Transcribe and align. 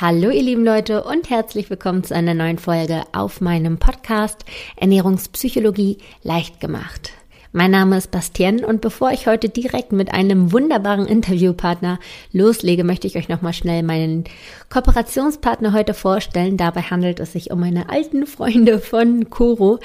Hallo 0.00 0.30
ihr 0.30 0.42
lieben 0.42 0.64
Leute 0.64 1.04
und 1.04 1.28
herzlich 1.28 1.68
willkommen 1.68 2.04
zu 2.04 2.14
einer 2.14 2.32
neuen 2.32 2.56
Folge 2.56 3.02
auf 3.12 3.42
meinem 3.42 3.76
Podcast 3.76 4.46
Ernährungspsychologie 4.76 5.98
leicht 6.22 6.58
gemacht. 6.58 7.12
Mein 7.52 7.72
Name 7.72 7.98
ist 7.98 8.12
Bastien 8.12 8.64
und 8.64 8.80
bevor 8.80 9.10
ich 9.10 9.26
heute 9.26 9.48
direkt 9.48 9.90
mit 9.90 10.14
einem 10.14 10.52
wunderbaren 10.52 11.06
Interviewpartner 11.06 11.98
loslege, 12.32 12.84
möchte 12.84 13.08
ich 13.08 13.16
euch 13.16 13.28
nochmal 13.28 13.54
schnell 13.54 13.82
meinen 13.82 14.22
Kooperationspartner 14.68 15.72
heute 15.72 15.92
vorstellen. 15.92 16.56
Dabei 16.56 16.82
handelt 16.82 17.18
es 17.18 17.32
sich 17.32 17.50
um 17.50 17.58
meine 17.58 17.88
alten 17.88 18.28
Freunde 18.28 18.78
von 18.78 19.30
Koro. 19.30 19.80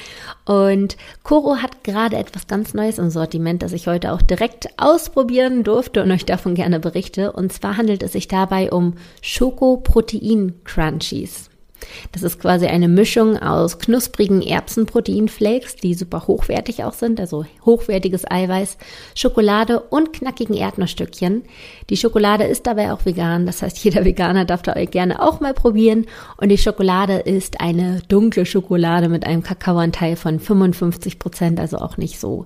Und 0.46 0.96
Koro 1.24 1.56
hat 1.56 1.84
gerade 1.84 2.18
etwas 2.18 2.46
ganz 2.46 2.76
Neues 2.76 3.00
im 3.00 3.10
Sortiment, 3.10 3.64
das 3.64 3.74
ich 3.74 3.88
heute 3.88 4.14
auch 4.14 4.22
direkt 4.22 4.68
ausprobieren 4.78 5.64
durfte 5.64 6.04
und 6.04 6.12
euch 6.12 6.26
davon 6.26 6.54
gerne 6.54 6.80
berichte. 6.80 7.32
Und 7.32 7.52
zwar 7.52 7.78
handelt 7.78 8.04
es 8.04 8.12
sich 8.12 8.28
dabei 8.28 8.72
um 8.72 8.94
Schoko-Protein-Crunchies. 9.24 11.50
Das 12.12 12.24
ist 12.24 12.40
quasi 12.40 12.68
eine 12.68 12.88
Mischung 12.88 13.38
aus 13.38 13.80
knusprigen 13.80 14.42
Erbsenproteinflakes, 14.42 15.76
die 15.78 15.94
super 15.94 16.28
hochwertig 16.28 16.84
auch 16.84 16.94
sind, 16.94 17.20
also 17.20 17.46
hochwertiges 17.66 18.30
Eiweiß, 18.30 18.78
Schokolade 19.16 19.80
und 19.80 20.14
knackigen 20.14 20.56
Erdnussstückchen. 20.56 21.44
Die 21.90 21.98
Schokolade 21.98 22.46
ist 22.46 22.68
dabei 22.68 22.92
auch 22.92 23.06
vegan, 23.06 23.46
das 23.46 23.62
heißt, 23.62 23.78
jeder 23.84 24.06
Veganer 24.06 24.46
darf 24.46 24.62
da 24.62 24.74
gerne 24.86 25.22
auch 25.22 25.40
mal 25.40 25.54
probieren. 25.54 26.06
Und 26.38 26.50
die 26.50 26.58
Schokolade 26.58 27.16
ist 27.16 27.62
eine 27.62 28.02
dunkle 28.08 28.46
Schokolade 28.46 29.10
mit 29.10 29.26
einem 29.26 29.44
Kakaoanteil 29.44 30.16
von 30.16 30.40
55 30.40 31.20
Prozent, 31.20 31.60
also 31.60 31.78
auch 31.78 31.98
nicht 31.98 32.20
so 32.20 32.46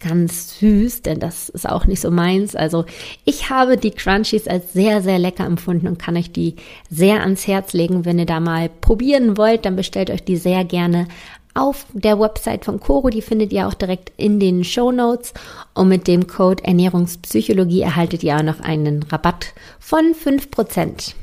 ganz 0.00 0.58
süß, 0.58 1.02
denn 1.02 1.20
das 1.20 1.48
ist 1.48 1.68
auch 1.68 1.84
nicht 1.84 2.00
so 2.00 2.10
meins. 2.10 2.56
Also 2.56 2.84
ich 3.24 3.50
habe 3.50 3.76
die 3.76 3.90
Crunchies 3.90 4.48
als 4.48 4.72
sehr, 4.72 5.02
sehr 5.02 5.18
lecker 5.18 5.44
empfunden 5.44 5.86
und 5.86 5.98
kann 5.98 6.16
euch 6.16 6.32
die 6.32 6.56
sehr 6.90 7.20
ans 7.20 7.46
Herz 7.46 7.72
legen. 7.72 8.04
Wenn 8.04 8.18
ihr 8.18 8.26
da 8.26 8.40
mal 8.40 8.68
probieren 8.68 9.36
wollt, 9.36 9.64
dann 9.64 9.76
bestellt 9.76 10.10
euch 10.10 10.24
die 10.24 10.36
sehr 10.36 10.64
gerne 10.64 11.06
auf 11.54 11.86
der 11.92 12.18
Website 12.18 12.64
von 12.64 12.80
Coro. 12.80 13.10
Die 13.10 13.22
findet 13.22 13.52
ihr 13.52 13.68
auch 13.68 13.74
direkt 13.74 14.12
in 14.16 14.40
den 14.40 14.64
Show 14.64 14.92
Notes. 14.92 15.34
Und 15.74 15.88
mit 15.88 16.06
dem 16.06 16.26
Code 16.26 16.64
Ernährungspsychologie 16.64 17.82
erhaltet 17.82 18.22
ihr 18.22 18.36
auch 18.36 18.42
noch 18.42 18.60
einen 18.60 19.02
Rabatt 19.02 19.52
von 19.78 20.14
5%. 20.14 21.14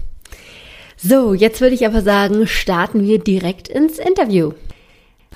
So, 0.98 1.34
jetzt 1.34 1.62
würde 1.62 1.76
ich 1.76 1.86
aber 1.86 2.02
sagen, 2.02 2.48
starten 2.48 3.04
wir 3.04 3.20
direkt 3.20 3.68
ins 3.68 4.00
Interview. 4.00 4.52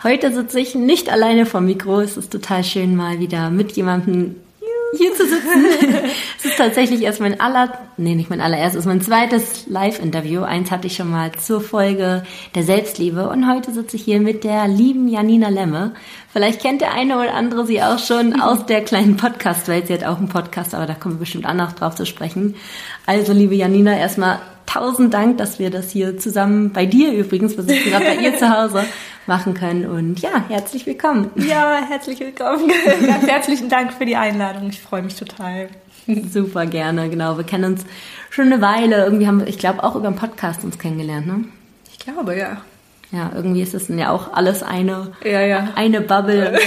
Heute 0.03 0.33
sitze 0.33 0.59
ich 0.59 0.75
nicht 0.75 1.09
alleine 1.11 1.45
vom 1.45 1.65
Mikro. 1.65 2.01
Es 2.01 2.17
ist 2.17 2.31
total 2.31 2.63
schön, 2.63 2.95
mal 2.95 3.19
wieder 3.19 3.49
mit 3.49 3.73
jemandem 3.73 4.35
hier 4.97 5.13
zu 5.13 5.25
sitzen. 5.25 5.65
es 6.37 6.45
ist 6.45 6.57
tatsächlich 6.57 7.01
erst 7.01 7.21
mein 7.21 7.39
aller, 7.39 7.71
nee, 7.97 8.15
nicht 8.15 8.29
mein 8.29 8.41
allererstes, 8.41 8.85
mein 8.85 9.01
zweites 9.01 9.67
Live-Interview. 9.67 10.41
Eins 10.41 10.71
hatte 10.71 10.87
ich 10.87 10.95
schon 10.95 11.09
mal 11.09 11.31
zur 11.33 11.61
Folge 11.61 12.23
der 12.55 12.63
Selbstliebe 12.63 13.29
und 13.29 13.49
heute 13.49 13.71
sitze 13.71 13.95
ich 13.95 14.03
hier 14.03 14.19
mit 14.19 14.43
der 14.43 14.67
lieben 14.67 15.07
Janina 15.07 15.49
Lemme. 15.49 15.93
Vielleicht 16.31 16.61
kennt 16.61 16.81
der 16.81 16.93
eine 16.93 17.17
oder 17.17 17.33
andere 17.33 17.65
sie 17.65 17.81
auch 17.81 17.99
schon 17.99 18.39
aus 18.41 18.65
der 18.65 18.81
kleinen 18.81 19.17
Podcast-Welt. 19.17 19.87
Sie 19.87 19.93
hat 19.93 20.03
auch 20.03 20.17
einen 20.17 20.29
Podcast, 20.29 20.73
aber 20.73 20.85
da 20.85 20.93
kommen 20.93 21.15
wir 21.15 21.21
bestimmt 21.21 21.45
auch 21.45 21.53
noch 21.53 21.73
drauf 21.73 21.95
zu 21.95 22.05
sprechen. 22.05 22.55
Also, 23.05 23.33
liebe 23.33 23.55
Janina, 23.55 23.97
erstmal 23.97 24.39
tausend 24.65 25.13
Dank, 25.13 25.37
dass 25.37 25.59
wir 25.59 25.69
das 25.69 25.91
hier 25.91 26.17
zusammen 26.17 26.71
bei 26.71 26.85
dir 26.85 27.11
übrigens, 27.11 27.57
wir 27.57 27.63
sitzen 27.63 27.89
gerade 27.89 28.05
bei 28.05 28.15
ihr 28.15 28.37
zu 28.37 28.49
Hause, 28.49 28.85
machen 29.27 29.53
können. 29.53 29.85
Und 29.85 30.19
ja, 30.21 30.43
herzlich 30.47 30.85
willkommen. 30.85 31.31
Ja, 31.35 31.81
herzlich 31.87 32.19
willkommen. 32.19 32.71
Ganz 33.07 33.27
herzlichen 33.27 33.69
Dank 33.69 33.93
für 33.93 34.05
die 34.05 34.15
Einladung. 34.15 34.69
Ich 34.69 34.81
freue 34.81 35.03
mich 35.03 35.15
total. 35.15 35.69
Super 36.31 36.65
gerne, 36.65 37.09
genau. 37.09 37.37
Wir 37.37 37.43
kennen 37.43 37.65
uns 37.65 37.85
schon 38.29 38.45
eine 38.51 38.61
Weile. 38.61 39.03
Irgendwie 39.03 39.27
haben 39.27 39.39
wir, 39.39 39.47
ich 39.47 39.59
glaube, 39.59 39.83
auch 39.83 39.95
über 39.95 40.09
den 40.09 40.15
Podcast 40.15 40.63
uns 40.63 40.79
kennengelernt, 40.79 41.27
ne? 41.27 41.45
Ich 41.91 41.99
glaube, 41.99 42.37
ja 42.37 42.61
ja, 43.11 43.29
irgendwie 43.35 43.61
ist 43.61 43.73
es 43.73 43.89
ja 43.89 44.09
auch 44.09 44.31
alles 44.33 44.63
eine, 44.63 45.11
ja, 45.25 45.41
ja. 45.41 45.69
eine 45.75 45.99
Bubble. 45.99 46.53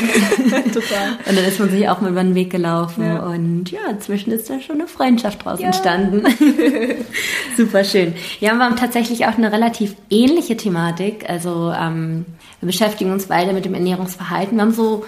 Total. 0.75 1.13
Und 1.27 1.39
dann 1.39 1.45
ist 1.45 1.59
man 1.59 1.71
sich 1.71 1.89
auch 1.89 2.03
mal 2.03 2.11
über 2.11 2.23
den 2.23 2.35
Weg 2.35 2.51
gelaufen. 2.51 3.07
Ja. 3.07 3.21
Und 3.21 3.71
ja, 3.71 3.81
inzwischen 3.89 4.31
ist 4.31 4.51
da 4.51 4.61
schon 4.61 4.77
eine 4.77 4.87
Freundschaft 4.87 5.45
draus 5.45 5.59
entstanden. 5.61 6.23
Super 7.57 7.83
schön. 7.83 8.15
Ja, 8.41 8.55
wir 8.55 8.65
haben 8.65 8.77
tatsächlich 8.77 9.25
auch 9.27 9.39
eine 9.39 9.53
relativ 9.53 9.95
ähnliche 10.11 10.57
Thematik. 10.59 11.25
Also 11.31 11.73
ähm, 11.73 12.27
wir 12.65 12.69
beschäftigen 12.69 13.13
uns 13.13 13.27
beide 13.27 13.53
mit 13.53 13.67
dem 13.67 13.75
Ernährungsverhalten. 13.75 14.57
Wir 14.57 14.63
haben 14.63 14.73
so 14.73 15.05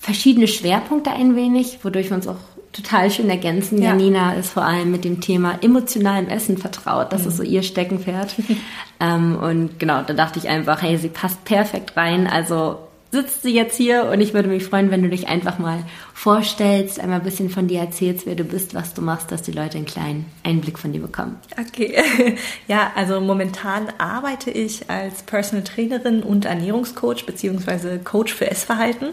verschiedene 0.00 0.48
Schwerpunkte 0.48 1.12
ein 1.12 1.36
wenig, 1.36 1.78
wodurch 1.84 2.10
wir 2.10 2.16
uns 2.16 2.26
auch 2.26 2.40
total 2.72 3.08
schön 3.12 3.30
ergänzen. 3.30 3.80
Ja. 3.80 3.90
Janina 3.90 4.32
ist 4.32 4.50
vor 4.50 4.64
allem 4.64 4.90
mit 4.90 5.04
dem 5.04 5.20
Thema 5.20 5.62
emotionalem 5.62 6.26
Essen 6.26 6.58
vertraut. 6.58 7.12
Das 7.12 7.22
mhm. 7.22 7.28
ist 7.28 7.36
so 7.36 7.42
ihr 7.44 7.62
Steckenpferd. 7.62 8.34
ähm, 9.00 9.36
und 9.36 9.78
genau, 9.78 10.02
da 10.02 10.12
dachte 10.12 10.40
ich 10.40 10.48
einfach, 10.48 10.82
hey, 10.82 10.98
sie 10.98 11.08
passt 11.08 11.44
perfekt 11.44 11.96
rein. 11.96 12.26
Also 12.26 12.78
sitzt 13.10 13.42
sie 13.42 13.54
jetzt 13.54 13.76
hier 13.76 14.04
und 14.12 14.20
ich 14.20 14.34
würde 14.34 14.48
mich 14.48 14.64
freuen, 14.64 14.90
wenn 14.90 15.02
du 15.02 15.08
dich 15.08 15.28
einfach 15.28 15.58
mal 15.58 15.84
vorstellst, 16.12 17.00
einmal 17.00 17.20
ein 17.20 17.24
bisschen 17.24 17.48
von 17.48 17.66
dir 17.66 17.80
erzählst, 17.80 18.26
wer 18.26 18.34
du 18.34 18.44
bist, 18.44 18.74
was 18.74 18.92
du 18.92 19.00
machst, 19.00 19.32
dass 19.32 19.42
die 19.42 19.52
Leute 19.52 19.78
einen 19.78 19.86
kleinen 19.86 20.26
Einblick 20.44 20.78
von 20.78 20.92
dir 20.92 21.00
bekommen. 21.00 21.36
Okay. 21.58 21.96
Ja, 22.66 22.92
also 22.94 23.20
momentan 23.20 23.88
arbeite 23.98 24.50
ich 24.50 24.90
als 24.90 25.22
Personal 25.22 25.64
Trainerin 25.64 26.22
und 26.22 26.44
Ernährungscoach 26.44 27.24
beziehungsweise 27.24 27.98
Coach 27.98 28.34
für 28.34 28.50
Essverhalten 28.50 29.08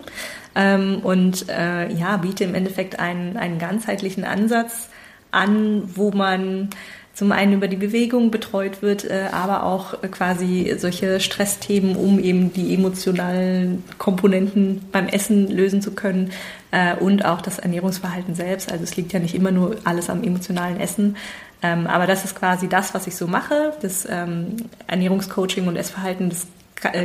ähm, 0.56 1.00
und 1.04 1.48
äh, 1.48 1.92
ja, 1.94 2.18
biete 2.18 2.44
im 2.44 2.56
Endeffekt 2.56 3.00
einen, 3.00 3.38
einen 3.38 3.60
ganzheitlichen 3.60 4.26
Ansatz 4.26 4.90
an, 5.32 5.84
wo 5.96 6.12
man 6.12 6.70
zum 7.16 7.32
einen 7.32 7.54
über 7.54 7.70
die 7.70 7.78
Bewegung 7.78 8.30
betreut 8.30 8.82
wird, 8.82 9.06
äh, 9.06 9.30
aber 9.32 9.64
auch 9.64 10.04
äh, 10.04 10.10
quasi 10.10 10.76
solche 10.78 11.22
Stressthemen, 11.22 11.96
um 11.96 12.20
eben 12.20 12.52
die 12.52 12.74
emotionalen 12.74 13.84
Komponenten 13.98 14.82
beim 14.92 15.08
Essen 15.08 15.50
lösen 15.50 15.82
zu 15.82 15.92
können 15.92 16.32
äh, 16.72 16.94
und 16.98 17.24
auch 17.24 17.42
das 17.42 17.58
Ernährungsverhalten 17.58 18.36
selbst. 18.36 18.70
Also 18.70 18.84
es 18.84 18.98
liegt 18.98 19.14
ja 19.14 19.20
nicht 19.20 19.34
immer 19.34 19.52
nur 19.52 19.78
alles 19.86 20.10
am 20.10 20.24
emotionalen 20.24 20.78
Essen, 20.78 21.16
ähm, 21.64 21.88
aber 21.88 22.06
das 22.06 22.26
ist 22.26 22.36
quasi 22.36 22.68
das, 22.68 22.94
was 22.94 23.08
ich 23.08 23.16
so 23.16 23.28
mache. 23.28 23.72
Das 23.82 24.06
ähm, 24.12 24.58
Ernährungscoaching 24.88 25.68
und 25.68 25.78
Essverhalten, 25.78 26.30
das 26.30 26.48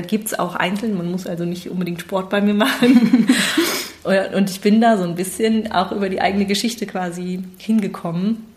gibt 0.09 0.27
es 0.27 0.39
auch 0.39 0.57
einzeln. 0.57 0.99
Man 0.99 1.11
muss 1.11 1.29
also 1.29 1.45
nicht 1.45 1.71
unbedingt 1.71 2.01
Sport 2.01 2.29
bei 2.29 2.41
mir 2.41 2.53
machen. 2.53 3.29
und 4.35 4.51
ich 4.51 4.61
bin 4.61 4.81
da 4.81 4.99
so 4.99 5.05
ein 5.05 5.15
bisschen 5.15 5.71
auch 5.71 5.93
über 5.93 6.09
die 6.09 6.21
eigene 6.21 6.45
Geschichte 6.45 6.85
quasi 6.85 7.45
hingekommen 7.59 8.50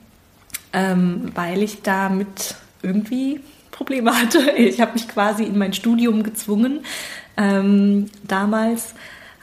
ähm, 0.73 1.31
weil 1.35 1.63
ich 1.63 1.81
damit 1.81 2.55
irgendwie 2.81 3.39
Probleme 3.71 4.19
hatte. 4.19 4.51
Ich 4.57 4.81
habe 4.81 4.93
mich 4.93 5.07
quasi 5.07 5.43
in 5.43 5.57
mein 5.57 5.73
Studium 5.73 6.23
gezwungen 6.23 6.81
ähm, 7.37 8.09
damals, 8.27 8.93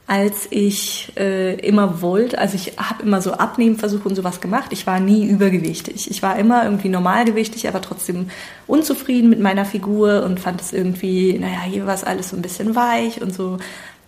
als 0.06 0.48
ich 0.50 1.12
äh, 1.16 1.54
immer 1.60 2.02
wollte, 2.02 2.38
also 2.38 2.56
ich 2.56 2.78
habe 2.78 3.04
immer 3.04 3.22
so 3.22 3.32
Abnehmversuche 3.32 4.08
und 4.08 4.16
sowas 4.16 4.40
gemacht. 4.40 4.72
Ich 4.72 4.84
war 4.86 4.98
nie 4.98 5.24
übergewichtig. 5.24 6.10
Ich 6.10 6.20
war 6.20 6.36
immer 6.36 6.64
irgendwie 6.64 6.88
normalgewichtig, 6.88 7.68
aber 7.68 7.80
trotzdem 7.80 8.28
unzufrieden 8.66 9.30
mit 9.30 9.38
meiner 9.38 9.64
Figur 9.64 10.24
und 10.24 10.40
fand 10.40 10.60
es 10.60 10.72
irgendwie, 10.72 11.38
naja, 11.38 11.60
hier 11.62 11.86
war 11.86 11.94
es 11.94 12.02
alles 12.02 12.30
so 12.30 12.36
ein 12.36 12.42
bisschen 12.42 12.74
weich 12.74 13.22
und 13.22 13.32
so 13.32 13.58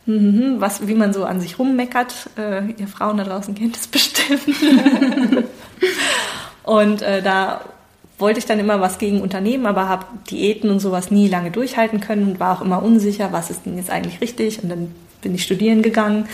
mhm, 0.06 0.56
was, 0.58 0.88
wie 0.88 0.94
man 0.94 1.12
so 1.12 1.24
an 1.24 1.40
sich 1.40 1.60
rummeckert. 1.60 2.30
Äh, 2.36 2.72
ihr 2.78 2.88
Frauen 2.88 3.18
da 3.18 3.24
draußen 3.24 3.54
kennt 3.54 3.76
es 3.76 3.86
bestimmt. 3.86 4.42
Und 6.64 7.02
äh, 7.02 7.22
da 7.22 7.62
wollte 8.18 8.38
ich 8.38 8.46
dann 8.46 8.60
immer 8.60 8.80
was 8.80 8.98
gegen 8.98 9.20
unternehmen, 9.20 9.66
aber 9.66 9.88
habe 9.88 10.06
Diäten 10.30 10.70
und 10.70 10.80
sowas 10.80 11.10
nie 11.10 11.28
lange 11.28 11.50
durchhalten 11.50 12.00
können 12.00 12.28
und 12.28 12.40
war 12.40 12.56
auch 12.56 12.62
immer 12.62 12.82
unsicher, 12.82 13.32
was 13.32 13.50
ist 13.50 13.66
denn 13.66 13.76
jetzt 13.76 13.90
eigentlich 13.90 14.20
richtig. 14.20 14.62
Und 14.62 14.68
dann 14.68 14.94
bin 15.20 15.34
ich 15.34 15.42
studieren 15.42 15.82
gegangen, 15.82 16.28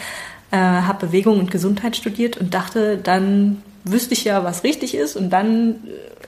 äh, 0.51 0.57
habe 0.57 1.07
Bewegung 1.07 1.39
und 1.39 1.51
Gesundheit 1.51 1.97
studiert 1.97 2.37
und 2.37 2.55
dachte, 2.55 2.99
dann 2.99 3.63
wüsste 3.85 4.15
ich 4.15 4.25
ja, 4.25 4.45
was 4.45 4.65
richtig 4.65 4.95
ist 4.95 5.17
und 5.17 5.31
dann 5.31 5.77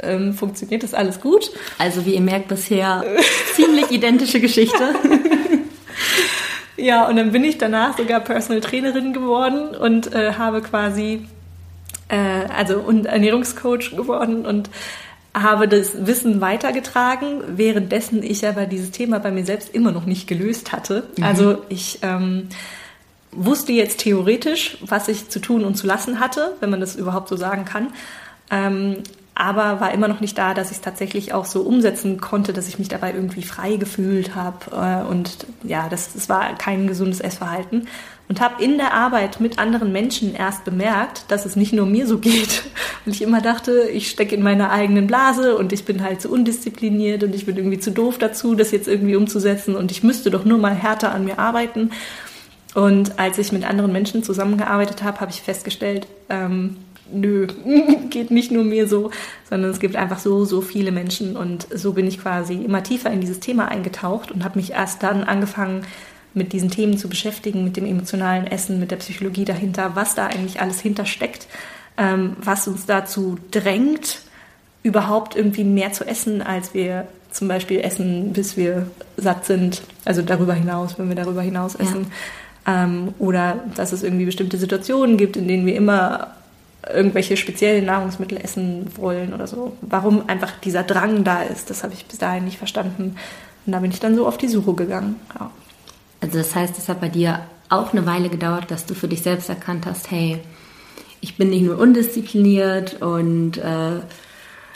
ähm, 0.02 0.34
funktioniert 0.34 0.82
das 0.82 0.94
alles 0.94 1.20
gut. 1.20 1.50
Also 1.78 2.06
wie 2.06 2.14
ihr 2.14 2.20
merkt, 2.20 2.48
bisher 2.48 3.04
ziemlich 3.54 3.90
identische 3.90 4.40
Geschichte. 4.40 4.94
ja, 6.76 7.06
und 7.06 7.16
dann 7.16 7.32
bin 7.32 7.44
ich 7.44 7.58
danach 7.58 7.98
sogar 7.98 8.20
Personal 8.20 8.60
Trainerin 8.60 9.12
geworden 9.12 9.74
und 9.76 10.14
äh, 10.14 10.34
habe 10.34 10.62
quasi 10.62 11.26
äh, 12.10 12.46
also 12.56 12.78
und 12.78 13.06
Ernährungscoach 13.06 13.96
geworden 13.96 14.44
und 14.44 14.70
habe 15.32 15.68
das 15.68 16.06
Wissen 16.06 16.40
weitergetragen, 16.40 17.42
währenddessen 17.56 18.22
ich 18.22 18.46
aber 18.46 18.66
dieses 18.66 18.90
Thema 18.90 19.20
bei 19.20 19.30
mir 19.30 19.44
selbst 19.44 19.72
immer 19.74 19.92
noch 19.92 20.04
nicht 20.04 20.26
gelöst 20.26 20.72
hatte. 20.72 21.04
Mhm. 21.16 21.24
Also 21.24 21.58
ich 21.68 22.00
ähm, 22.02 22.48
wusste 23.30 23.72
jetzt 23.72 24.00
theoretisch, 24.00 24.78
was 24.80 25.08
ich 25.08 25.28
zu 25.28 25.38
tun 25.38 25.64
und 25.64 25.76
zu 25.76 25.86
lassen 25.86 26.18
hatte, 26.18 26.56
wenn 26.60 26.70
man 26.70 26.80
das 26.80 26.96
überhaupt 26.96 27.28
so 27.28 27.36
sagen 27.36 27.64
kann. 27.64 27.92
Ähm, 28.50 28.96
aber 29.36 29.80
war 29.80 29.94
immer 29.94 30.08
noch 30.08 30.20
nicht 30.20 30.36
da, 30.36 30.52
dass 30.52 30.70
ich 30.70 30.78
es 30.78 30.82
tatsächlich 30.82 31.32
auch 31.32 31.46
so 31.46 31.62
umsetzen 31.62 32.20
konnte, 32.20 32.52
dass 32.52 32.68
ich 32.68 32.78
mich 32.78 32.88
dabei 32.88 33.14
irgendwie 33.14 33.42
frei 33.42 33.76
gefühlt 33.76 34.34
habe. 34.34 34.58
Äh, 34.72 35.08
und 35.08 35.46
ja, 35.62 35.88
das, 35.88 36.12
das 36.12 36.28
war 36.28 36.54
kein 36.56 36.88
gesundes 36.88 37.20
Essverhalten. 37.20 37.86
Und 38.30 38.40
habe 38.40 38.62
in 38.62 38.78
der 38.78 38.94
Arbeit 38.94 39.40
mit 39.40 39.58
anderen 39.58 39.90
Menschen 39.90 40.36
erst 40.36 40.64
bemerkt, 40.64 41.24
dass 41.32 41.46
es 41.46 41.56
nicht 41.56 41.72
nur 41.72 41.84
mir 41.84 42.06
so 42.06 42.18
geht. 42.18 42.62
Und 43.04 43.12
ich 43.12 43.22
immer 43.22 43.40
dachte, 43.40 43.88
ich 43.92 44.08
stecke 44.08 44.36
in 44.36 44.42
meiner 44.44 44.70
eigenen 44.70 45.08
Blase 45.08 45.56
und 45.56 45.72
ich 45.72 45.84
bin 45.84 46.02
halt 46.04 46.20
zu 46.20 46.30
undiszipliniert 46.30 47.24
und 47.24 47.34
ich 47.34 47.46
bin 47.46 47.56
irgendwie 47.56 47.78
zu 47.78 47.90
doof 47.90 48.18
dazu, 48.18 48.54
das 48.54 48.72
jetzt 48.72 48.88
irgendwie 48.88 49.16
umzusetzen 49.16 49.74
und 49.74 49.90
ich 49.90 50.02
müsste 50.02 50.30
doch 50.30 50.44
nur 50.44 50.58
mal 50.58 50.74
härter 50.74 51.12
an 51.12 51.24
mir 51.24 51.38
arbeiten. 51.38 51.90
Und 52.74 53.18
als 53.18 53.38
ich 53.38 53.52
mit 53.52 53.64
anderen 53.64 53.90
Menschen 53.90 54.22
zusammengearbeitet 54.22 55.02
habe, 55.02 55.20
habe 55.20 55.30
ich 55.30 55.40
festgestellt, 55.40 56.06
ähm, 56.28 56.76
nö, 57.12 57.46
geht 58.10 58.30
nicht 58.30 58.52
nur 58.52 58.64
mir 58.64 58.86
so, 58.86 59.10
sondern 59.48 59.70
es 59.70 59.80
gibt 59.80 59.96
einfach 59.96 60.18
so, 60.18 60.44
so 60.44 60.60
viele 60.60 60.92
Menschen. 60.92 61.36
Und 61.36 61.66
so 61.74 61.94
bin 61.94 62.06
ich 62.06 62.20
quasi 62.20 62.54
immer 62.54 62.82
tiefer 62.82 63.10
in 63.10 63.20
dieses 63.20 63.40
Thema 63.40 63.68
eingetaucht 63.68 64.30
und 64.30 64.44
habe 64.44 64.58
mich 64.58 64.72
erst 64.72 65.02
dann 65.02 65.24
angefangen, 65.24 65.86
mit 66.34 66.52
diesen 66.52 66.70
Themen 66.70 66.96
zu 66.96 67.08
beschäftigen, 67.08 67.64
mit 67.64 67.76
dem 67.76 67.86
emotionalen 67.86 68.46
Essen, 68.46 68.78
mit 68.78 68.90
der 68.90 68.96
Psychologie 68.96 69.44
dahinter, 69.44 69.92
was 69.94 70.14
da 70.14 70.26
eigentlich 70.26 70.60
alles 70.60 70.80
hintersteckt, 70.80 71.46
ähm, 71.96 72.36
was 72.42 72.68
uns 72.68 72.86
dazu 72.86 73.38
drängt, 73.50 74.22
überhaupt 74.82 75.36
irgendwie 75.36 75.64
mehr 75.64 75.92
zu 75.92 76.06
essen, 76.06 76.42
als 76.42 76.72
wir 76.74 77.06
zum 77.30 77.48
Beispiel 77.48 77.80
essen, 77.80 78.32
bis 78.32 78.56
wir 78.56 78.86
satt 79.16 79.44
sind. 79.44 79.82
Also 80.04 80.22
darüber 80.22 80.54
hinaus, 80.54 80.98
wenn 80.98 81.08
wir 81.08 81.16
darüber 81.16 81.42
hinaus 81.42 81.74
essen. 81.74 82.06
Ja. 82.66 82.84
Ähm, 82.84 83.14
oder 83.18 83.60
dass 83.76 83.92
es 83.92 84.02
irgendwie 84.02 84.24
bestimmte 84.24 84.58
Situationen 84.58 85.16
gibt, 85.16 85.36
in 85.36 85.48
denen 85.48 85.66
wir 85.66 85.74
immer 85.74 86.28
irgendwelche 86.92 87.36
speziellen 87.36 87.84
Nahrungsmittel 87.84 88.38
essen 88.42 88.86
wollen 88.96 89.34
oder 89.34 89.46
so. 89.46 89.76
Warum 89.82 90.28
einfach 90.28 90.52
dieser 90.60 90.82
Drang 90.82 91.24
da 91.24 91.42
ist, 91.42 91.70
das 91.70 91.82
habe 91.82 91.92
ich 91.92 92.06
bis 92.06 92.18
dahin 92.18 92.44
nicht 92.44 92.58
verstanden. 92.58 93.16
Und 93.66 93.72
da 93.72 93.78
bin 93.78 93.90
ich 93.90 94.00
dann 94.00 94.16
so 94.16 94.26
auf 94.26 94.38
die 94.38 94.48
Suche 94.48 94.74
gegangen. 94.74 95.16
Ja. 95.38 95.50
Also 96.20 96.38
das 96.38 96.54
heißt, 96.54 96.76
es 96.78 96.88
hat 96.88 97.00
bei 97.00 97.08
dir 97.08 97.40
auch 97.68 97.92
eine 97.92 98.06
Weile 98.06 98.28
gedauert, 98.28 98.70
dass 98.70 98.86
du 98.86 98.94
für 98.94 99.08
dich 99.08 99.22
selbst 99.22 99.48
erkannt 99.48 99.86
hast, 99.86 100.10
hey, 100.10 100.40
ich 101.20 101.36
bin 101.36 101.50
nicht 101.50 101.62
nur 101.62 101.78
undiszipliniert 101.78 103.00
und 103.02 103.58
äh, 103.58 104.00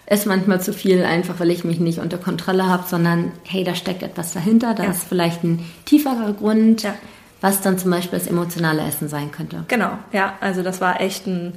esse 0.07 0.29
manchmal 0.29 0.61
zu 0.61 0.73
viel, 0.73 1.05
einfach 1.05 1.41
weil 1.41 1.51
ich 1.51 1.65
mich 1.65 1.81
nicht 1.81 1.99
unter 1.99 2.19
Kontrolle 2.19 2.69
habe, 2.69 2.85
sondern 2.87 3.33
hey, 3.45 3.65
da 3.65 3.75
steckt 3.75 4.03
etwas 4.03 4.33
dahinter, 4.33 4.75
da 4.75 4.85
ja. 4.85 4.91
ist 4.91 5.05
vielleicht 5.05 5.43
ein 5.43 5.65
tieferer 5.87 6.35
Grund, 6.35 6.83
ja. 6.83 6.95
was 7.41 7.63
dann 7.63 7.79
zum 7.79 7.91
Beispiel 7.91 8.19
das 8.19 8.29
emotionale 8.29 8.83
Essen 8.83 9.09
sein 9.09 9.33
könnte. 9.33 9.65
Genau, 9.69 9.99
ja, 10.13 10.35
also 10.41 10.63
das 10.63 10.81
war 10.81 11.01
echt 11.01 11.27
ein 11.27 11.55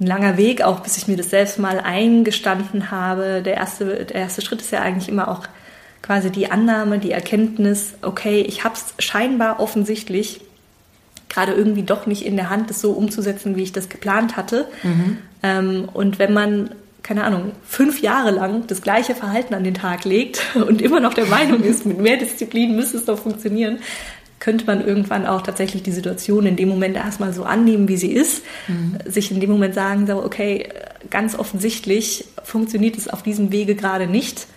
ein 0.00 0.06
langer 0.06 0.36
Weg, 0.36 0.62
auch 0.62 0.80
bis 0.80 0.96
ich 0.96 1.08
mir 1.08 1.16
das 1.16 1.30
selbst 1.30 1.58
mal 1.58 1.78
eingestanden 1.78 2.90
habe. 2.90 3.42
Der 3.42 3.54
erste, 3.54 4.06
der 4.06 4.16
erste 4.16 4.40
Schritt 4.40 4.62
ist 4.62 4.72
ja 4.72 4.80
eigentlich 4.80 5.08
immer 5.08 5.28
auch 5.28 5.42
quasi 6.10 6.32
die 6.32 6.50
Annahme, 6.50 6.98
die 6.98 7.12
Erkenntnis, 7.12 7.94
okay, 8.02 8.40
ich 8.40 8.64
habe 8.64 8.74
es 8.74 8.94
scheinbar 8.98 9.60
offensichtlich 9.60 10.40
gerade 11.28 11.52
irgendwie 11.52 11.84
doch 11.84 12.06
nicht 12.06 12.26
in 12.26 12.34
der 12.34 12.50
Hand, 12.50 12.68
das 12.68 12.80
so 12.80 12.90
umzusetzen, 12.90 13.54
wie 13.54 13.62
ich 13.62 13.70
das 13.70 13.88
geplant 13.88 14.36
hatte. 14.36 14.66
Mhm. 14.82 15.18
Ähm, 15.44 15.88
und 15.94 16.18
wenn 16.18 16.32
man 16.32 16.70
keine 17.04 17.22
Ahnung, 17.22 17.52
fünf 17.64 18.02
Jahre 18.02 18.32
lang 18.32 18.66
das 18.66 18.82
gleiche 18.82 19.14
Verhalten 19.14 19.54
an 19.54 19.62
den 19.62 19.74
Tag 19.74 20.04
legt 20.04 20.42
und 20.56 20.82
immer 20.82 20.98
noch 20.98 21.14
der 21.14 21.26
Meinung 21.26 21.62
ist, 21.62 21.86
mit 21.86 22.00
mehr 22.00 22.16
Disziplin 22.16 22.74
müsste 22.74 22.96
es 22.96 23.04
doch 23.04 23.20
funktionieren, 23.20 23.78
könnte 24.40 24.66
man 24.66 24.84
irgendwann 24.84 25.26
auch 25.26 25.42
tatsächlich 25.42 25.84
die 25.84 25.92
Situation 25.92 26.44
in 26.44 26.56
dem 26.56 26.68
Moment 26.68 26.96
erstmal 26.96 27.32
so 27.32 27.44
annehmen, 27.44 27.86
wie 27.86 27.96
sie 27.96 28.10
ist, 28.10 28.42
mhm. 28.66 28.98
sich 29.06 29.30
in 29.30 29.38
dem 29.38 29.50
Moment 29.50 29.76
sagen, 29.76 30.08
so, 30.08 30.24
okay, 30.24 30.70
ganz 31.08 31.38
offensichtlich 31.38 32.24
funktioniert 32.42 32.98
es 32.98 33.06
auf 33.06 33.22
diesem 33.22 33.52
Wege 33.52 33.76
gerade 33.76 34.08
nicht. 34.08 34.48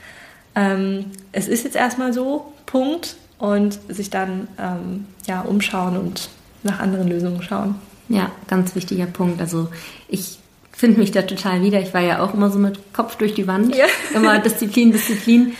Ähm, 0.56 1.06
es 1.32 1.48
ist 1.48 1.64
jetzt 1.64 1.76
erstmal 1.76 2.14
so, 2.14 2.54
Punkt, 2.66 3.16
und 3.44 3.78
sich 3.90 4.10
dann 4.10 4.48
ähm, 4.58 5.06
ja, 5.28 5.42
umschauen 5.42 5.98
und 5.98 6.30
nach 6.64 6.80
anderen 6.80 7.10
Lösungen 7.10 7.44
schauen. 7.44 7.76
Ja, 8.08 8.32
ganz 8.48 8.74
wichtiger 8.74 9.06
Punkt. 9.06 9.42
Also 9.42 9.68
ich 10.08 10.40
finde 10.72 11.00
mich 11.00 11.12
da 11.12 11.24
total 11.24 11.62
wieder. 11.62 11.82
Ich 11.82 11.94
war 11.94 12.02
ja 12.02 12.24
auch 12.24 12.34
immer 12.34 12.50
so 12.50 12.58
mit 12.60 12.94
Kopf 12.94 13.18
durch 13.18 13.34
die 13.34 13.48
Wand. 13.48 13.76
Ja. 13.76 13.86
Immer 14.16 14.40
Disziplin, 14.40 14.92
Disziplin. 14.92 15.54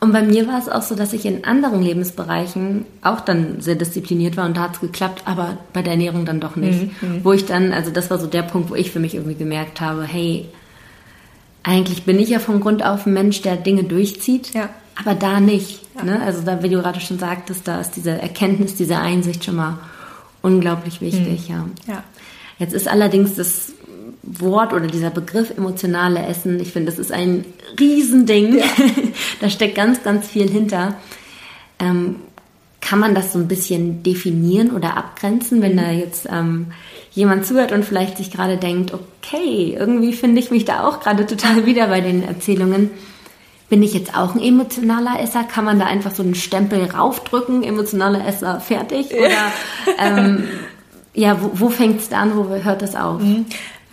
Und 0.00 0.12
bei 0.12 0.22
mir 0.22 0.46
war 0.46 0.58
es 0.58 0.68
auch 0.68 0.82
so, 0.82 0.94
dass 0.94 1.12
ich 1.12 1.24
in 1.24 1.44
anderen 1.44 1.82
Lebensbereichen 1.82 2.84
auch 3.02 3.20
dann 3.20 3.60
sehr 3.60 3.76
diszipliniert 3.76 4.36
war 4.36 4.44
und 4.44 4.56
da 4.56 4.62
hat 4.62 4.74
es 4.74 4.80
geklappt, 4.80 5.22
aber 5.24 5.56
bei 5.72 5.82
der 5.82 5.92
Ernährung 5.92 6.26
dann 6.26 6.40
doch 6.40 6.56
nicht. 6.56 7.02
Mhm, 7.02 7.08
mhm. 7.08 7.24
Wo 7.24 7.32
ich 7.32 7.46
dann, 7.46 7.72
also 7.72 7.90
das 7.90 8.10
war 8.10 8.18
so 8.18 8.26
der 8.26 8.42
Punkt, 8.42 8.70
wo 8.70 8.74
ich 8.74 8.90
für 8.90 9.00
mich 9.00 9.14
irgendwie 9.14 9.36
gemerkt 9.36 9.80
habe, 9.80 10.04
hey, 10.04 10.46
eigentlich 11.66 12.04
bin 12.04 12.20
ich 12.20 12.28
ja 12.28 12.38
von 12.38 12.60
Grund 12.60 12.84
auf 12.84 13.06
ein 13.06 13.12
Mensch, 13.12 13.42
der 13.42 13.56
Dinge 13.56 13.82
durchzieht, 13.82 14.54
ja. 14.54 14.68
aber 14.94 15.16
da 15.16 15.40
nicht. 15.40 15.80
Ja. 15.96 16.04
Ne? 16.04 16.22
Also 16.22 16.42
da, 16.42 16.62
wie 16.62 16.68
du 16.68 16.80
gerade 16.80 17.00
schon 17.00 17.18
sagtest, 17.18 17.66
da 17.66 17.80
ist 17.80 17.96
diese 17.96 18.12
Erkenntnis, 18.12 18.76
diese 18.76 18.98
Einsicht 18.98 19.44
schon 19.44 19.56
mal 19.56 19.78
unglaublich 20.42 21.00
wichtig. 21.00 21.48
Mhm. 21.48 21.54
Ja. 21.54 21.94
ja. 21.94 22.04
Jetzt 22.60 22.72
ist 22.72 22.86
allerdings 22.86 23.34
das 23.34 23.72
Wort 24.22 24.72
oder 24.72 24.86
dieser 24.86 25.10
Begriff 25.10 25.50
emotionale 25.50 26.24
Essen, 26.24 26.60
ich 26.60 26.70
finde, 26.70 26.92
das 26.92 27.00
ist 27.00 27.10
ein 27.10 27.44
Riesending. 27.80 28.58
Ja. 28.58 28.64
da 29.40 29.50
steckt 29.50 29.74
ganz, 29.74 30.04
ganz 30.04 30.28
viel 30.28 30.48
hinter. 30.48 30.94
Ähm, 31.80 32.16
kann 32.86 33.00
man 33.00 33.16
das 33.16 33.32
so 33.32 33.40
ein 33.40 33.48
bisschen 33.48 34.04
definieren 34.04 34.70
oder 34.70 34.96
abgrenzen, 34.96 35.60
wenn 35.60 35.72
mhm. 35.72 35.76
da 35.76 35.90
jetzt 35.90 36.28
ähm, 36.30 36.66
jemand 37.10 37.44
zuhört 37.44 37.72
und 37.72 37.84
vielleicht 37.84 38.16
sich 38.16 38.30
gerade 38.30 38.58
denkt, 38.58 38.94
okay, 38.94 39.76
irgendwie 39.76 40.12
finde 40.12 40.40
ich 40.40 40.52
mich 40.52 40.64
da 40.64 40.86
auch 40.86 41.00
gerade 41.00 41.26
total 41.26 41.66
wieder 41.66 41.88
bei 41.88 42.00
den 42.00 42.22
Erzählungen. 42.22 42.90
Bin 43.68 43.82
ich 43.82 43.92
jetzt 43.92 44.16
auch 44.16 44.36
ein 44.36 44.40
emotionaler 44.40 45.18
Esser? 45.20 45.42
Kann 45.42 45.64
man 45.64 45.80
da 45.80 45.86
einfach 45.86 46.14
so 46.14 46.22
einen 46.22 46.36
Stempel 46.36 46.84
raufdrücken, 46.84 47.64
emotionaler 47.64 48.24
Esser, 48.24 48.60
fertig? 48.60 49.12
Oder 49.12 49.52
ähm, 49.98 50.44
ja, 51.12 51.42
wo, 51.42 51.50
wo 51.54 51.70
fängt 51.70 52.00
es 52.00 52.12
an, 52.12 52.36
wo 52.36 52.48
hört 52.48 52.82
das 52.82 52.94
auf? 52.94 53.20
Mhm. 53.20 53.46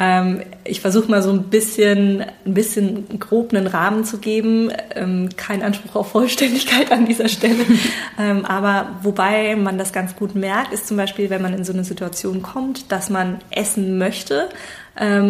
Ähm, 0.04 0.42
ich 0.66 0.82
versuche 0.82 1.10
mal 1.10 1.24
so 1.24 1.32
ein 1.32 1.44
bisschen, 1.44 2.26
ein 2.46 2.54
bisschen 2.54 3.20
grob 3.20 3.54
einen 3.54 3.68
Rahmen 3.68 4.04
zu 4.04 4.18
geben. 4.18 4.70
Ähm, 4.96 5.30
kein 5.38 5.64
Anspruch 5.64 5.96
auf 5.96 6.12
Vollständigkeit 6.12 6.92
an 6.92 7.06
dieser 7.06 7.30
Stelle. 7.30 7.64
ähm, 8.20 8.44
aber 8.46 8.98
wobei 9.02 9.56
man 9.56 9.78
das 9.78 9.94
ganz 9.94 10.16
gut 10.16 10.36
merkt, 10.36 10.74
ist 10.74 10.88
zum 10.88 10.98
Beispiel, 10.98 11.30
wenn 11.30 11.42
man 11.42 11.54
in 11.54 11.64
so 11.64 11.72
eine 11.72 11.86
Situation 11.86 12.42
kommt, 12.42 12.92
dass 12.92 13.10
man 13.10 13.40
essen 13.50 13.98
möchte 13.98 14.50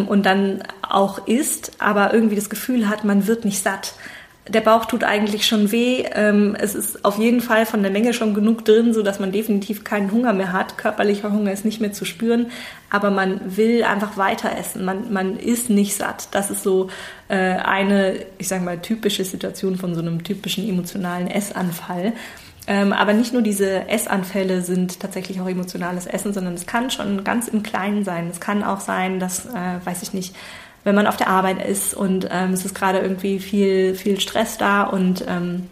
und 0.10 0.25
dann 0.25 0.62
auch 0.81 1.25
isst, 1.25 1.72
aber 1.80 2.14
irgendwie 2.14 2.36
das 2.36 2.50
Gefühl 2.50 2.90
hat, 2.90 3.06
man 3.06 3.28
wird 3.28 3.46
nicht 3.46 3.64
satt 3.64 3.94
der 4.48 4.62
Bauch 4.62 4.86
tut 4.86 5.06
eigentlich 5.06 5.48
schon 5.48 5.72
weh. 5.72 6.04
Ähm, 6.13 6.56
es 6.60 6.75
ist 6.75 7.06
auf 7.06 7.18
jeden 7.18 7.40
Fall 7.40 7.66
von 7.66 7.81
der 7.81 7.92
Menge 7.92 8.13
schon 8.13 8.34
genug 8.34 8.66
drin, 8.66 8.94
so 8.94 9.01
dass 9.01 9.19
man 9.19 9.31
definitiv 9.31 9.86
keinen 9.86 10.12
Hunger 10.12 10.34
mehr 10.34 10.51
hat. 10.51 10.78
Körperlicher 10.78 11.31
Hunger 11.31 11.54
ist 11.54 11.63
nicht 11.63 11.80
mehr 11.80 11.94
zu 11.94 12.04
spüren, 12.04 12.48
aber 12.90 13.10
man 13.10 13.56
will 13.56 13.84
einfach 13.84 14.18
weiter 14.18 14.51
essen. 14.57 14.84
Man, 14.84 15.13
man 15.13 15.38
ist 15.38 15.69
nicht 15.69 15.95
satt. 15.95 16.28
Das 16.31 16.51
ist 16.51 16.63
so 16.63 16.90
äh, 17.30 17.36
eine, 17.36 18.16
ich 18.38 18.50
sage 18.50 18.63
mal, 18.63 18.80
typische 18.80 19.24
Situation 19.24 19.78
von 19.78 19.95
so 19.95 20.01
einem 20.01 20.24
typischen 20.24 20.68
emotionalen 20.68 21.28
Essanfall. 21.28 22.12
Ähm, 22.65 22.94
aber 22.94 23.13
nicht 23.13 23.34
nur 23.34 23.41
diese 23.41 23.89
Essanfälle 23.89 24.62
sind 24.62 25.00
tatsächlich 25.00 25.41
auch 25.41 25.50
emotionales 25.50 26.06
Essen, 26.06 26.34
sondern 26.34 26.53
es 26.53 26.65
kann 26.65 26.89
schon 26.91 27.24
ganz 27.24 27.48
im 27.48 27.62
Kleinen 27.62 28.06
sein. 28.06 28.29
Es 28.29 28.39
kann 28.39 28.63
auch 28.63 28.79
sein, 28.79 29.20
dass, 29.20 29.46
äh, 29.46 29.79
weiß 29.84 30.01
ich 30.03 30.13
nicht, 30.13 30.36
wenn 30.84 30.96
man 30.96 31.08
auf 31.08 31.18
der 31.18 31.28
Arbeit 31.28 31.66
ist 31.66 31.94
und 31.94 32.28
ähm, 32.32 32.52
es 32.52 32.66
ist 32.66 32.75
gerade 32.75 33.00
irgendwie 33.00 33.40
viel, 33.40 33.96
viel 33.96 34.20
Stress 34.20 34.58
da 34.58 34.84
und 34.84 35.24
ähm, 35.28 35.68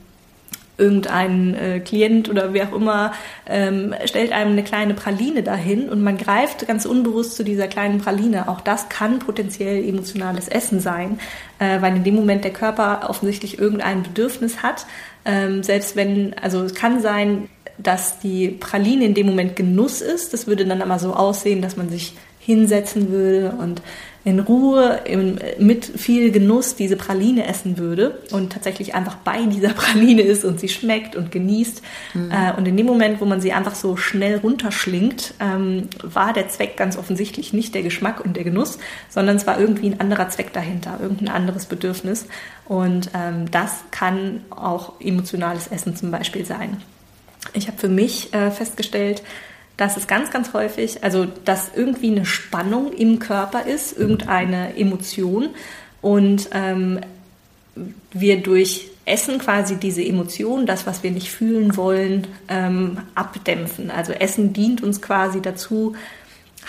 irgendein 0.77 1.53
äh, 1.53 1.79
Klient 1.79 2.27
oder 2.27 2.53
wer 2.53 2.69
auch 2.69 2.75
immer 2.75 3.13
ähm, 3.45 3.93
stellt 4.05 4.31
einem 4.31 4.53
eine 4.53 4.63
kleine 4.63 4.95
Praline 4.95 5.43
dahin 5.43 5.89
und 5.89 6.01
man 6.01 6.17
greift 6.17 6.65
ganz 6.67 6.85
unbewusst 6.85 7.35
zu 7.35 7.43
dieser 7.43 7.67
kleinen 7.67 7.99
Praline. 7.99 8.49
Auch 8.49 8.61
das 8.61 8.89
kann 8.89 9.19
potenziell 9.19 9.87
emotionales 9.87 10.47
Essen 10.47 10.79
sein, 10.79 11.19
äh, 11.59 11.81
weil 11.81 11.95
in 11.95 12.03
dem 12.03 12.15
Moment 12.15 12.43
der 12.43 12.51
Körper 12.51 13.09
offensichtlich 13.09 13.59
irgendein 13.59 14.01
Bedürfnis 14.01 14.63
hat. 14.63 14.87
Ähm, 15.23 15.61
selbst 15.61 15.95
wenn, 15.95 16.33
also 16.41 16.63
es 16.63 16.73
kann 16.73 16.99
sein, 16.99 17.47
dass 17.77 18.19
die 18.19 18.49
Praline 18.49 19.05
in 19.05 19.13
dem 19.13 19.27
Moment 19.27 19.55
Genuss 19.55 20.01
ist. 20.01 20.33
Das 20.33 20.47
würde 20.47 20.65
dann 20.65 20.81
aber 20.81 20.99
so 20.99 21.13
aussehen, 21.13 21.61
dass 21.61 21.77
man 21.77 21.89
sich 21.89 22.13
hinsetzen 22.39 23.11
würde 23.11 23.55
und 23.59 23.81
in 24.23 24.39
Ruhe 24.39 25.01
im, 25.05 25.39
mit 25.57 25.85
viel 25.85 26.31
Genuss 26.31 26.75
diese 26.75 26.95
Praline 26.95 27.47
essen 27.47 27.79
würde 27.79 28.19
und 28.31 28.53
tatsächlich 28.53 28.93
einfach 28.93 29.15
bei 29.15 29.43
dieser 29.45 29.69
Praline 29.73 30.21
ist 30.21 30.45
und 30.45 30.59
sie 30.59 30.69
schmeckt 30.69 31.15
und 31.15 31.31
genießt. 31.31 31.81
Mhm. 32.13 32.31
Äh, 32.31 32.53
und 32.55 32.67
in 32.67 32.77
dem 32.77 32.85
Moment, 32.85 33.19
wo 33.19 33.25
man 33.25 33.41
sie 33.41 33.51
einfach 33.51 33.73
so 33.73 33.97
schnell 33.97 34.37
runterschlingt, 34.37 35.33
ähm, 35.39 35.87
war 36.03 36.33
der 36.33 36.49
Zweck 36.49 36.77
ganz 36.77 36.97
offensichtlich 36.97 37.51
nicht 37.51 37.73
der 37.73 37.81
Geschmack 37.81 38.23
und 38.23 38.35
der 38.37 38.43
Genuss, 38.43 38.77
sondern 39.09 39.37
es 39.37 39.47
war 39.47 39.59
irgendwie 39.59 39.87
ein 39.87 39.99
anderer 39.99 40.29
Zweck 40.29 40.53
dahinter, 40.53 40.99
irgendein 41.01 41.29
anderes 41.29 41.65
Bedürfnis. 41.65 42.27
Und 42.65 43.09
ähm, 43.15 43.49
das 43.49 43.83
kann 43.89 44.41
auch 44.51 44.93
emotionales 45.01 45.67
Essen 45.67 45.95
zum 45.95 46.11
Beispiel 46.11 46.45
sein. 46.45 46.77
Ich 47.53 47.67
habe 47.67 47.79
für 47.79 47.89
mich 47.89 48.33
äh, 48.33 48.51
festgestellt, 48.51 49.23
dass 49.81 49.97
es 49.97 50.05
ganz, 50.05 50.29
ganz 50.29 50.53
häufig, 50.53 51.03
also 51.03 51.25
dass 51.43 51.71
irgendwie 51.75 52.11
eine 52.11 52.23
Spannung 52.23 52.93
im 52.93 53.17
Körper 53.17 53.65
ist, 53.65 53.97
irgendeine 53.97 54.77
Emotion 54.77 55.49
und 56.01 56.49
ähm, 56.53 56.99
wir 58.13 58.43
durch 58.43 58.89
Essen 59.05 59.39
quasi 59.39 59.77
diese 59.77 60.05
Emotionen, 60.05 60.67
das, 60.67 60.85
was 60.85 61.01
wir 61.01 61.09
nicht 61.09 61.31
fühlen 61.31 61.75
wollen, 61.77 62.27
ähm, 62.47 62.99
abdämpfen. 63.15 63.89
Also 63.89 64.13
Essen 64.13 64.53
dient 64.53 64.83
uns 64.83 65.01
quasi 65.01 65.41
dazu, 65.41 65.95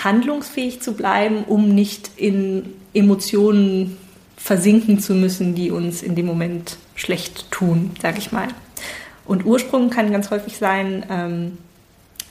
handlungsfähig 0.02 0.80
zu 0.80 0.94
bleiben, 0.94 1.44
um 1.44 1.68
nicht 1.74 2.12
in 2.16 2.72
Emotionen 2.94 3.98
versinken 4.38 5.00
zu 5.00 5.12
müssen, 5.12 5.54
die 5.54 5.70
uns 5.70 6.02
in 6.02 6.14
dem 6.14 6.24
Moment 6.24 6.78
schlecht 6.94 7.50
tun, 7.50 7.90
sage 8.00 8.16
ich 8.20 8.32
mal. 8.32 8.48
Und 9.26 9.44
Ursprung 9.44 9.90
kann 9.90 10.12
ganz 10.12 10.30
häufig 10.30 10.56
sein, 10.56 11.04
ähm, 11.10 11.58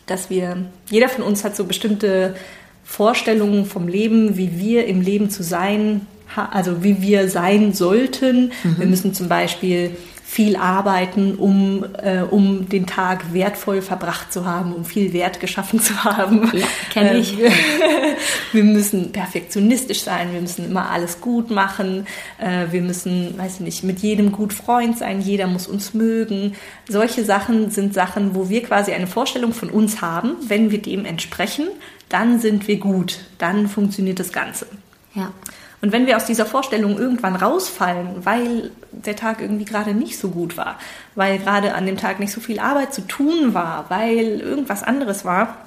dass 0.05 0.29
wir, 0.29 0.65
jeder 0.89 1.10
von 1.10 1.24
uns 1.24 1.43
hat 1.43 1.55
so 1.55 1.65
bestimmte 1.65 2.36
Vorstellungen 2.84 3.65
vom 3.65 3.88
Leben, 3.88 4.38
wie 4.38 4.60
wir 4.60 4.86
im 4.88 5.01
Leben 5.01 5.29
zu 5.29 5.43
sein 5.43 6.01
also 6.36 6.84
wie 6.84 7.01
wir 7.01 7.29
sein 7.29 7.74
sollten. 7.74 8.51
Mhm. 8.63 8.79
Wir 8.79 8.86
müssen 8.88 9.13
zum 9.13 9.27
Beispiel 9.27 9.91
viel 10.31 10.55
arbeiten, 10.55 11.35
um, 11.35 11.83
äh, 12.01 12.21
um 12.21 12.69
den 12.69 12.88
Tag 12.88 13.33
wertvoll 13.33 13.81
verbracht 13.81 14.31
zu 14.31 14.45
haben, 14.45 14.73
um 14.73 14.85
viel 14.85 15.11
Wert 15.11 15.41
geschaffen 15.41 15.81
zu 15.81 16.05
haben. 16.05 16.50
Ja, 16.53 16.65
kenne 16.89 17.17
ich. 17.17 17.38
Äh, 17.38 17.51
wir 18.53 18.63
müssen 18.63 19.11
perfektionistisch 19.11 20.03
sein, 20.03 20.31
wir 20.31 20.39
müssen 20.39 20.63
immer 20.63 20.89
alles 20.89 21.19
gut 21.19 21.51
machen, 21.51 22.07
äh, 22.38 22.67
wir 22.71 22.81
müssen, 22.81 23.38
weiß 23.38 23.55
ich 23.55 23.59
nicht, 23.59 23.83
mit 23.83 24.00
jedem 24.00 24.31
gut 24.31 24.53
Freund 24.53 24.97
sein, 24.97 25.19
jeder 25.19 25.47
muss 25.47 25.67
uns 25.67 25.93
mögen. 25.93 26.55
Solche 26.88 27.25
Sachen 27.25 27.69
sind 27.69 27.93
Sachen, 27.93 28.33
wo 28.33 28.47
wir 28.47 28.63
quasi 28.63 28.93
eine 28.93 29.07
Vorstellung 29.07 29.51
von 29.51 29.69
uns 29.69 30.01
haben. 30.01 30.38
Wenn 30.47 30.71
wir 30.71 30.81
dem 30.81 31.03
entsprechen, 31.03 31.67
dann 32.07 32.39
sind 32.39 32.69
wir 32.69 32.77
gut, 32.77 33.19
dann 33.38 33.67
funktioniert 33.67 34.19
das 34.21 34.31
Ganze. 34.31 34.65
Ja. 35.13 35.33
Und 35.81 35.91
wenn 35.91 36.05
wir 36.05 36.15
aus 36.15 36.25
dieser 36.25 36.45
Vorstellung 36.45 36.97
irgendwann 36.97 37.35
rausfallen, 37.35 38.23
weil 38.23 38.71
der 38.91 39.15
Tag 39.15 39.41
irgendwie 39.41 39.65
gerade 39.65 39.93
nicht 39.93 40.19
so 40.19 40.29
gut 40.29 40.55
war, 40.55 40.77
weil 41.15 41.39
gerade 41.39 41.73
an 41.73 41.88
dem 41.88 41.97
Tag 41.97 42.19
nicht 42.19 42.31
so 42.31 42.39
viel 42.39 42.59
Arbeit 42.59 42.93
zu 42.93 43.01
tun 43.07 43.53
war, 43.53 43.85
weil 43.89 44.39
irgendwas 44.39 44.83
anderes 44.83 45.25
war 45.25 45.57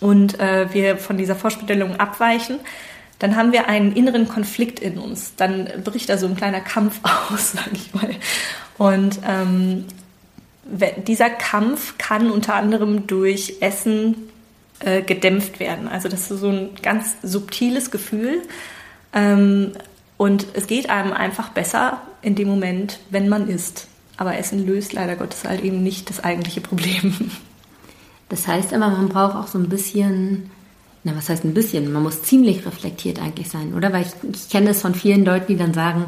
und 0.00 0.40
äh, 0.40 0.72
wir 0.74 0.96
von 0.96 1.16
dieser 1.16 1.36
Vorstellung 1.36 2.00
abweichen, 2.00 2.58
dann 3.20 3.36
haben 3.36 3.52
wir 3.52 3.68
einen 3.68 3.92
inneren 3.92 4.26
Konflikt 4.26 4.80
in 4.80 4.98
uns. 4.98 5.36
Dann 5.36 5.68
bricht 5.84 6.08
da 6.08 6.18
so 6.18 6.26
ein 6.26 6.36
kleiner 6.36 6.60
Kampf 6.60 6.98
aus, 7.30 7.52
sag 7.52 7.72
ich 7.72 7.94
mal. 7.94 8.10
Und 8.78 9.20
ähm, 9.24 9.84
dieser 11.06 11.30
Kampf 11.30 11.98
kann 11.98 12.32
unter 12.32 12.54
anderem 12.54 13.06
durch 13.06 13.58
Essen 13.60 14.28
äh, 14.80 15.02
gedämpft 15.02 15.60
werden. 15.60 15.86
Also 15.86 16.08
das 16.08 16.32
ist 16.32 16.40
so 16.40 16.48
ein 16.48 16.70
ganz 16.82 17.16
subtiles 17.22 17.92
Gefühl, 17.92 18.42
ähm, 19.12 19.72
und 20.16 20.46
es 20.54 20.66
geht 20.66 20.88
einem 20.88 21.12
einfach 21.12 21.48
besser 21.48 22.00
in 22.22 22.34
dem 22.34 22.48
Moment, 22.48 23.00
wenn 23.10 23.28
man 23.28 23.48
isst. 23.48 23.88
Aber 24.16 24.36
Essen 24.38 24.64
löst 24.66 24.92
leider 24.92 25.16
Gottes 25.16 25.44
halt 25.44 25.62
eben 25.64 25.82
nicht 25.82 26.08
das 26.08 26.22
eigentliche 26.22 26.60
Problem. 26.60 27.30
Das 28.28 28.48
heißt 28.48 28.72
aber, 28.72 28.88
man 28.88 29.10
braucht 29.10 29.36
auch 29.36 29.46
so 29.46 29.58
ein 29.58 29.68
bisschen, 29.68 30.48
na 31.04 31.14
was 31.14 31.28
heißt 31.28 31.44
ein 31.44 31.52
bisschen, 31.52 31.92
man 31.92 32.02
muss 32.02 32.22
ziemlich 32.22 32.64
reflektiert 32.64 33.20
eigentlich 33.20 33.50
sein, 33.50 33.74
oder? 33.74 33.92
Weil 33.92 34.06
ich, 34.06 34.12
ich 34.32 34.48
kenne 34.48 34.70
es 34.70 34.80
von 34.80 34.94
vielen 34.94 35.26
Leuten, 35.26 35.48
die 35.48 35.58
dann 35.58 35.74
sagen, 35.74 36.06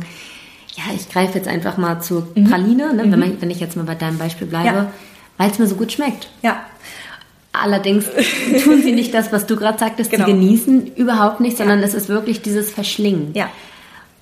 ja, 0.74 0.84
ich 0.94 1.10
greife 1.10 1.36
jetzt 1.36 1.48
einfach 1.48 1.76
mal 1.76 2.00
zur 2.00 2.26
mhm. 2.34 2.44
Praline, 2.44 2.94
ne, 2.94 3.04
mhm. 3.04 3.12
wenn, 3.12 3.20
man, 3.20 3.42
wenn, 3.42 3.50
ich 3.50 3.60
jetzt 3.60 3.76
mal 3.76 3.84
bei 3.84 3.94
deinem 3.94 4.16
Beispiel 4.16 4.46
bleibe, 4.46 4.74
ja. 4.74 4.92
weil 5.36 5.50
es 5.50 5.58
mir 5.58 5.66
so 5.66 5.74
gut 5.74 5.92
schmeckt. 5.92 6.30
Ja. 6.40 6.64
Allerdings 7.62 8.06
tun 8.64 8.82
sie 8.82 8.92
nicht 8.92 9.14
das, 9.14 9.32
was 9.32 9.46
du 9.46 9.56
gerade 9.56 9.78
sagtest, 9.78 10.10
genau. 10.10 10.26
sie 10.26 10.32
genießen 10.32 10.94
überhaupt 10.96 11.40
nicht, 11.40 11.56
sondern 11.56 11.80
ja. 11.80 11.86
es 11.86 11.94
ist 11.94 12.08
wirklich 12.08 12.42
dieses 12.42 12.70
Verschlingen. 12.70 13.30
Ja. 13.34 13.48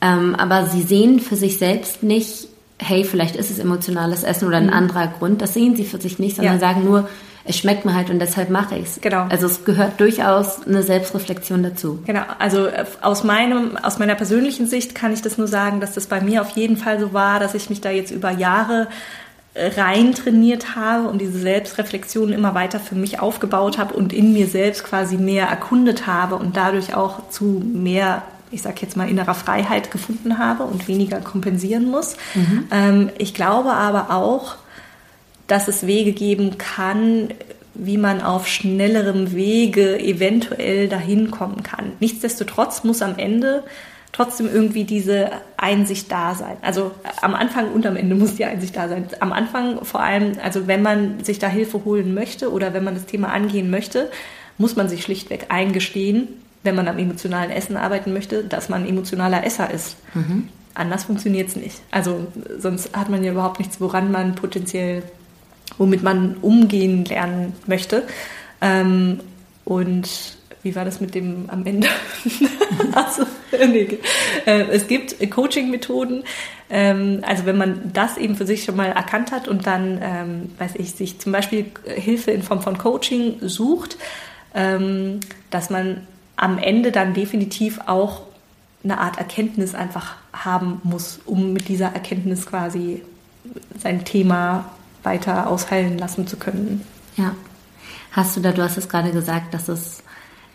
Ähm, 0.00 0.34
aber 0.34 0.66
sie 0.66 0.82
sehen 0.82 1.20
für 1.20 1.36
sich 1.36 1.58
selbst 1.58 2.02
nicht, 2.02 2.48
hey, 2.78 3.04
vielleicht 3.04 3.36
ist 3.36 3.50
es 3.50 3.58
emotionales 3.58 4.24
Essen 4.24 4.48
oder 4.48 4.58
ein 4.58 4.66
mhm. 4.66 4.72
anderer 4.72 5.06
Grund. 5.06 5.40
Das 5.40 5.54
sehen 5.54 5.76
sie 5.76 5.84
für 5.84 6.00
sich 6.00 6.18
nicht, 6.18 6.36
sondern 6.36 6.54
ja. 6.54 6.60
sagen 6.60 6.84
nur, 6.84 7.08
es 7.44 7.56
schmeckt 7.56 7.84
mir 7.84 7.94
halt 7.94 8.10
und 8.10 8.18
deshalb 8.18 8.50
mache 8.50 8.76
ich 8.76 8.84
es. 8.84 9.00
Genau. 9.00 9.26
Also 9.28 9.46
es 9.46 9.64
gehört 9.64 9.98
durchaus 10.00 10.64
eine 10.66 10.82
Selbstreflexion 10.82 11.62
dazu. 11.62 12.00
Genau. 12.06 12.22
Also 12.38 12.66
äh, 12.66 12.84
aus 13.00 13.24
meinem, 13.24 13.76
aus 13.76 13.98
meiner 13.98 14.14
persönlichen 14.14 14.66
Sicht 14.66 14.94
kann 14.94 15.12
ich 15.12 15.22
das 15.22 15.38
nur 15.38 15.48
sagen, 15.48 15.80
dass 15.80 15.94
das 15.94 16.06
bei 16.06 16.20
mir 16.20 16.42
auf 16.42 16.50
jeden 16.50 16.76
Fall 16.76 17.00
so 17.00 17.12
war, 17.12 17.40
dass 17.40 17.54
ich 17.54 17.70
mich 17.70 17.80
da 17.80 17.90
jetzt 17.90 18.10
über 18.10 18.30
Jahre 18.30 18.88
rein 19.54 20.14
trainiert 20.14 20.76
habe 20.76 21.08
und 21.08 21.20
diese 21.20 21.38
Selbstreflexion 21.38 22.32
immer 22.32 22.54
weiter 22.54 22.80
für 22.80 22.94
mich 22.94 23.20
aufgebaut 23.20 23.76
habe 23.76 23.94
und 23.94 24.12
in 24.12 24.32
mir 24.32 24.46
selbst 24.46 24.84
quasi 24.84 25.16
mehr 25.16 25.46
erkundet 25.46 26.06
habe 26.06 26.36
und 26.36 26.56
dadurch 26.56 26.94
auch 26.94 27.28
zu 27.28 27.62
mehr, 27.62 28.22
ich 28.50 28.62
sag 28.62 28.80
jetzt 28.80 28.96
mal, 28.96 29.08
innerer 29.10 29.34
Freiheit 29.34 29.90
gefunden 29.90 30.38
habe 30.38 30.64
und 30.64 30.88
weniger 30.88 31.20
kompensieren 31.20 31.90
muss. 31.90 32.16
Mhm. 32.34 32.64
Ähm, 32.70 33.10
ich 33.18 33.34
glaube 33.34 33.72
aber 33.72 34.10
auch, 34.10 34.56
dass 35.48 35.68
es 35.68 35.86
Wege 35.86 36.12
geben 36.12 36.56
kann, 36.56 37.28
wie 37.74 37.98
man 37.98 38.22
auf 38.22 38.48
schnellerem 38.48 39.32
Wege 39.32 39.98
eventuell 39.98 40.88
dahin 40.88 41.30
kommen 41.30 41.62
kann. 41.62 41.92
Nichtsdestotrotz 42.00 42.84
muss 42.84 43.02
am 43.02 43.18
Ende 43.18 43.64
trotzdem 44.12 44.48
irgendwie 44.52 44.84
diese 44.84 45.30
Einsicht 45.56 46.12
da 46.12 46.34
sein. 46.34 46.56
Also 46.60 46.92
am 47.22 47.34
Anfang 47.34 47.72
und 47.72 47.86
am 47.86 47.96
Ende 47.96 48.14
muss 48.14 48.34
die 48.34 48.44
Einsicht 48.44 48.76
da 48.76 48.88
sein. 48.88 49.06
Am 49.20 49.32
Anfang 49.32 49.84
vor 49.84 50.00
allem, 50.00 50.32
also 50.42 50.66
wenn 50.66 50.82
man 50.82 51.24
sich 51.24 51.38
da 51.38 51.48
Hilfe 51.48 51.84
holen 51.84 52.12
möchte 52.12 52.52
oder 52.52 52.74
wenn 52.74 52.84
man 52.84 52.94
das 52.94 53.06
Thema 53.06 53.28
angehen 53.32 53.70
möchte, 53.70 54.10
muss 54.58 54.76
man 54.76 54.88
sich 54.88 55.02
schlichtweg 55.02 55.46
eingestehen, 55.48 56.28
wenn 56.62 56.74
man 56.74 56.88
am 56.88 56.98
emotionalen 56.98 57.50
Essen 57.50 57.76
arbeiten 57.76 58.12
möchte, 58.12 58.44
dass 58.44 58.68
man 58.68 58.86
emotionaler 58.86 59.44
Esser 59.44 59.70
ist. 59.70 59.96
Mhm. 60.14 60.48
Anders 60.74 61.04
funktioniert 61.04 61.48
es 61.48 61.56
nicht. 61.56 61.80
Also 61.90 62.26
sonst 62.58 62.94
hat 62.94 63.08
man 63.08 63.24
ja 63.24 63.32
überhaupt 63.32 63.58
nichts, 63.58 63.80
woran 63.80 64.12
man 64.12 64.34
potenziell, 64.34 65.02
womit 65.78 66.02
man 66.02 66.36
umgehen 66.40 67.04
lernen 67.04 67.54
möchte. 67.66 68.04
Ähm, 68.60 69.20
und 69.64 70.36
wie 70.62 70.74
war 70.76 70.84
das 70.84 71.00
mit 71.00 71.14
dem 71.14 71.48
am 71.48 71.66
Ende? 71.66 71.88
also, 72.92 73.24
nee. 73.50 73.98
äh, 74.46 74.62
es 74.70 74.86
gibt 74.86 75.18
Coaching-Methoden. 75.30 76.24
Ähm, 76.70 77.20
also 77.22 77.46
wenn 77.46 77.58
man 77.58 77.92
das 77.92 78.16
eben 78.16 78.36
für 78.36 78.46
sich 78.46 78.64
schon 78.64 78.76
mal 78.76 78.86
erkannt 78.86 79.32
hat 79.32 79.48
und 79.48 79.66
dann, 79.66 79.98
ähm, 80.02 80.52
weiß 80.58 80.72
ich, 80.76 80.92
sich 80.92 81.18
zum 81.18 81.32
Beispiel 81.32 81.66
Hilfe 81.84 82.30
in 82.30 82.42
Form 82.42 82.62
von 82.62 82.78
Coaching 82.78 83.36
sucht, 83.40 83.98
ähm, 84.54 85.20
dass 85.50 85.70
man 85.70 86.06
am 86.36 86.58
Ende 86.58 86.92
dann 86.92 87.12
definitiv 87.14 87.80
auch 87.86 88.22
eine 88.84 88.98
Art 88.98 89.18
Erkenntnis 89.18 89.74
einfach 89.74 90.16
haben 90.32 90.80
muss, 90.82 91.20
um 91.24 91.52
mit 91.52 91.68
dieser 91.68 91.86
Erkenntnis 91.86 92.46
quasi 92.46 93.02
sein 93.78 94.04
Thema 94.04 94.70
weiter 95.02 95.48
ausheilen 95.48 95.98
lassen 95.98 96.26
zu 96.26 96.36
können. 96.36 96.84
Ja. 97.16 97.34
Hast 98.12 98.36
du 98.36 98.40
da, 98.40 98.52
du 98.52 98.62
hast 98.62 98.76
es 98.76 98.88
gerade 98.88 99.10
gesagt, 99.10 99.54
dass 99.54 99.68
es 99.68 100.02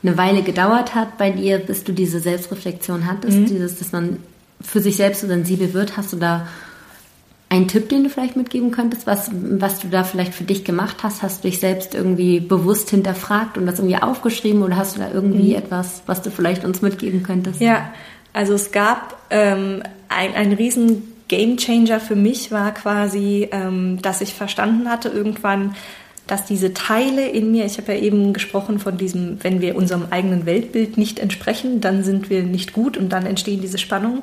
eine 0.04 0.18
Weile 0.18 0.44
gedauert 0.44 0.96
hat 0.96 1.18
bei 1.18 1.32
dir, 1.32 1.58
bis 1.58 1.84
du 1.84 1.92
diese 1.92 2.20
Selbstreflexion 2.20 3.08
hattest, 3.08 3.38
mhm. 3.38 3.46
dieses, 3.46 3.80
dass 3.80 3.92
man 3.92 4.20
für 4.62 4.82
sich 4.82 4.96
selbst 4.96 5.22
so 5.22 5.28
sensibel 5.28 5.74
wird. 5.74 5.98
Hast 5.98 6.14
du 6.14 6.18
da 6.18 6.48
einen 7.50 7.68
Tipp, 7.68 7.90
den 7.90 8.04
du 8.04 8.10
vielleicht 8.10 8.36
mitgeben 8.36 8.72
könntest, 8.72 9.08
was, 9.08 9.32
was 9.32 9.80
du 9.80 9.88
da 9.88 10.04
vielleicht 10.04 10.34
für 10.34 10.44
dich 10.44 10.64
gemacht 10.66 10.98
hast? 11.04 11.24
Hast 11.24 11.44
du 11.44 11.50
dich 11.50 11.60
selbst 11.60 11.96
irgendwie 11.96 12.40
bewusst 12.40 12.90
hinterfragt 12.90 13.58
und 13.58 13.66
das 13.66 13.80
irgendwie 13.80 13.98
aufgeschrieben 13.98 14.64
oder 14.64 14.76
hast 14.76 14.98
du 14.98 15.00
da 15.00 15.10
irgendwie 15.12 15.52
mhm. 15.52 15.58
etwas, 15.58 16.04
was 16.06 16.22
du 16.22 16.30
vielleicht 16.30 16.66
uns 16.66 16.82
mitgeben 16.82 17.24
könntest? 17.24 17.62
Ja, 17.62 17.94
also 18.34 18.54
es 18.54 18.72
gab 18.72 19.18
ähm, 19.30 19.82
ein, 20.10 20.36
ein 20.36 20.54
riesen 20.54 21.14
Game 21.28 21.58
Changer 21.58 22.00
für 22.00 22.16
mich 22.16 22.52
war 22.52 22.74
quasi, 22.74 23.50
ähm, 23.52 24.02
dass 24.02 24.22
ich 24.22 24.34
verstanden 24.34 24.90
hatte 24.90 25.10
irgendwann, 25.10 25.76
dass 26.28 26.46
diese 26.46 26.74
Teile 26.74 27.28
in 27.28 27.52
mir, 27.52 27.66
ich 27.66 27.78
habe 27.78 27.94
ja 27.94 28.00
eben 28.00 28.34
gesprochen 28.34 28.80
von 28.80 28.98
diesem, 28.98 29.44
wenn 29.44 29.62
wir 29.62 29.76
unserem 29.76 30.08
eigenen 30.10 30.46
Weltbild 30.46 30.98
nicht 30.98 31.20
entsprechen, 31.20 31.82
dann 31.82 32.04
sind 32.04 32.30
wir 32.30 32.44
nicht 32.44 32.74
gut 32.74 32.98
und 32.98 33.10
dann 33.10 33.26
entstehen 33.26 33.62
diese 33.62 33.78
Spannungen. 33.78 34.22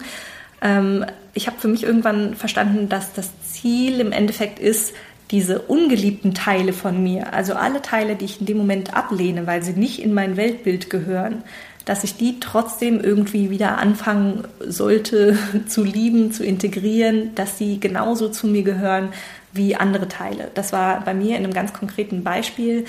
Ähm, 0.60 1.06
ich 1.32 1.46
habe 1.46 1.58
für 1.58 1.68
mich 1.68 1.82
irgendwann 1.82 2.34
verstanden, 2.34 2.88
dass 2.88 3.14
das 3.14 3.30
Ziel 3.42 4.00
im 4.00 4.12
Endeffekt 4.12 4.58
ist, 4.58 4.94
diese 5.30 5.60
ungeliebten 5.60 6.34
Teile 6.34 6.74
von 6.74 7.02
mir, 7.02 7.32
also 7.32 7.54
alle 7.54 7.80
Teile, 7.80 8.14
die 8.14 8.26
ich 8.26 8.40
in 8.40 8.46
dem 8.46 8.58
Moment 8.58 8.94
ablehne, 8.94 9.46
weil 9.46 9.62
sie 9.62 9.72
nicht 9.72 10.02
in 10.02 10.12
mein 10.12 10.36
Weltbild 10.36 10.90
gehören, 10.90 11.42
dass 11.86 12.04
ich 12.04 12.16
die 12.16 12.40
trotzdem 12.40 13.00
irgendwie 13.00 13.50
wieder 13.50 13.78
anfangen 13.78 14.44
sollte 14.66 15.38
zu 15.66 15.82
lieben, 15.82 16.32
zu 16.32 16.44
integrieren, 16.44 17.34
dass 17.34 17.58
sie 17.58 17.80
genauso 17.80 18.28
zu 18.28 18.46
mir 18.46 18.62
gehören 18.62 19.10
wie 19.54 19.76
andere 19.76 20.08
Teile. 20.08 20.50
Das 20.54 20.72
war 20.72 21.00
bei 21.00 21.14
mir 21.14 21.36
in 21.36 21.44
einem 21.44 21.54
ganz 21.54 21.72
konkreten 21.72 22.22
Beispiel. 22.24 22.84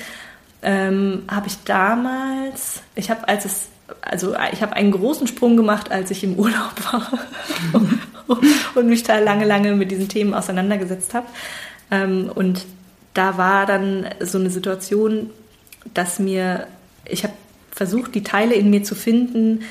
Ähm, 0.62 1.24
habe 1.30 1.48
ich 1.48 1.64
damals, 1.64 2.82
ich 2.96 3.10
habe 3.10 3.28
als 3.28 3.46
es, 3.46 3.70
also 4.02 4.36
ich 4.52 4.62
habe 4.62 4.74
einen 4.74 4.92
großen 4.92 5.28
Sprung 5.28 5.56
gemacht, 5.58 5.92
als 5.92 6.12
ich 6.12 6.24
im 6.24 6.36
Urlaub 6.40 6.74
war 6.92 7.20
und 8.76 8.88
mich 8.88 9.04
da 9.04 9.20
lange, 9.20 9.46
lange 9.46 9.74
mit 9.76 9.92
diesen 9.92 10.10
Themen 10.10 10.34
auseinandergesetzt 10.34 11.14
habe. 11.14 11.28
Ähm, 11.92 12.32
und 12.34 12.66
da 13.14 13.38
war 13.38 13.66
dann 13.66 14.10
so 14.20 14.38
eine 14.38 14.50
Situation, 14.50 15.30
dass 15.94 16.20
mir, 16.20 16.68
ich 17.06 17.24
habe 17.24 17.34
versucht, 17.72 18.16
die 18.16 18.24
Teile 18.24 18.56
in 18.56 18.70
mir 18.70 18.84
zu 18.84 18.96
finden, 18.96 19.64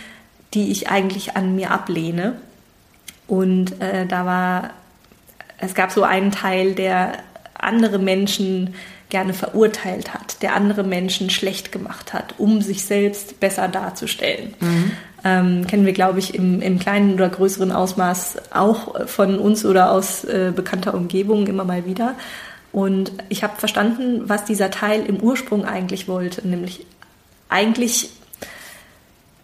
die 0.55 0.71
ich 0.71 0.89
eigentlich 0.89 1.37
an 1.37 1.57
mir 1.57 1.71
ablehne 1.71 2.37
Und 3.27 3.81
äh, 3.81 4.07
da 4.07 4.25
war, 4.27 4.71
es 5.59 5.75
gab 5.75 5.93
so 5.93 6.03
einen 6.03 6.31
Teil, 6.31 6.75
der 6.75 7.19
andere 7.55 7.99
Menschen 7.99 8.75
gerne 9.11 9.33
verurteilt 9.33 10.13
hat, 10.13 10.43
der 10.43 10.57
andere 10.57 10.83
Menschen 10.83 11.31
schlecht 11.31 11.71
gemacht 11.73 12.13
hat, 12.13 12.35
um 12.39 12.63
sich 12.63 12.85
selbst 12.85 13.39
besser 13.39 13.69
darzustellen. 13.69 14.55
Mhm. 14.61 14.91
Ähm, 15.25 15.67
kennen 15.67 15.87
wir, 15.87 15.93
glaube 15.93 16.19
ich, 16.19 16.35
im, 16.35 16.61
im, 16.61 16.79
kleinen 16.79 17.15
oder 17.15 17.29
größeren 17.29 17.73
Ausmaß 17.73 18.53
auch 18.53 19.07
von 19.07 19.39
uns 19.39 19.65
oder 19.65 19.91
aus 19.91 20.25
äh, 20.25 20.53
bekannter 20.55 20.95
Umgebung 20.95 21.47
immer 21.47 21.65
mal 21.65 21.87
wieder. 21.87 22.15
Und 22.73 23.13
ich 23.29 23.45
habe 23.45 23.57
verstanden, 23.57 24.23
was 24.29 24.45
dieser 24.45 24.71
Teil 24.71 25.07
im 25.07 25.19
Ursprung 25.19 25.65
eigentlich 25.65 26.09
wollte, 26.09 26.47
nämlich 26.47 26.85
eigentlich 27.49 28.11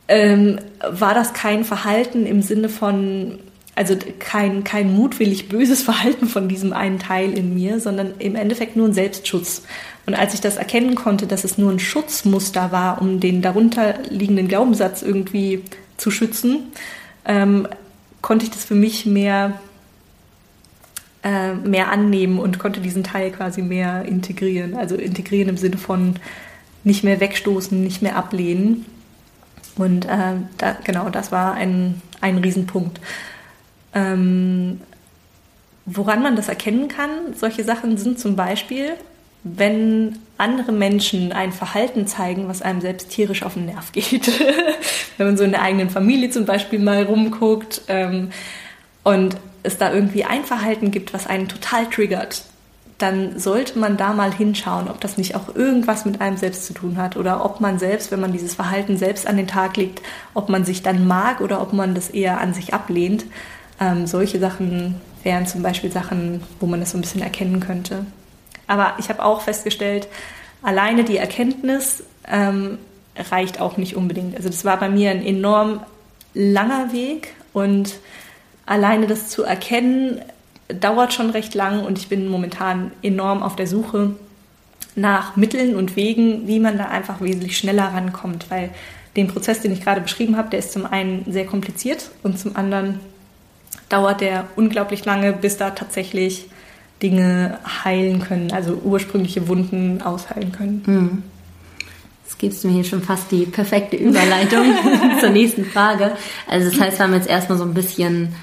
ähm, 0.08 0.58
war 0.82 1.14
das 1.14 1.32
kein 1.32 1.64
Verhalten 1.64 2.26
im 2.26 2.42
Sinne 2.42 2.68
von 2.68 3.38
also 3.74 3.96
kein, 4.18 4.64
kein 4.64 4.92
mutwillig 4.92 5.48
böses 5.48 5.82
Verhalten 5.84 6.26
von 6.26 6.48
diesem 6.48 6.72
einen 6.72 6.98
Teil 6.98 7.32
in 7.32 7.54
mir, 7.54 7.80
sondern 7.80 8.14
im 8.18 8.36
Endeffekt 8.36 8.76
nur 8.76 8.88
ein 8.88 8.94
Selbstschutz. 8.94 9.62
Und 10.06 10.14
als 10.14 10.34
ich 10.34 10.40
das 10.40 10.56
erkennen 10.56 10.94
konnte, 10.94 11.26
dass 11.26 11.44
es 11.44 11.58
nur 11.58 11.70
ein 11.70 11.78
Schutzmuster 11.78 12.72
war, 12.72 13.00
um 13.00 13.20
den 13.20 13.42
darunter 13.42 13.98
liegenden 14.08 14.48
Glaubenssatz 14.48 15.02
irgendwie 15.02 15.62
zu 15.96 16.10
schützen, 16.10 16.72
ähm, 17.24 17.68
konnte 18.22 18.44
ich 18.44 18.50
das 18.50 18.64
für 18.64 18.74
mich 18.74 19.06
mehr, 19.06 19.60
äh, 21.22 21.54
mehr 21.54 21.90
annehmen 21.90 22.38
und 22.38 22.58
konnte 22.58 22.80
diesen 22.80 23.04
Teil 23.04 23.30
quasi 23.30 23.62
mehr 23.62 24.04
integrieren. 24.04 24.76
Also 24.76 24.96
integrieren 24.96 25.48
im 25.48 25.56
Sinne 25.56 25.78
von 25.78 26.16
nicht 26.82 27.04
mehr 27.04 27.20
wegstoßen, 27.20 27.82
nicht 27.82 28.02
mehr 28.02 28.16
ablehnen. 28.16 28.86
Und 29.76 30.06
äh, 30.06 30.36
da, 30.58 30.76
genau, 30.84 31.08
das 31.10 31.30
war 31.30 31.54
ein, 31.54 32.00
ein 32.20 32.38
Riesenpunkt. 32.38 33.00
Ähm, 33.94 34.80
woran 35.86 36.22
man 36.22 36.36
das 36.36 36.48
erkennen 36.48 36.88
kann, 36.88 37.10
solche 37.34 37.64
Sachen 37.64 37.96
sind 37.96 38.18
zum 38.18 38.36
Beispiel, 38.36 38.92
wenn 39.42 40.18
andere 40.38 40.72
Menschen 40.72 41.32
ein 41.32 41.52
Verhalten 41.52 42.06
zeigen, 42.06 42.48
was 42.48 42.62
einem 42.62 42.80
selbst 42.80 43.10
tierisch 43.10 43.42
auf 43.42 43.54
den 43.54 43.66
Nerv 43.66 43.92
geht. 43.92 44.30
wenn 45.16 45.26
man 45.26 45.36
so 45.36 45.44
in 45.44 45.52
der 45.52 45.62
eigenen 45.62 45.90
Familie 45.90 46.30
zum 46.30 46.44
Beispiel 46.44 46.78
mal 46.78 47.02
rumguckt 47.04 47.82
ähm, 47.88 48.30
und 49.02 49.36
es 49.62 49.78
da 49.78 49.92
irgendwie 49.92 50.24
ein 50.24 50.44
Verhalten 50.44 50.90
gibt, 50.90 51.12
was 51.12 51.26
einen 51.26 51.48
total 51.48 51.86
triggert, 51.86 52.44
dann 52.98 53.38
sollte 53.38 53.78
man 53.78 53.96
da 53.96 54.12
mal 54.12 54.32
hinschauen, 54.32 54.88
ob 54.88 55.00
das 55.00 55.16
nicht 55.16 55.34
auch 55.34 55.54
irgendwas 55.54 56.04
mit 56.04 56.20
einem 56.20 56.36
selbst 56.36 56.66
zu 56.66 56.74
tun 56.74 56.98
hat 56.98 57.16
oder 57.16 57.44
ob 57.44 57.60
man 57.60 57.78
selbst, 57.78 58.10
wenn 58.10 58.20
man 58.20 58.32
dieses 58.32 58.54
Verhalten 58.54 58.98
selbst 58.98 59.26
an 59.26 59.38
den 59.38 59.46
Tag 59.46 59.78
legt, 59.78 60.02
ob 60.34 60.50
man 60.50 60.66
sich 60.66 60.82
dann 60.82 61.06
mag 61.06 61.40
oder 61.40 61.62
ob 61.62 61.72
man 61.72 61.94
das 61.94 62.10
eher 62.10 62.40
an 62.40 62.52
sich 62.52 62.74
ablehnt. 62.74 63.24
Ähm, 63.80 64.06
solche 64.06 64.38
Sachen 64.38 65.00
wären 65.22 65.46
zum 65.46 65.62
Beispiel 65.62 65.90
Sachen, 65.90 66.42
wo 66.60 66.66
man 66.66 66.80
das 66.80 66.90
so 66.90 66.98
ein 66.98 67.00
bisschen 67.00 67.22
erkennen 67.22 67.60
könnte. 67.60 68.04
Aber 68.66 68.94
ich 68.98 69.08
habe 69.08 69.24
auch 69.24 69.40
festgestellt, 69.40 70.08
alleine 70.62 71.04
die 71.04 71.16
Erkenntnis 71.16 72.04
ähm, 72.28 72.78
reicht 73.16 73.60
auch 73.60 73.76
nicht 73.76 73.96
unbedingt. 73.96 74.36
Also 74.36 74.48
das 74.48 74.64
war 74.64 74.78
bei 74.78 74.88
mir 74.88 75.10
ein 75.10 75.24
enorm 75.24 75.80
langer 76.34 76.92
Weg 76.92 77.34
und 77.52 77.94
alleine 78.66 79.06
das 79.06 79.28
zu 79.28 79.42
erkennen 79.42 80.20
dauert 80.68 81.12
schon 81.12 81.30
recht 81.30 81.54
lang 81.54 81.84
und 81.84 81.98
ich 81.98 82.08
bin 82.08 82.28
momentan 82.28 82.92
enorm 83.02 83.42
auf 83.42 83.56
der 83.56 83.66
Suche 83.66 84.14
nach 84.94 85.36
Mitteln 85.36 85.74
und 85.74 85.96
Wegen, 85.96 86.46
wie 86.46 86.60
man 86.60 86.78
da 86.78 86.86
einfach 86.86 87.20
wesentlich 87.20 87.58
schneller 87.58 87.84
rankommt, 87.84 88.50
weil 88.50 88.70
den 89.16 89.26
Prozess, 89.26 89.60
den 89.60 89.72
ich 89.72 89.82
gerade 89.82 90.00
beschrieben 90.00 90.36
habe, 90.36 90.50
der 90.50 90.60
ist 90.60 90.72
zum 90.72 90.86
einen 90.86 91.24
sehr 91.30 91.46
kompliziert 91.46 92.10
und 92.22 92.38
zum 92.38 92.54
anderen 92.56 93.00
dauert 93.88 94.20
der 94.20 94.46
unglaublich 94.56 95.04
lange, 95.04 95.32
bis 95.32 95.56
da 95.56 95.70
tatsächlich 95.70 96.46
Dinge 97.02 97.58
heilen 97.84 98.20
können, 98.20 98.52
also 98.52 98.74
ursprüngliche 98.74 99.48
Wunden 99.48 100.02
ausheilen 100.02 100.52
können. 100.52 100.82
Hm. 100.84 101.22
Jetzt 102.24 102.38
gibst 102.38 102.64
du 102.64 102.68
mir 102.68 102.74
hier 102.74 102.84
schon 102.84 103.02
fast 103.02 103.30
die 103.32 103.46
perfekte 103.46 103.96
Überleitung 103.96 104.74
zur 105.20 105.30
nächsten 105.30 105.64
Frage. 105.64 106.12
Also 106.46 106.70
das 106.70 106.80
heißt, 106.80 106.98
wir 106.98 107.06
haben 107.06 107.14
jetzt 107.14 107.28
erstmal 107.28 107.58
so 107.58 107.64
ein 107.64 107.74
bisschen 107.74 108.34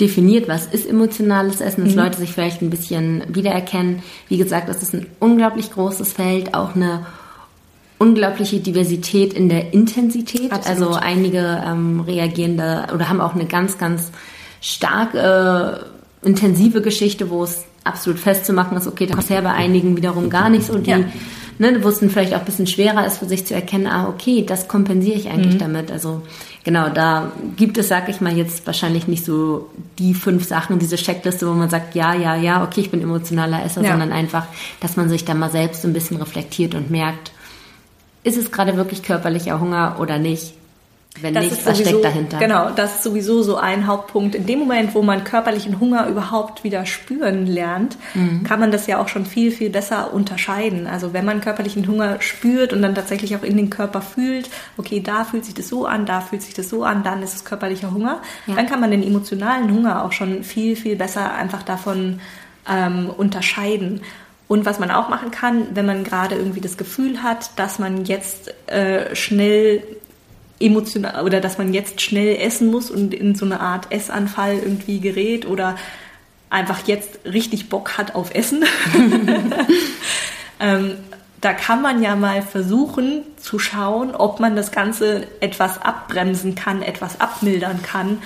definiert, 0.00 0.48
was 0.48 0.66
ist 0.66 0.88
emotionales 0.88 1.60
Essen, 1.60 1.84
dass 1.84 1.94
mhm. 1.94 2.00
Leute 2.00 2.18
sich 2.18 2.32
vielleicht 2.32 2.60
ein 2.60 2.70
bisschen 2.70 3.22
wiedererkennen. 3.28 4.02
Wie 4.28 4.36
gesagt, 4.36 4.68
das 4.68 4.82
ist 4.82 4.94
ein 4.94 5.06
unglaublich 5.20 5.70
großes 5.72 6.12
Feld, 6.12 6.54
auch 6.54 6.74
eine 6.74 7.06
unglaubliche 7.98 8.58
Diversität 8.58 9.32
in 9.32 9.48
der 9.48 9.72
Intensität. 9.72 10.50
Absolut. 10.50 10.88
Also 10.88 10.94
einige 10.94 11.62
ähm, 11.64 12.00
reagieren 12.00 12.56
da 12.56 12.88
oder 12.92 13.08
haben 13.08 13.20
auch 13.20 13.34
eine 13.34 13.46
ganz, 13.46 13.78
ganz 13.78 14.10
stark 14.62 15.14
äh, 15.14 16.26
intensive 16.26 16.80
Geschichte, 16.80 17.28
wo 17.28 17.44
es 17.44 17.64
absolut 17.84 18.18
festzumachen 18.18 18.76
ist, 18.76 18.86
okay, 18.86 19.06
das 19.06 19.18
ist 19.18 19.30
ja 19.30 19.40
bei 19.40 19.52
einigen 19.52 19.96
wiederum 19.96 20.30
gar 20.30 20.48
nicht 20.48 20.66
so. 20.66 20.78
Die, 20.78 20.90
ja. 20.90 20.98
ne, 21.58 21.82
wo 21.82 21.88
es 21.88 21.98
dann 21.98 22.10
vielleicht 22.10 22.32
auch 22.32 22.38
ein 22.38 22.44
bisschen 22.44 22.68
schwerer 22.68 23.04
ist 23.04 23.18
für 23.18 23.26
sich 23.26 23.44
zu 23.44 23.54
erkennen, 23.54 23.88
ah, 23.88 24.08
okay, 24.08 24.44
das 24.46 24.68
kompensiere 24.68 25.18
ich 25.18 25.28
eigentlich 25.28 25.54
mhm. 25.54 25.58
damit. 25.58 25.90
Also 25.90 26.22
genau, 26.62 26.88
da 26.90 27.32
gibt 27.56 27.76
es, 27.78 27.88
sag 27.88 28.08
ich 28.08 28.20
mal, 28.20 28.36
jetzt 28.36 28.64
wahrscheinlich 28.66 29.08
nicht 29.08 29.24
so 29.24 29.68
die 29.98 30.14
fünf 30.14 30.46
Sachen, 30.46 30.78
diese 30.78 30.96
Checkliste, 30.96 31.48
wo 31.48 31.54
man 31.54 31.70
sagt, 31.70 31.96
ja, 31.96 32.14
ja, 32.14 32.36
ja, 32.36 32.62
okay, 32.62 32.82
ich 32.82 32.90
bin 32.92 33.02
emotionaler 33.02 33.64
Esser, 33.64 33.82
ja. 33.82 33.90
sondern 33.90 34.12
einfach, 34.12 34.46
dass 34.78 34.96
man 34.96 35.08
sich 35.08 35.24
da 35.24 35.34
mal 35.34 35.50
selbst 35.50 35.84
ein 35.84 35.92
bisschen 35.92 36.18
reflektiert 36.18 36.76
und 36.76 36.88
merkt, 36.88 37.32
ist 38.22 38.38
es 38.38 38.52
gerade 38.52 38.76
wirklich 38.76 39.02
körperlicher 39.02 39.58
Hunger 39.58 39.96
oder 39.98 40.18
nicht? 40.18 40.54
Wenn 41.20 41.34
das 41.34 41.44
nicht, 41.44 41.66
was 41.66 41.76
sowieso, 41.76 41.90
steckt 41.90 42.04
dahinter? 42.04 42.38
Genau, 42.38 42.70
das 42.70 42.96
ist 42.96 43.02
sowieso 43.02 43.42
so 43.42 43.56
ein 43.56 43.86
Hauptpunkt. 43.86 44.34
In 44.34 44.46
dem 44.46 44.60
Moment, 44.60 44.94
wo 44.94 45.02
man 45.02 45.24
körperlichen 45.24 45.78
Hunger 45.78 46.06
überhaupt 46.06 46.64
wieder 46.64 46.86
spüren 46.86 47.46
lernt, 47.46 47.98
mhm. 48.14 48.44
kann 48.44 48.58
man 48.58 48.72
das 48.72 48.86
ja 48.86 48.98
auch 48.98 49.08
schon 49.08 49.26
viel, 49.26 49.52
viel 49.52 49.68
besser 49.68 50.14
unterscheiden. 50.14 50.86
Also 50.86 51.12
wenn 51.12 51.26
man 51.26 51.42
körperlichen 51.42 51.86
Hunger 51.86 52.20
spürt 52.22 52.72
und 52.72 52.80
dann 52.80 52.94
tatsächlich 52.94 53.36
auch 53.36 53.42
in 53.42 53.58
den 53.58 53.68
Körper 53.68 54.00
fühlt, 54.00 54.48
okay, 54.78 55.00
da 55.00 55.24
fühlt 55.24 55.44
sich 55.44 55.54
das 55.54 55.68
so 55.68 55.84
an, 55.84 56.06
da 56.06 56.22
fühlt 56.22 56.40
sich 56.40 56.54
das 56.54 56.70
so 56.70 56.82
an, 56.82 57.02
dann 57.02 57.22
ist 57.22 57.34
es 57.34 57.44
körperlicher 57.44 57.92
Hunger, 57.92 58.22
ja. 58.46 58.54
dann 58.54 58.66
kann 58.66 58.80
man 58.80 58.90
den 58.90 59.02
emotionalen 59.02 59.70
Hunger 59.70 60.04
auch 60.04 60.12
schon 60.12 60.42
viel, 60.44 60.76
viel 60.76 60.96
besser 60.96 61.34
einfach 61.34 61.62
davon 61.62 62.20
ähm, 62.66 63.10
unterscheiden. 63.10 64.00
Und 64.48 64.66
was 64.66 64.78
man 64.78 64.90
auch 64.90 65.08
machen 65.08 65.30
kann, 65.30 65.68
wenn 65.74 65.86
man 65.86 66.04
gerade 66.04 66.34
irgendwie 66.34 66.60
das 66.60 66.76
Gefühl 66.76 67.22
hat, 67.22 67.58
dass 67.58 67.78
man 67.78 68.04
jetzt 68.04 68.52
äh, 68.66 69.14
schnell 69.14 69.82
emotional 70.62 71.24
oder 71.24 71.40
dass 71.40 71.58
man 71.58 71.74
jetzt 71.74 72.00
schnell 72.00 72.36
essen 72.36 72.70
muss 72.70 72.90
und 72.90 73.12
in 73.14 73.34
so 73.34 73.44
eine 73.44 73.60
Art 73.60 73.90
Essanfall 73.90 74.58
irgendwie 74.58 75.00
gerät 75.00 75.46
oder 75.46 75.76
einfach 76.50 76.86
jetzt 76.86 77.20
richtig 77.24 77.68
Bock 77.68 77.96
hat 77.98 78.14
auf 78.14 78.34
Essen. 78.34 78.64
ähm, 80.60 80.94
da 81.40 81.52
kann 81.52 81.82
man 81.82 82.02
ja 82.02 82.14
mal 82.14 82.42
versuchen 82.42 83.22
zu 83.36 83.58
schauen, 83.58 84.14
ob 84.14 84.38
man 84.38 84.54
das 84.54 84.70
Ganze 84.70 85.26
etwas 85.40 85.82
abbremsen 85.82 86.54
kann, 86.54 86.82
etwas 86.82 87.20
abmildern 87.20 87.82
kann 87.82 88.18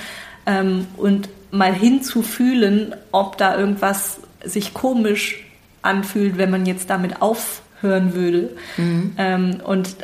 ähm, 0.45 0.87
und 0.97 1.29
mal 1.51 1.73
hinzufühlen, 1.73 2.95
ob 3.11 3.37
da 3.37 3.57
irgendwas 3.57 4.19
sich 4.43 4.73
komisch 4.73 5.43
anfühlt, 5.81 6.37
wenn 6.37 6.51
man 6.51 6.65
jetzt 6.65 6.89
damit 6.89 7.21
aufhören 7.21 8.13
würde. 8.13 8.55
Mhm. 8.77 9.15
Ähm, 9.17 9.61
und 9.65 9.95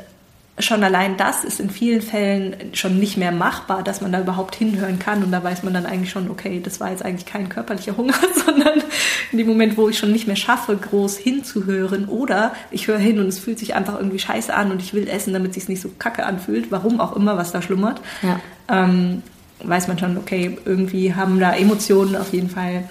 schon 0.59 0.83
allein 0.83 1.17
das 1.17 1.43
ist 1.43 1.59
in 1.59 1.71
vielen 1.71 2.01
Fällen 2.01 2.55
schon 2.73 2.99
nicht 2.99 3.17
mehr 3.17 3.31
machbar, 3.31 3.81
dass 3.81 4.01
man 4.01 4.11
da 4.11 4.21
überhaupt 4.21 4.53
hinhören 4.55 4.99
kann. 4.99 5.23
Und 5.23 5.31
da 5.31 5.43
weiß 5.43 5.63
man 5.63 5.73
dann 5.73 5.87
eigentlich 5.87 6.11
schon, 6.11 6.29
okay, 6.29 6.61
das 6.63 6.79
war 6.79 6.91
jetzt 6.91 7.03
eigentlich 7.03 7.25
kein 7.25 7.49
körperlicher 7.49 7.97
Hunger, 7.97 8.13
sondern 8.45 8.83
in 9.31 9.39
dem 9.39 9.47
Moment, 9.47 9.77
wo 9.77 9.89
ich 9.89 9.97
schon 9.97 10.11
nicht 10.11 10.27
mehr 10.27 10.35
schaffe, 10.35 10.77
groß 10.77 11.17
hinzuhören 11.17 12.05
oder 12.05 12.53
ich 12.69 12.87
höre 12.87 12.99
hin 12.99 13.19
und 13.19 13.27
es 13.27 13.39
fühlt 13.39 13.57
sich 13.57 13.73
einfach 13.73 13.95
irgendwie 13.97 14.19
scheiße 14.19 14.53
an 14.53 14.71
und 14.71 14.81
ich 14.81 14.93
will 14.93 15.07
essen, 15.07 15.33
damit 15.33 15.51
es 15.51 15.55
sich 15.55 15.69
nicht 15.69 15.81
so 15.81 15.89
kacke 15.97 16.23
anfühlt, 16.23 16.71
warum 16.71 16.99
auch 16.99 17.15
immer, 17.15 17.35
was 17.35 17.51
da 17.51 17.61
schlummert, 17.63 17.99
ja. 18.21 18.39
ähm, 18.69 19.23
weiß 19.63 19.87
man 19.87 19.97
schon, 19.97 20.17
okay, 20.17 20.57
irgendwie 20.65 21.15
haben 21.15 21.39
da 21.39 21.55
Emotionen 21.55 22.15
auf 22.15 22.31
jeden 22.31 22.49
Fall 22.49 22.87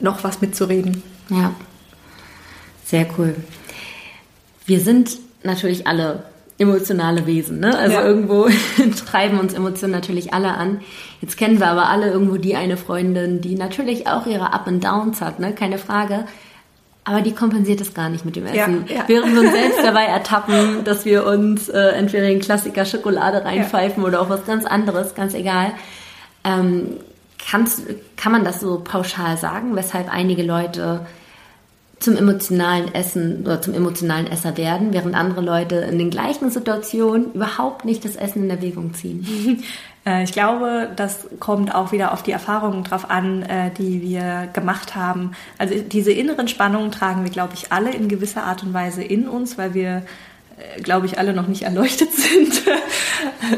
noch 0.00 0.24
was 0.24 0.40
mitzureden. 0.40 1.02
Ja, 1.28 1.54
sehr 2.84 3.06
cool. 3.16 3.36
Wir 4.66 4.80
sind 4.80 5.18
natürlich 5.44 5.86
alle 5.86 6.24
emotionale 6.58 7.26
Wesen. 7.26 7.60
Ne? 7.60 7.76
Also 7.76 7.94
ja. 7.94 8.04
irgendwo 8.04 8.48
treiben 9.06 9.38
uns 9.38 9.54
Emotionen 9.54 9.92
natürlich 9.92 10.32
alle 10.32 10.54
an. 10.54 10.80
Jetzt 11.20 11.36
kennen 11.36 11.60
wir 11.60 11.68
aber 11.68 11.88
alle 11.88 12.10
irgendwo 12.10 12.36
die 12.36 12.56
eine 12.56 12.76
Freundin, 12.76 13.40
die 13.40 13.54
natürlich 13.54 14.06
auch 14.06 14.26
ihre 14.26 14.52
Up 14.52 14.66
and 14.66 14.84
Downs 14.84 15.20
hat, 15.20 15.40
ne? 15.40 15.52
keine 15.52 15.78
Frage. 15.78 16.24
Aber 17.04 17.20
die 17.20 17.32
kompensiert 17.34 17.80
das 17.80 17.94
gar 17.94 18.08
nicht 18.08 18.24
mit 18.24 18.36
dem 18.36 18.46
Essen. 18.46 18.84
Ja, 18.86 18.96
ja. 18.96 19.04
Während 19.08 19.34
wir 19.34 19.40
uns 19.40 19.52
selbst 19.52 19.78
dabei 19.82 20.04
ertappen, 20.04 20.84
dass 20.84 21.04
wir 21.04 21.26
uns 21.26 21.68
äh, 21.68 21.88
entweder 21.88 22.26
den 22.26 22.40
Klassiker 22.40 22.84
Schokolade 22.84 23.44
reinpfeifen 23.44 24.04
oder 24.04 24.20
auch 24.20 24.28
was 24.28 24.46
ganz 24.46 24.64
anderes, 24.64 25.16
ganz 25.16 25.34
egal. 25.34 25.72
Ähm, 26.44 26.98
kannst, 27.50 27.82
kann 28.16 28.30
man 28.30 28.44
das 28.44 28.60
so 28.60 28.80
pauschal 28.84 29.36
sagen, 29.36 29.74
weshalb 29.74 30.12
einige 30.12 30.44
Leute 30.44 31.04
zum 32.02 32.16
emotionalen 32.16 32.94
Essen 32.94 33.42
oder 33.42 33.62
zum 33.62 33.74
emotionalen 33.74 34.26
Esser 34.26 34.56
werden, 34.56 34.92
während 34.92 35.14
andere 35.14 35.40
Leute 35.40 35.76
in 35.76 35.98
den 35.98 36.10
gleichen 36.10 36.50
Situationen 36.50 37.32
überhaupt 37.32 37.84
nicht 37.84 38.04
das 38.04 38.16
Essen 38.16 38.44
in 38.44 38.50
Erwägung 38.50 38.94
ziehen. 38.94 39.62
Äh, 40.04 40.24
ich 40.24 40.32
glaube, 40.32 40.90
das 40.96 41.28
kommt 41.38 41.72
auch 41.72 41.92
wieder 41.92 42.12
auf 42.12 42.24
die 42.24 42.32
Erfahrungen 42.32 42.82
drauf 42.82 43.08
an, 43.08 43.42
äh, 43.44 43.70
die 43.70 44.02
wir 44.02 44.48
gemacht 44.52 44.96
haben. 44.96 45.30
Also 45.58 45.76
diese 45.78 46.10
inneren 46.10 46.48
Spannungen 46.48 46.90
tragen 46.90 47.22
wir, 47.22 47.30
glaube 47.30 47.52
ich, 47.54 47.70
alle 47.70 47.92
in 47.92 48.08
gewisser 48.08 48.42
Art 48.42 48.64
und 48.64 48.74
Weise 48.74 49.04
in 49.04 49.28
uns, 49.28 49.58
weil 49.58 49.74
wir 49.74 50.02
glaube 50.82 51.06
ich, 51.06 51.18
alle 51.18 51.32
noch 51.32 51.48
nicht 51.48 51.62
erleuchtet 51.62 52.12
sind. 52.14 52.62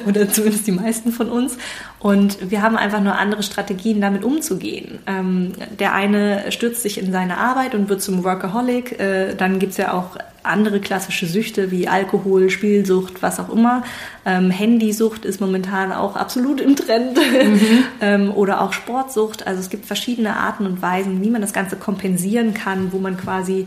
Oder 0.07 0.29
zumindest 0.29 0.67
die 0.67 0.73
meisten 0.73 1.13
von 1.13 1.29
uns. 1.29 1.57
Und 1.99 2.51
wir 2.51 2.63
haben 2.63 2.77
einfach 2.77 3.01
nur 3.01 3.17
andere 3.17 3.43
Strategien, 3.43 4.01
damit 4.01 4.25
umzugehen. 4.25 4.99
Ähm, 5.07 5.53
der 5.79 5.95
eine 5.95 6.51
stürzt 6.53 6.83
sich 6.83 6.99
in 6.99 7.13
seine 7.13 7.39
Arbeit 7.39 7.75
und 7.75 7.89
wird 7.89 8.03
zum 8.03 8.25
Workaholic. 8.25 8.99
Äh, 9.01 9.35
dann 9.35 9.59
gibt's 9.59 9.77
ja 9.77 9.93
auch 9.93 10.17
andere 10.43 10.81
klassische 10.81 11.27
Süchte 11.27 11.71
wie 11.71 11.89
Alkohol, 11.89 12.51
Spielsucht, 12.51 13.23
was 13.23 13.41
auch 13.41 13.49
immer. 13.49 13.83
Ähm, 14.27 14.51
Handysucht 14.51 15.25
ist 15.25 15.41
momentan 15.41 15.93
auch 15.93 16.17
absolut 16.17 16.61
im 16.61 16.77
Trend. 16.77 17.17
Mhm. 17.17 17.85
ähm, 18.01 18.33
oder 18.33 18.61
auch 18.61 18.73
Sportsucht. 18.73 19.47
Also 19.47 19.61
es 19.61 19.71
gibt 19.71 19.87
verschiedene 19.87 20.37
Arten 20.37 20.67
und 20.67 20.83
Weisen, 20.83 21.23
wie 21.23 21.31
man 21.31 21.41
das 21.41 21.53
Ganze 21.53 21.77
kompensieren 21.77 22.53
kann, 22.53 22.93
wo 22.93 22.99
man 22.99 23.17
quasi 23.17 23.67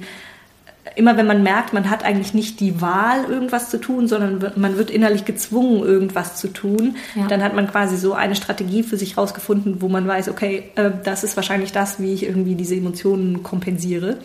immer 0.98 1.16
wenn 1.16 1.28
man 1.28 1.44
merkt, 1.44 1.74
man 1.74 1.90
hat 1.90 2.04
eigentlich 2.04 2.34
nicht 2.34 2.60
die 2.60 2.82
Wahl, 2.82 3.26
irgendwas 3.26 3.70
zu 3.70 3.80
tun, 3.80 4.08
sondern 4.08 4.52
man 4.56 4.78
wird 4.78 4.90
innerlich 4.90 5.26
gezwungen, 5.26 5.84
irgendwas 5.84 6.38
zu 6.38 6.48
tun, 6.48 6.96
ja. 7.16 7.28
dann 7.28 7.44
hat 7.44 7.54
man 7.54 7.70
quasi 7.70 7.98
so 7.98 8.14
eine 8.14 8.36
Strategie 8.36 8.82
für 8.82 8.98
sich 8.98 9.16
rausgefunden, 9.16 9.82
wo 9.82 9.90
man 9.90 10.08
weiß, 10.08 10.30
okay, 10.30 10.72
äh, 10.76 10.90
das 11.04 11.24
ist 11.24 11.36
wahrscheinlich 11.36 11.72
das, 11.72 12.00
wie 12.00 12.14
ich 12.14 12.24
irgendwie 12.24 12.56
diese 12.56 12.76
Emotionen 12.76 13.44
kompensiere. 13.44 14.18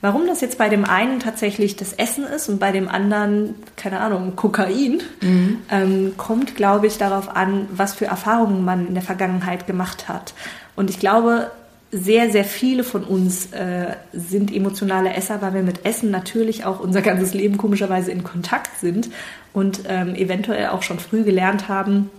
Warum 0.00 0.26
das 0.26 0.40
jetzt 0.42 0.58
bei 0.58 0.68
dem 0.68 0.84
einen 0.84 1.18
tatsächlich 1.18 1.74
das 1.74 1.92
Essen 1.94 2.24
ist 2.24 2.48
und 2.48 2.60
bei 2.60 2.70
dem 2.70 2.88
anderen, 2.88 3.56
keine 3.74 3.98
Ahnung, 3.98 4.36
Kokain, 4.36 5.02
mhm. 5.20 5.56
ähm, 5.70 6.12
kommt, 6.16 6.54
glaube 6.54 6.86
ich, 6.86 6.98
darauf 6.98 7.34
an, 7.34 7.66
was 7.72 7.94
für 7.94 8.06
Erfahrungen 8.06 8.64
man 8.64 8.86
in 8.86 8.94
der 8.94 9.02
Vergangenheit 9.02 9.66
gemacht 9.66 10.08
hat. 10.08 10.34
Und 10.76 10.88
ich 10.90 11.00
glaube, 11.00 11.50
sehr, 11.90 12.30
sehr 12.30 12.44
viele 12.44 12.84
von 12.84 13.04
uns 13.04 13.52
äh, 13.52 13.96
sind 14.12 14.54
emotionale 14.54 15.14
Esser, 15.14 15.40
weil 15.40 15.54
wir 15.54 15.62
mit 15.62 15.86
Essen 15.86 16.10
natürlich 16.10 16.64
auch 16.64 16.80
unser 16.80 17.00
ganzes 17.00 17.32
Leben 17.32 17.56
komischerweise 17.56 18.10
in 18.10 18.24
Kontakt 18.24 18.78
sind 18.78 19.08
und 19.54 19.80
ähm, 19.88 20.14
eventuell 20.14 20.68
auch 20.68 20.82
schon 20.82 20.98
früh 20.98 21.24
gelernt 21.24 21.68
haben, 21.68 22.10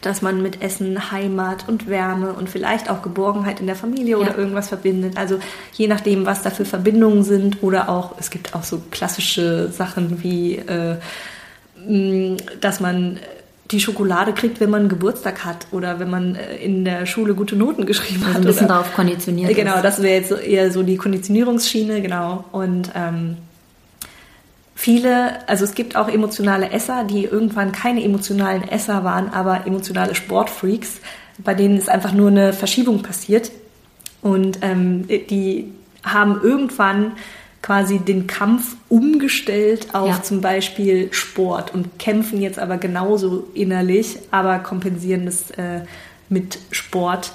dass 0.00 0.22
man 0.22 0.42
mit 0.42 0.62
Essen 0.62 1.12
Heimat 1.12 1.68
und 1.68 1.88
Wärme 1.88 2.32
und 2.32 2.48
vielleicht 2.48 2.90
auch 2.90 3.02
Geborgenheit 3.02 3.60
in 3.60 3.66
der 3.66 3.76
Familie 3.76 4.12
ja. 4.12 4.16
oder 4.16 4.36
irgendwas 4.36 4.68
verbindet. 4.68 5.18
Also 5.18 5.38
je 5.72 5.88
nachdem, 5.88 6.24
was 6.24 6.42
da 6.42 6.50
für 6.50 6.64
Verbindungen 6.64 7.22
sind 7.22 7.62
oder 7.62 7.90
auch, 7.90 8.14
es 8.18 8.30
gibt 8.30 8.54
auch 8.54 8.64
so 8.64 8.82
klassische 8.90 9.70
Sachen 9.70 10.22
wie, 10.22 10.56
äh, 10.56 10.96
dass 12.60 12.80
man 12.80 13.18
die 13.72 13.80
Schokolade 13.80 14.32
kriegt, 14.32 14.60
wenn 14.60 14.70
man 14.70 14.88
Geburtstag 14.88 15.44
hat 15.44 15.66
oder 15.72 15.98
wenn 15.98 16.10
man 16.10 16.34
äh, 16.34 16.56
in 16.56 16.84
der 16.84 17.06
Schule 17.06 17.34
gute 17.34 17.56
Noten 17.56 17.86
geschrieben 17.86 18.22
also 18.22 18.34
hat. 18.34 18.36
ein 18.36 18.44
bisschen 18.44 18.66
oder, 18.66 18.74
darauf 18.74 18.94
konditioniert. 18.94 19.54
Genau, 19.54 19.76
ist. 19.76 19.84
das 19.84 20.02
wäre 20.02 20.20
jetzt 20.20 20.30
eher 20.30 20.70
so 20.70 20.82
die 20.82 20.96
Konditionierungsschiene, 20.96 22.02
genau. 22.02 22.44
Und 22.52 22.90
ähm, 22.94 23.38
viele, 24.74 25.48
also 25.48 25.64
es 25.64 25.74
gibt 25.74 25.96
auch 25.96 26.08
emotionale 26.08 26.70
Esser, 26.70 27.04
die 27.04 27.24
irgendwann 27.24 27.72
keine 27.72 28.04
emotionalen 28.04 28.68
Esser 28.68 29.04
waren, 29.04 29.30
aber 29.30 29.66
emotionale 29.66 30.14
Sportfreaks, 30.14 31.00
bei 31.38 31.54
denen 31.54 31.78
ist 31.78 31.88
einfach 31.88 32.12
nur 32.12 32.28
eine 32.28 32.52
Verschiebung 32.52 33.02
passiert. 33.02 33.50
Und 34.20 34.58
ähm, 34.62 35.08
die 35.08 35.72
haben 36.04 36.40
irgendwann 36.42 37.12
quasi 37.62 38.00
den 38.00 38.26
Kampf 38.26 38.76
umgestellt 38.88 39.94
auf 39.94 40.08
ja. 40.08 40.22
zum 40.22 40.40
Beispiel 40.40 41.12
Sport 41.12 41.72
und 41.72 41.98
kämpfen 41.98 42.42
jetzt 42.42 42.58
aber 42.58 42.76
genauso 42.76 43.48
innerlich, 43.54 44.18
aber 44.32 44.58
kompensieren 44.58 45.26
das 45.26 45.52
äh, 45.52 45.82
mit 46.28 46.58
Sport. 46.72 47.32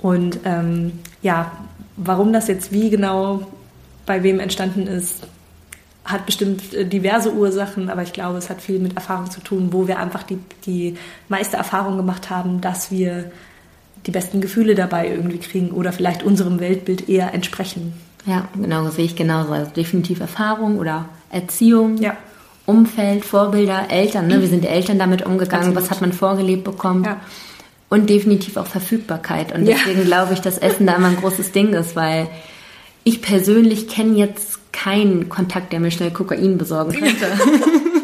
Und 0.00 0.40
ähm, 0.44 0.92
ja, 1.22 1.52
warum 1.96 2.32
das 2.32 2.46
jetzt 2.46 2.70
wie 2.72 2.88
genau 2.88 3.46
bei 4.06 4.22
wem 4.22 4.38
entstanden 4.38 4.86
ist, 4.86 5.26
hat 6.04 6.24
bestimmt 6.24 6.72
äh, 6.72 6.86
diverse 6.86 7.34
Ursachen, 7.34 7.90
aber 7.90 8.02
ich 8.02 8.12
glaube, 8.12 8.38
es 8.38 8.48
hat 8.48 8.60
viel 8.60 8.78
mit 8.78 8.94
Erfahrung 8.94 9.30
zu 9.30 9.40
tun, 9.40 9.72
wo 9.72 9.88
wir 9.88 9.98
einfach 9.98 10.22
die, 10.22 10.38
die 10.64 10.96
meiste 11.28 11.56
Erfahrung 11.56 11.96
gemacht 11.96 12.30
haben, 12.30 12.60
dass 12.60 12.92
wir 12.92 13.30
die 14.06 14.12
besten 14.12 14.40
Gefühle 14.40 14.76
dabei 14.76 15.08
irgendwie 15.08 15.38
kriegen 15.38 15.72
oder 15.72 15.92
vielleicht 15.92 16.22
unserem 16.22 16.60
Weltbild 16.60 17.08
eher 17.08 17.34
entsprechen. 17.34 17.92
Ja, 18.26 18.48
genau, 18.54 18.84
das 18.84 18.96
sehe 18.96 19.04
ich 19.04 19.16
genauso. 19.16 19.52
Also 19.52 19.70
definitiv 19.70 20.20
Erfahrung 20.20 20.78
oder 20.78 21.06
Erziehung, 21.30 21.98
ja. 21.98 22.16
Umfeld, 22.66 23.24
Vorbilder, 23.24 23.86
Eltern. 23.88 24.26
Ne? 24.26 24.42
Wie 24.42 24.46
sind 24.46 24.62
die 24.62 24.68
Eltern 24.68 24.98
damit 24.98 25.24
umgegangen? 25.24 25.68
Absolut. 25.68 25.82
Was 25.82 25.90
hat 25.90 26.00
man 26.02 26.12
vorgelebt 26.12 26.64
bekommen? 26.64 27.04
Ja. 27.04 27.20
Und 27.88 28.10
definitiv 28.10 28.58
auch 28.58 28.66
Verfügbarkeit. 28.66 29.54
Und 29.54 29.64
deswegen 29.64 30.00
ja. 30.00 30.04
glaube 30.04 30.34
ich, 30.34 30.40
dass 30.40 30.58
Essen 30.58 30.86
da 30.86 30.96
immer 30.96 31.08
ein 31.08 31.16
großes 31.16 31.52
Ding 31.52 31.72
ist, 31.72 31.96
weil 31.96 32.28
ich 33.04 33.22
persönlich 33.22 33.88
kenne 33.88 34.18
jetzt 34.18 34.72
keinen 34.72 35.30
Kontakt, 35.30 35.72
der 35.72 35.80
mir 35.80 35.90
schnell 35.90 36.10
Kokain 36.10 36.58
besorgen 36.58 36.92
könnte. 36.92 37.26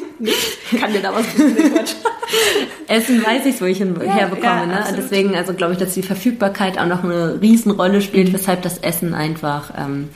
Kann 0.78 0.92
dir 0.92 1.02
da 1.02 1.12
was 1.14 1.26
Essen 2.88 3.24
weiß 3.24 3.46
ich, 3.46 3.60
wo 3.60 3.64
ich 3.64 3.80
ihn 3.80 3.96
ja, 4.00 4.12
herbekomme. 4.12 4.44
Ja, 4.44 4.66
ne? 4.66 4.84
Deswegen, 4.96 5.34
also 5.34 5.54
glaube 5.54 5.74
ich, 5.74 5.78
dass 5.78 5.94
die 5.94 6.02
Verfügbarkeit 6.02 6.78
auch 6.78 6.86
noch 6.86 7.04
eine 7.04 7.40
Riesenrolle 7.40 8.00
spielt, 8.00 8.28
mhm. 8.28 8.34
weshalb 8.34 8.62
das 8.62 8.78
Essen 8.78 9.14
einfach 9.14 9.72
ähm, 9.76 10.08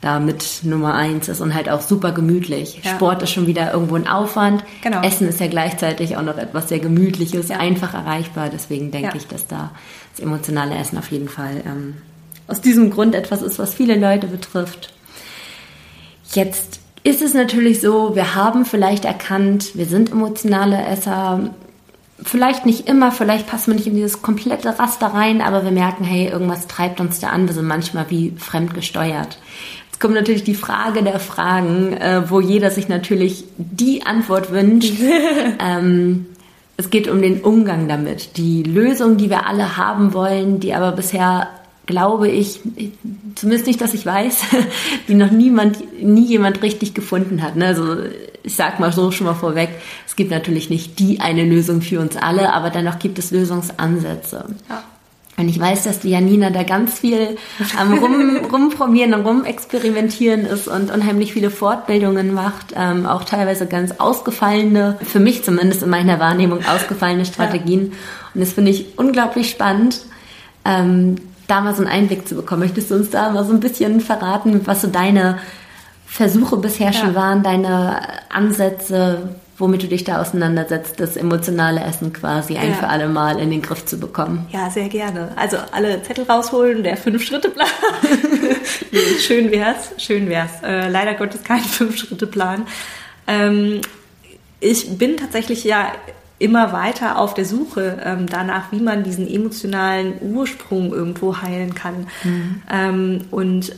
da 0.00 0.20
mit 0.20 0.60
Nummer 0.62 0.94
eins 0.94 1.28
ist 1.28 1.40
und 1.40 1.54
halt 1.54 1.68
auch 1.68 1.80
super 1.80 2.12
gemütlich. 2.12 2.80
Ja. 2.84 2.92
Sport 2.92 3.22
ist 3.22 3.30
schon 3.30 3.46
wieder 3.46 3.72
irgendwo 3.72 3.96
ein 3.96 4.06
Aufwand. 4.06 4.64
Genau. 4.82 5.02
Essen 5.02 5.28
ist 5.28 5.40
ja 5.40 5.48
gleichzeitig 5.48 6.16
auch 6.16 6.22
noch 6.22 6.38
etwas 6.38 6.68
sehr 6.68 6.78
Gemütliches, 6.78 7.50
einfach 7.50 7.94
erreichbar. 7.94 8.48
Deswegen 8.52 8.90
denke 8.90 9.16
ich, 9.16 9.26
dass 9.26 9.46
da 9.46 9.70
das 10.12 10.20
emotionale 10.20 10.76
Essen 10.76 10.98
auf 10.98 11.10
jeden 11.10 11.28
Fall 11.28 11.62
ähm, 11.66 11.96
aus 12.46 12.60
diesem 12.60 12.90
Grund 12.90 13.14
etwas 13.14 13.42
ist, 13.42 13.58
was 13.58 13.74
viele 13.74 13.96
Leute 13.96 14.28
betrifft. 14.28 14.92
Jetzt 16.32 16.80
ist 17.08 17.22
es 17.22 17.32
natürlich 17.32 17.80
so, 17.80 18.14
wir 18.14 18.34
haben 18.34 18.66
vielleicht 18.66 19.06
erkannt, 19.06 19.70
wir 19.74 19.86
sind 19.86 20.12
emotionale 20.12 20.76
Esser. 20.76 21.54
Vielleicht 22.22 22.66
nicht 22.66 22.86
immer, 22.86 23.12
vielleicht 23.12 23.46
passen 23.46 23.70
wir 23.70 23.76
nicht 23.76 23.86
in 23.86 23.94
dieses 23.94 24.20
komplette 24.20 24.78
Raster 24.78 25.06
rein, 25.06 25.40
aber 25.40 25.64
wir 25.64 25.70
merken, 25.70 26.04
hey, 26.04 26.28
irgendwas 26.28 26.66
treibt 26.66 27.00
uns 27.00 27.18
da 27.18 27.28
an. 27.28 27.46
Wir 27.46 27.54
sind 27.54 27.66
manchmal 27.66 28.10
wie 28.10 28.34
fremdgesteuert. 28.36 29.38
Jetzt 29.86 30.00
kommt 30.00 30.14
natürlich 30.14 30.44
die 30.44 30.54
Frage 30.54 31.02
der 31.02 31.18
Fragen, 31.18 31.94
äh, 31.94 32.28
wo 32.28 32.40
jeder 32.40 32.70
sich 32.70 32.88
natürlich 32.88 33.44
die 33.56 34.04
Antwort 34.04 34.52
wünscht. 34.52 34.92
ähm, 35.60 36.26
es 36.76 36.90
geht 36.90 37.08
um 37.08 37.22
den 37.22 37.40
Umgang 37.40 37.88
damit. 37.88 38.36
Die 38.36 38.62
Lösung, 38.64 39.16
die 39.16 39.30
wir 39.30 39.46
alle 39.46 39.78
haben 39.78 40.12
wollen, 40.12 40.60
die 40.60 40.74
aber 40.74 40.92
bisher 40.92 41.48
glaube 41.88 42.28
ich, 42.28 42.60
zumindest 43.34 43.66
nicht, 43.66 43.80
dass 43.80 43.94
ich 43.94 44.06
weiß, 44.06 44.42
die 45.08 45.14
noch 45.14 45.32
niemand, 45.32 45.78
nie 46.00 46.26
jemand 46.26 46.62
richtig 46.62 46.94
gefunden 46.94 47.42
hat. 47.42 47.56
Ne? 47.56 47.66
Also 47.66 47.96
ich 48.44 48.54
sag 48.54 48.78
mal 48.78 48.92
so 48.92 49.10
schon 49.10 49.26
mal 49.26 49.34
vorweg, 49.34 49.70
es 50.06 50.14
gibt 50.14 50.30
natürlich 50.30 50.70
nicht 50.70 50.98
die 50.98 51.20
eine 51.20 51.44
Lösung 51.44 51.80
für 51.80 51.98
uns 51.98 52.16
alle, 52.16 52.52
aber 52.52 52.70
dennoch 52.70 52.98
gibt 52.98 53.18
es 53.18 53.30
Lösungsansätze. 53.30 54.44
Ja. 54.68 54.84
Und 55.38 55.48
ich 55.48 55.58
weiß, 55.58 55.84
dass 55.84 56.00
die 56.00 56.10
Janina 56.10 56.50
da 56.50 56.62
ganz 56.64 56.98
viel 56.98 57.38
am 57.78 57.94
rum, 57.94 58.36
rumprobieren 58.52 59.14
und 59.14 59.24
rumexperimentieren 59.24 60.44
ist 60.44 60.68
und 60.68 60.90
unheimlich 60.90 61.32
viele 61.32 61.50
Fortbildungen 61.50 62.34
macht, 62.34 62.74
ähm, 62.76 63.06
auch 63.06 63.24
teilweise 63.24 63.66
ganz 63.66 63.92
ausgefallene, 63.98 64.98
für 65.02 65.20
mich 65.20 65.44
zumindest 65.44 65.84
in 65.84 65.90
meiner 65.90 66.18
Wahrnehmung 66.18 66.66
ausgefallene 66.66 67.24
Strategien. 67.24 67.92
Ja. 67.92 67.96
Und 68.34 68.40
das 68.40 68.52
finde 68.52 68.72
ich 68.72 68.98
unglaublich 68.98 69.48
spannend. 69.48 70.00
Ähm, 70.64 71.16
da 71.48 71.60
mal 71.60 71.74
so 71.74 71.82
einen 71.82 71.90
Einblick 71.90 72.28
zu 72.28 72.36
bekommen. 72.36 72.62
Möchtest 72.62 72.90
du 72.90 72.94
uns 72.94 73.10
da 73.10 73.30
mal 73.30 73.44
so 73.44 73.52
ein 73.52 73.60
bisschen 73.60 74.00
verraten, 74.00 74.66
was 74.66 74.82
so 74.82 74.88
deine 74.88 75.38
Versuche 76.06 76.56
bisher 76.56 76.92
schon 76.92 77.14
waren, 77.14 77.42
deine 77.42 78.00
Ansätze, 78.30 79.30
womit 79.58 79.82
du 79.82 79.88
dich 79.88 80.04
da 80.04 80.20
auseinandersetzt, 80.20 81.00
das 81.00 81.16
emotionale 81.16 81.80
Essen 81.80 82.12
quasi 82.12 82.56
ein 82.56 82.70
ja. 82.70 82.74
für 82.74 82.88
alle 82.88 83.08
Mal 83.08 83.38
in 83.38 83.50
den 83.50 83.60
Griff 83.60 83.84
zu 83.84 83.98
bekommen. 83.98 84.46
Ja, 84.50 84.70
sehr 84.70 84.88
gerne. 84.88 85.32
Also 85.36 85.58
alle 85.72 86.02
Zettel 86.02 86.24
rausholen, 86.24 86.82
der 86.82 86.96
Fünf-Schritte-Plan. 86.96 87.68
schön 89.20 89.50
wär's, 89.50 89.92
schön 89.98 90.28
wär's. 90.28 90.62
Äh, 90.62 90.88
leider 90.88 91.14
Gottes 91.14 91.42
kein 91.42 91.60
Fünf-Schritte-Plan. 91.60 92.66
Ähm, 93.26 93.80
ich 94.60 94.96
bin 94.96 95.16
tatsächlich 95.16 95.64
ja 95.64 95.92
immer 96.38 96.72
weiter 96.72 97.18
auf 97.18 97.34
der 97.34 97.44
Suche 97.44 98.00
ähm, 98.04 98.26
danach, 98.26 98.70
wie 98.72 98.80
man 98.80 99.02
diesen 99.02 99.28
emotionalen 99.28 100.14
Ursprung 100.20 100.92
irgendwo 100.92 101.40
heilen 101.42 101.74
kann. 101.74 102.06
Mhm. 102.22 102.62
Ähm, 102.70 103.20
und 103.30 103.72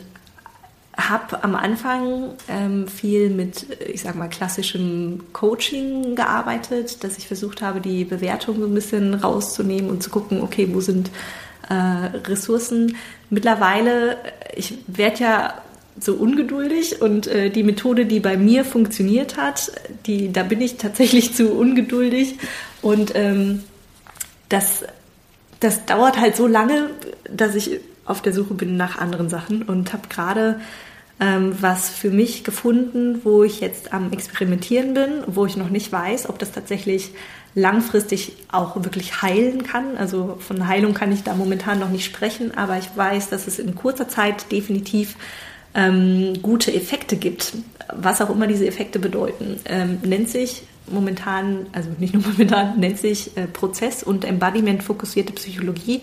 habe 0.96 1.42
am 1.42 1.54
Anfang 1.54 2.30
ähm, 2.48 2.86
viel 2.88 3.30
mit, 3.30 3.66
ich 3.88 4.02
sag 4.02 4.16
mal, 4.16 4.28
klassischem 4.28 5.22
Coaching 5.32 6.14
gearbeitet, 6.14 7.02
dass 7.04 7.16
ich 7.16 7.26
versucht 7.26 7.62
habe, 7.62 7.80
die 7.80 8.04
Bewertung 8.04 8.58
so 8.60 8.66
ein 8.66 8.74
bisschen 8.74 9.14
rauszunehmen 9.14 9.90
und 9.90 10.02
zu 10.02 10.10
gucken, 10.10 10.42
okay, 10.42 10.68
wo 10.72 10.80
sind 10.80 11.10
äh, 11.68 11.74
Ressourcen. 12.26 12.96
Mittlerweile, 13.30 14.18
ich 14.54 14.78
werde 14.86 15.20
ja 15.20 15.54
so 15.98 16.14
ungeduldig 16.14 17.02
und 17.02 17.26
äh, 17.26 17.50
die 17.50 17.62
Methode, 17.62 18.06
die 18.06 18.20
bei 18.20 18.36
mir 18.36 18.64
funktioniert 18.64 19.36
hat, 19.36 19.72
die, 20.06 20.32
da 20.32 20.42
bin 20.42 20.60
ich 20.60 20.76
tatsächlich 20.76 21.34
zu 21.34 21.52
ungeduldig 21.52 22.36
und 22.82 23.12
ähm, 23.14 23.64
das, 24.48 24.84
das 25.60 25.86
dauert 25.86 26.18
halt 26.20 26.36
so 26.36 26.46
lange, 26.46 26.90
dass 27.30 27.54
ich 27.54 27.80
auf 28.04 28.22
der 28.22 28.32
Suche 28.32 28.54
bin 28.54 28.76
nach 28.76 28.98
anderen 28.98 29.28
Sachen 29.28 29.62
und 29.62 29.92
habe 29.92 30.08
gerade 30.08 30.60
ähm, 31.20 31.54
was 31.60 31.90
für 31.90 32.10
mich 32.10 32.44
gefunden, 32.44 33.20
wo 33.24 33.44
ich 33.44 33.60
jetzt 33.60 33.92
am 33.92 34.12
Experimentieren 34.12 34.94
bin, 34.94 35.22
wo 35.26 35.44
ich 35.44 35.56
noch 35.56 35.68
nicht 35.68 35.92
weiß, 35.92 36.28
ob 36.28 36.38
das 36.38 36.50
tatsächlich 36.50 37.12
langfristig 37.54 38.32
auch 38.50 38.76
wirklich 38.76 39.22
heilen 39.22 39.64
kann. 39.64 39.96
Also 39.96 40.38
von 40.40 40.66
Heilung 40.66 40.94
kann 40.94 41.12
ich 41.12 41.22
da 41.22 41.34
momentan 41.34 41.78
noch 41.78 41.90
nicht 41.90 42.04
sprechen, 42.04 42.56
aber 42.56 42.78
ich 42.78 42.88
weiß, 42.94 43.28
dass 43.28 43.46
es 43.46 43.58
in 43.58 43.74
kurzer 43.74 44.08
Zeit 44.08 44.50
definitiv 44.50 45.16
ähm, 45.74 46.42
gute 46.42 46.74
Effekte 46.74 47.16
gibt, 47.16 47.52
was 47.92 48.20
auch 48.20 48.30
immer 48.30 48.46
diese 48.46 48.66
Effekte 48.66 48.98
bedeuten. 48.98 49.60
Ähm, 49.64 49.98
nennt 50.02 50.28
sich 50.28 50.62
momentan, 50.86 51.66
also 51.72 51.90
nicht 51.98 52.14
nur 52.14 52.22
momentan, 52.32 52.78
nennt 52.78 52.98
sich 52.98 53.36
äh, 53.36 53.46
Prozess- 53.46 54.02
und 54.02 54.24
Embodiment-fokussierte 54.24 55.32
Psychologie 55.34 56.02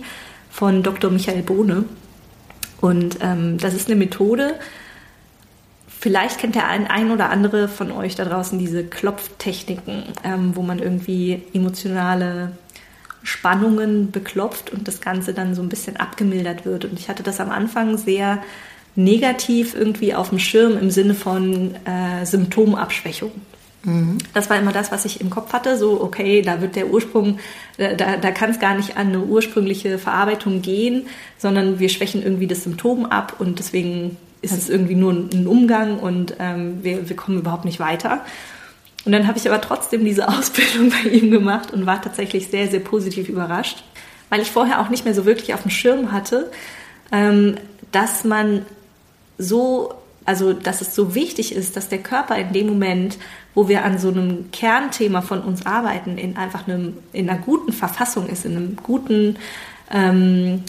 von 0.50 0.84
Dr. 0.84 1.12
Michael 1.12 1.44
Bohne. 1.44 1.86
Und 2.80 3.18
ähm, 3.22 3.58
das 3.58 3.74
ist 3.74 3.90
eine 3.90 3.98
Methode, 3.98 4.56
Vielleicht 6.00 6.40
kennt 6.40 6.54
der 6.54 6.68
ein, 6.68 6.86
ein 6.86 7.10
oder 7.10 7.32
andere 7.32 7.68
von 7.68 7.92
euch 7.92 8.16
da 8.16 8.24
draußen 8.24 8.60
diese 8.60 8.84
Klopftechniken, 8.84 10.04
ähm, 10.24 10.56
wo 10.56 10.62
man 10.62 10.78
irgendwie 10.78 11.42
emotionale 11.54 12.52
Spannungen 13.24 14.12
beklopft 14.12 14.72
und 14.72 14.88
das 14.88 15.02
Ganze 15.02 15.34
dann 15.34 15.56
so 15.56 15.64
ein 15.64 15.70
bisschen 15.70 15.98
abgemildert 15.98 16.66
wird. 16.66 16.86
Und 16.86 17.00
ich 17.00 17.10
hatte 17.10 17.24
das 17.24 17.40
am 17.40 17.50
Anfang 17.50 17.98
sehr 17.98 18.44
negativ 18.98 19.76
irgendwie 19.76 20.16
auf 20.16 20.30
dem 20.30 20.40
Schirm 20.40 20.78
im 20.78 20.90
Sinne 20.90 21.14
von 21.14 21.76
äh, 21.86 22.26
Symptomabschwächung. 22.26 23.32
Mhm. 23.84 24.18
Das 24.34 24.50
war 24.50 24.58
immer 24.58 24.74
das, 24.74 24.92
was 24.92 25.06
ich 25.06 25.22
im 25.22 25.30
Kopf 25.30 25.54
hatte. 25.54 25.78
So, 25.78 26.02
okay, 26.02 26.42
da 26.42 26.62
wird 26.62 26.76
der 26.76 26.88
Ursprung, 26.88 27.40
da, 27.78 28.18
da 28.18 28.32
kann 28.32 28.50
es 28.50 28.60
gar 28.60 28.76
nicht 28.76 28.98
an 28.98 29.08
eine 29.08 29.22
ursprüngliche 29.22 30.00
Verarbeitung 30.00 30.64
gehen, 30.64 31.06
sondern 31.38 31.80
wir 31.80 31.90
schwächen 31.90 32.24
irgendwie 32.24 32.48
das 32.48 32.64
Symptom 32.64 33.06
ab 33.06 33.36
und 33.40 33.60
deswegen 33.60 34.18
ist 34.42 34.52
es 34.52 34.68
irgendwie 34.68 34.96
nur 34.96 35.14
ein 35.14 35.46
Umgang 35.48 36.00
und 36.00 36.36
ähm, 36.40 36.84
wir, 36.84 37.08
wir 37.08 37.16
kommen 37.16 37.40
überhaupt 37.40 37.66
nicht 37.66 37.80
weiter. 37.80 38.26
Und 39.06 39.12
dann 39.12 39.28
habe 39.28 39.38
ich 39.38 39.48
aber 39.48 39.62
trotzdem 39.62 40.04
diese 40.04 40.28
Ausbildung 40.38 40.90
bei 40.90 41.10
ihm 41.10 41.30
gemacht 41.30 41.72
und 41.72 41.86
war 41.86 42.02
tatsächlich 42.02 42.48
sehr, 42.48 42.68
sehr 42.68 42.80
positiv 42.80 43.30
überrascht, 43.30 43.84
weil 44.30 44.42
ich 44.42 44.50
vorher 44.50 44.82
auch 44.82 44.90
nicht 44.90 45.06
mehr 45.06 45.14
so 45.14 45.26
wirklich 45.26 45.54
auf 45.54 45.62
dem 45.62 45.72
Schirm 45.72 46.12
hatte, 46.12 46.52
ähm, 47.12 47.58
dass 47.92 48.24
man 48.24 48.66
so, 49.38 49.94
also 50.26 50.54
dass 50.54 50.82
es 50.82 50.96
so 50.96 51.16
wichtig 51.16 51.54
ist, 51.56 51.76
dass 51.76 51.90
der 51.90 52.00
Körper 52.00 52.38
in 52.38 52.54
dem 52.54 52.68
Moment, 52.68 53.18
wo 53.54 53.68
wir 53.68 53.84
an 53.84 54.00
so 54.00 54.10
einem 54.10 54.52
Kernthema 54.52 55.22
von 55.22 55.42
uns 55.42 55.66
arbeiten, 55.66 56.18
in 56.18 56.38
einfach 56.38 56.68
einem, 56.68 56.98
in 57.14 57.30
einer 57.30 57.40
guten 57.40 57.74
Verfassung 57.74 58.28
ist, 58.28 58.46
in 58.46 58.56
einem 58.56 58.78
guten 58.82 59.38
ähm, 59.92 60.64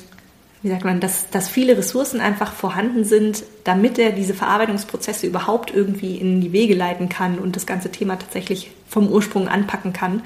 wie 0.63 0.69
sagt 0.69 0.85
man, 0.85 1.01
dass, 1.01 1.31
dass 1.31 1.49
viele 1.49 1.77
Ressourcen 1.77 2.21
einfach 2.21 2.53
vorhanden 2.53 3.05
sind, 3.05 3.45
damit 3.65 3.99
er 3.99 4.11
diese 4.11 4.35
Verarbeitungsprozesse 4.35 5.27
überhaupt 5.27 5.73
irgendwie 5.73 6.17
in 6.17 6.41
die 6.41 6.53
Wege 6.53 6.75
leiten 6.75 7.09
kann 7.09 7.39
und 7.39 7.55
das 7.55 7.67
ganze 7.67 7.91
Thema 7.91 8.19
tatsächlich 8.19 8.73
vom 8.89 9.09
Ursprung 9.09 9.49
anpacken 9.49 9.93
kann. 9.93 10.23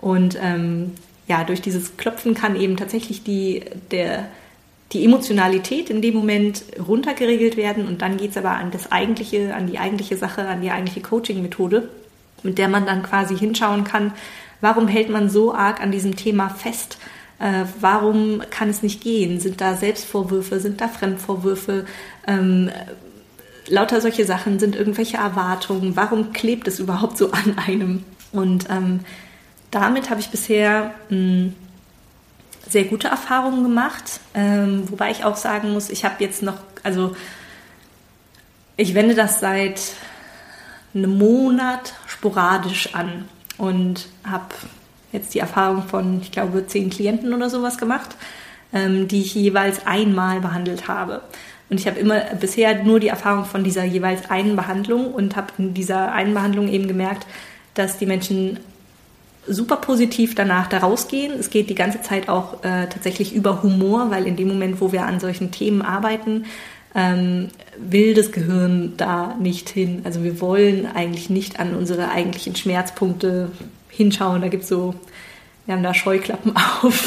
Und 0.00 0.38
ähm, 0.40 0.92
ja, 1.28 1.44
durch 1.44 1.62
dieses 1.62 1.96
Klopfen 1.96 2.34
kann 2.34 2.56
eben 2.56 2.76
tatsächlich 2.76 3.22
die, 3.22 3.64
der, 3.90 4.28
die 4.92 5.04
Emotionalität 5.04 5.88
in 5.88 6.02
dem 6.02 6.14
Moment 6.14 6.64
runtergeregelt 6.78 7.56
werden 7.56 7.86
und 7.86 8.02
dann 8.02 8.16
geht 8.16 8.30
es 8.30 8.36
aber 8.36 8.50
an 8.50 8.70
das 8.70 8.90
eigentliche, 8.90 9.54
an 9.54 9.66
die 9.66 9.78
eigentliche 9.78 10.16
Sache, 10.16 10.46
an 10.46 10.62
die 10.62 10.70
eigentliche 10.70 11.00
Coaching-Methode, 11.00 11.88
mit 12.42 12.58
der 12.58 12.68
man 12.68 12.86
dann 12.86 13.02
quasi 13.02 13.36
hinschauen 13.36 13.84
kann, 13.84 14.12
warum 14.60 14.88
hält 14.88 15.08
man 15.08 15.30
so 15.30 15.54
arg 15.54 15.80
an 15.80 15.92
diesem 15.92 16.16
Thema 16.16 16.48
fest? 16.48 16.98
Äh, 17.38 17.64
warum 17.80 18.42
kann 18.50 18.68
es 18.68 18.82
nicht 18.82 19.02
gehen? 19.02 19.40
Sind 19.40 19.60
da 19.60 19.74
Selbstvorwürfe? 19.74 20.60
Sind 20.60 20.80
da 20.80 20.88
Fremdvorwürfe? 20.88 21.86
Ähm, 22.26 22.70
lauter 23.68 24.00
solche 24.00 24.24
Sachen 24.24 24.58
sind 24.58 24.76
irgendwelche 24.76 25.18
Erwartungen. 25.18 25.96
Warum 25.96 26.32
klebt 26.32 26.68
es 26.68 26.80
überhaupt 26.80 27.16
so 27.16 27.30
an 27.30 27.58
einem? 27.58 28.04
Und 28.32 28.68
ähm, 28.70 29.00
damit 29.70 30.10
habe 30.10 30.20
ich 30.20 30.30
bisher 30.30 30.94
mh, 31.08 31.16
hm, 31.16 31.54
sehr 32.70 32.84
gute 32.84 33.08
Erfahrungen 33.08 33.62
gemacht, 33.62 34.20
ähm, 34.34 34.88
wobei 34.90 35.10
ich 35.10 35.24
auch 35.24 35.36
sagen 35.36 35.72
muss, 35.72 35.90
ich 35.90 36.04
habe 36.04 36.16
jetzt 36.20 36.42
noch, 36.42 36.58
also 36.82 37.14
ich 38.76 38.94
wende 38.94 39.14
das 39.14 39.40
seit 39.40 39.80
einem 40.94 41.18
Monat 41.18 41.94
sporadisch 42.06 42.94
an 42.94 43.28
und 43.58 44.08
habe 44.24 44.54
jetzt 45.12 45.34
die 45.34 45.40
Erfahrung 45.40 45.82
von, 45.82 46.20
ich 46.22 46.32
glaube, 46.32 46.66
zehn 46.66 46.90
Klienten 46.90 47.34
oder 47.34 47.50
sowas 47.50 47.76
gemacht, 47.76 48.16
ähm, 48.72 49.08
die 49.08 49.22
ich 49.22 49.34
jeweils 49.34 49.86
einmal 49.86 50.40
behandelt 50.40 50.88
habe. 50.88 51.22
Und 51.68 51.78
ich 51.78 51.86
habe 51.86 52.00
immer 52.00 52.20
bisher 52.40 52.82
nur 52.82 53.00
die 53.00 53.08
Erfahrung 53.08 53.44
von 53.44 53.62
dieser 53.62 53.84
jeweils 53.84 54.30
einen 54.30 54.56
Behandlung 54.56 55.12
und 55.12 55.36
habe 55.36 55.52
in 55.58 55.74
dieser 55.74 56.12
einen 56.12 56.34
Behandlung 56.34 56.68
eben 56.68 56.88
gemerkt, 56.88 57.26
dass 57.74 57.98
die 57.98 58.06
Menschen 58.06 58.58
super 59.50 59.76
positiv 59.76 60.34
danach 60.34 60.68
da 60.68 60.78
rausgehen. 60.78 61.38
Es 61.38 61.50
geht 61.50 61.68
die 61.68 61.74
ganze 61.74 62.00
Zeit 62.02 62.28
auch 62.28 62.64
äh, 62.64 62.86
tatsächlich 62.88 63.34
über 63.34 63.62
Humor, 63.62 64.10
weil 64.10 64.26
in 64.26 64.36
dem 64.36 64.48
Moment, 64.48 64.80
wo 64.80 64.92
wir 64.92 65.04
an 65.04 65.20
solchen 65.20 65.50
Themen 65.50 65.82
arbeiten, 65.82 66.44
ähm, 66.94 67.48
will 67.78 68.14
das 68.14 68.32
Gehirn 68.32 68.94
da 68.96 69.36
nicht 69.40 69.68
hin. 69.68 70.02
Also 70.04 70.24
wir 70.24 70.40
wollen 70.40 70.86
eigentlich 70.86 71.30
nicht 71.30 71.60
an 71.60 71.74
unsere 71.74 72.10
eigentlichen 72.10 72.56
Schmerzpunkte 72.56 73.50
hinschauen. 73.88 74.40
Da 74.40 74.48
gibt 74.48 74.64
es 74.64 74.68
so, 74.68 74.94
wir 75.66 75.74
haben 75.74 75.82
da 75.82 75.94
Scheuklappen 75.94 76.54
auf, 76.82 77.06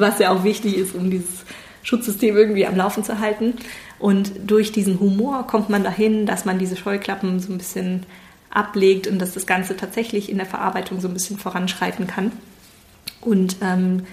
was 0.00 0.18
ja 0.18 0.30
auch 0.30 0.44
wichtig 0.44 0.76
ist, 0.76 0.94
um 0.94 1.10
dieses 1.10 1.44
Schutzsystem 1.82 2.36
irgendwie 2.36 2.66
am 2.66 2.76
Laufen 2.76 3.04
zu 3.04 3.18
halten. 3.18 3.54
Und 3.98 4.32
durch 4.44 4.72
diesen 4.72 4.98
Humor 4.98 5.46
kommt 5.46 5.68
man 5.68 5.84
dahin, 5.84 6.26
dass 6.26 6.44
man 6.44 6.58
diese 6.58 6.76
Scheuklappen 6.76 7.38
so 7.40 7.52
ein 7.52 7.58
bisschen 7.58 8.04
ablegt 8.52 9.06
und 9.06 9.18
dass 9.18 9.32
das 9.32 9.46
Ganze 9.46 9.76
tatsächlich 9.76 10.30
in 10.30 10.36
der 10.36 10.46
Verarbeitung 10.46 11.00
so 11.00 11.08
ein 11.08 11.14
bisschen 11.14 11.38
voranschreiten 11.38 12.06
kann. 12.06 12.32
Und 13.20 13.56
ähm, 13.62 14.04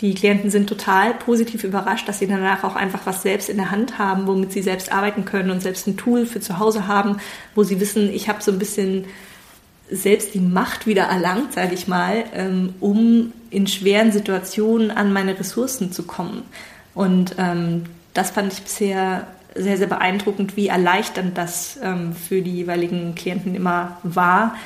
die 0.00 0.14
Klienten 0.14 0.50
sind 0.50 0.68
total 0.68 1.14
positiv 1.14 1.62
überrascht, 1.62 2.08
dass 2.08 2.18
sie 2.18 2.26
danach 2.26 2.64
auch 2.64 2.74
einfach 2.74 3.00
was 3.04 3.22
selbst 3.22 3.48
in 3.48 3.56
der 3.56 3.70
Hand 3.70 3.98
haben, 3.98 4.26
womit 4.26 4.52
sie 4.52 4.62
selbst 4.62 4.90
arbeiten 4.90 5.24
können 5.24 5.50
und 5.50 5.62
selbst 5.62 5.86
ein 5.86 5.96
Tool 5.96 6.26
für 6.26 6.40
zu 6.40 6.58
Hause 6.58 6.88
haben, 6.88 7.18
wo 7.54 7.62
sie 7.62 7.78
wissen, 7.78 8.10
ich 8.12 8.28
habe 8.28 8.42
so 8.42 8.50
ein 8.50 8.58
bisschen 8.58 9.04
selbst 9.90 10.34
die 10.34 10.40
Macht 10.40 10.86
wieder 10.86 11.04
erlangt, 11.04 11.52
sage 11.52 11.74
ich 11.74 11.86
mal, 11.86 12.24
ähm, 12.34 12.74
um 12.80 13.32
in 13.50 13.66
schweren 13.66 14.10
Situationen 14.10 14.90
an 14.90 15.12
meine 15.12 15.38
Ressourcen 15.38 15.92
zu 15.92 16.04
kommen. 16.04 16.42
Und 16.94 17.36
ähm, 17.38 17.84
das 18.14 18.30
fand 18.30 18.52
ich 18.52 18.62
bisher 18.62 19.26
sehr, 19.54 19.76
sehr 19.76 19.86
beeindruckend, 19.86 20.56
wie 20.56 20.68
erleichternd 20.68 21.36
das 21.36 21.78
ähm, 21.82 22.14
für 22.14 22.42
die 22.42 22.52
jeweiligen 22.52 23.14
Klienten 23.14 23.54
immer 23.54 23.98
war, 24.02 24.56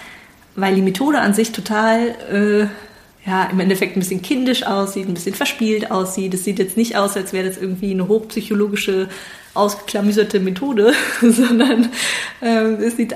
weil 0.55 0.75
die 0.75 0.83
Methode 0.83 1.21
an 1.21 1.35
sich 1.35 1.53
total, 1.53 2.15
äh, 2.33 3.29
ja, 3.29 3.45
im 3.47 3.59
Endeffekt 3.59 3.97
ein 3.97 4.01
bisschen 4.01 4.23
kindisch 4.23 4.65
aussieht, 4.65 5.09
ein 5.09 5.15
bisschen 5.15 5.35
verspielt 5.35 5.91
aussieht. 5.91 6.33
Es 6.35 6.45
sieht 6.45 6.59
jetzt 6.59 6.77
nicht 6.77 6.97
aus, 6.97 7.17
als 7.17 7.33
wäre 7.33 7.49
das 7.49 7.59
irgendwie 7.59 7.91
eine 7.91 8.09
hochpsychologische, 8.09 9.09
ausgeklamüserte 9.55 10.39
Methode, 10.39 10.93
sondern 11.21 11.91
äh, 12.41 12.75
es 12.75 12.97
sieht 12.97 13.15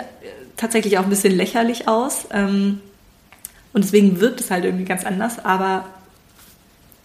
tatsächlich 0.57 0.99
auch 0.99 1.05
ein 1.05 1.11
bisschen 1.11 1.37
lächerlich 1.37 1.87
aus. 1.87 2.27
Ähm, 2.33 2.81
und 3.73 3.85
deswegen 3.85 4.21
wirkt 4.21 4.41
es 4.41 4.51
halt 4.51 4.65
irgendwie 4.65 4.85
ganz 4.85 5.05
anders, 5.05 5.45
aber 5.45 5.87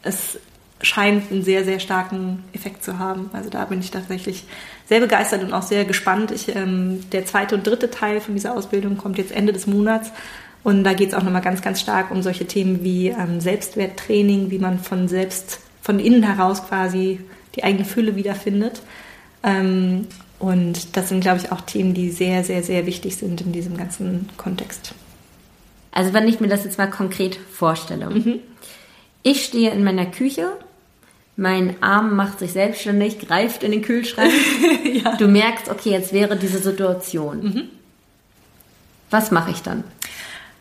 es 0.02 0.40
scheint 0.86 1.32
einen 1.32 1.44
sehr, 1.44 1.66
sehr 1.66 1.80
starken 1.80 2.44
Effekt 2.54 2.84
zu 2.84 3.00
haben. 3.00 3.30
Also 3.34 3.50
da 3.50 3.66
bin 3.66 3.80
ich 3.80 3.92
tatsächlich 3.92 4.46
sehr 4.88 5.00
begeistert 5.00 5.44
und 5.44 5.54
auch 5.54 5.64
sehr 5.64 5.84
gespannt. 5.86 6.32
Ich, 6.32 6.56
ähm, 6.56 7.10
der 7.12 7.26
zweite 7.26 7.56
und 7.56 7.66
dritte 7.66 7.90
Teil 7.90 8.22
von 8.22 8.36
dieser 8.36 8.56
Ausbildung 8.56 8.98
kommt 8.98 9.18
jetzt 9.18 9.32
Ende 9.32 9.52
des 9.52 9.68
Monats. 9.68 10.12
Und 10.64 10.84
da 10.84 10.94
geht 10.94 11.10
es 11.10 11.14
auch 11.16 11.24
nochmal 11.24 11.42
ganz, 11.42 11.62
ganz 11.62 11.82
stark 11.82 12.12
um 12.12 12.22
solche 12.22 12.46
Themen 12.46 12.84
wie 12.84 13.10
ähm, 13.10 13.40
Selbstwerttraining, 13.40 14.52
wie 14.52 14.60
man 14.60 14.80
von 14.80 15.08
selbst, 15.08 15.60
von 15.82 16.00
innen 16.00 16.24
heraus 16.24 16.68
quasi 16.68 17.20
die 17.56 17.64
eigene 17.64 17.86
Fülle 17.86 18.16
wiederfindet. 18.16 18.82
Ähm, 19.44 20.08
und 20.38 20.98
das 20.98 21.10
sind, 21.10 21.22
glaube 21.22 21.40
ich, 21.40 21.52
auch 21.52 21.62
Themen, 21.62 21.94
die 21.94 22.12
sehr, 22.12 22.44
sehr, 22.44 22.62
sehr 22.62 22.86
wichtig 22.86 23.16
sind 23.16 23.42
in 23.42 23.52
diesem 23.52 23.78
ganzen 23.78 24.30
Kontext. 24.38 24.94
Also 25.92 26.14
wenn 26.14 26.28
ich 26.28 26.40
mir 26.40 26.48
das 26.48 26.64
jetzt 26.64 26.78
mal 26.78 26.90
konkret 26.90 27.36
vorstelle. 27.36 28.10
Mhm. 28.10 28.40
Ich 29.24 29.46
stehe 29.46 29.72
in 29.72 29.84
meiner 29.84 30.06
Küche, 30.06 30.52
mein 31.38 31.82
Arm 31.82 32.16
macht 32.16 32.40
sich 32.40 32.54
selbstständig, 32.54 33.20
greift 33.20 33.64
in 33.64 33.72
den 33.72 33.82
Kühlschrank. 33.82 34.32
ja. 35.04 35.16
Du 35.18 35.28
merkst, 35.28 35.70
okay, 35.70 35.92
jetzt 35.92 36.14
wäre 36.14 36.38
diese 36.38 36.60
Situation. 36.60 37.44
Mhm. 37.44 37.62
Was 39.10 39.32
mache 39.32 39.52
ich 39.52 39.62
dann? 39.62 39.84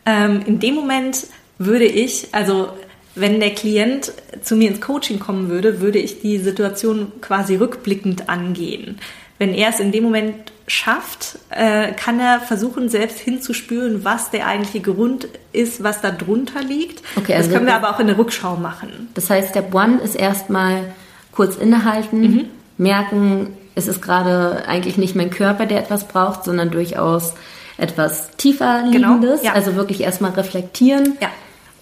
Ähm, 0.05 0.41
in 0.45 0.59
dem 0.59 0.75
Moment 0.75 1.27
würde 1.57 1.85
ich, 1.85 2.27
also 2.33 2.69
wenn 3.15 3.39
der 3.39 3.51
Klient 3.51 4.11
zu 4.41 4.55
mir 4.55 4.69
ins 4.69 4.81
Coaching 4.81 5.19
kommen 5.19 5.49
würde, 5.49 5.79
würde 5.79 5.99
ich 5.99 6.19
die 6.19 6.37
Situation 6.37 7.13
quasi 7.21 7.55
rückblickend 7.55 8.27
angehen 8.27 8.99
wenn 9.37 9.53
er 9.53 9.69
es 9.69 9.79
in 9.79 9.91
dem 9.91 10.03
Moment 10.03 10.51
schafft, 10.67 11.37
äh, 11.49 11.91
kann 11.93 12.19
er 12.19 12.39
versuchen, 12.39 12.89
selbst 12.89 13.19
hinzuspüren, 13.19 14.03
was 14.03 14.31
der 14.31 14.47
eigentliche 14.47 14.81
Grund 14.81 15.27
ist, 15.51 15.83
was 15.83 16.01
da 16.01 16.11
drunter 16.11 16.61
liegt. 16.63 17.03
Okay, 17.15 17.35
also 17.35 17.49
das 17.49 17.55
können 17.55 17.67
wir 17.67 17.75
aber 17.75 17.91
auch 17.91 17.99
in 17.99 18.07
der 18.07 18.17
Rückschau 18.17 18.55
machen. 18.55 19.09
Das 19.13 19.29
heißt, 19.29 19.49
Step 19.49 19.73
One 19.73 19.99
ist 19.99 20.15
erstmal 20.15 20.93
kurz 21.31 21.55
innehalten, 21.55 22.21
mhm. 22.21 22.45
merken, 22.77 23.55
es 23.75 23.87
ist 23.87 24.01
gerade 24.01 24.63
eigentlich 24.67 24.97
nicht 24.97 25.15
mein 25.15 25.29
Körper, 25.29 25.65
der 25.65 25.79
etwas 25.79 26.07
braucht, 26.07 26.45
sondern 26.45 26.71
durchaus 26.71 27.33
etwas 27.77 28.31
tiefer 28.37 28.83
liegendes. 28.85 29.41
Genau, 29.41 29.43
ja. 29.43 29.53
Also 29.53 29.75
wirklich 29.75 30.01
erstmal 30.01 30.31
reflektieren 30.31 31.17
ja. 31.21 31.29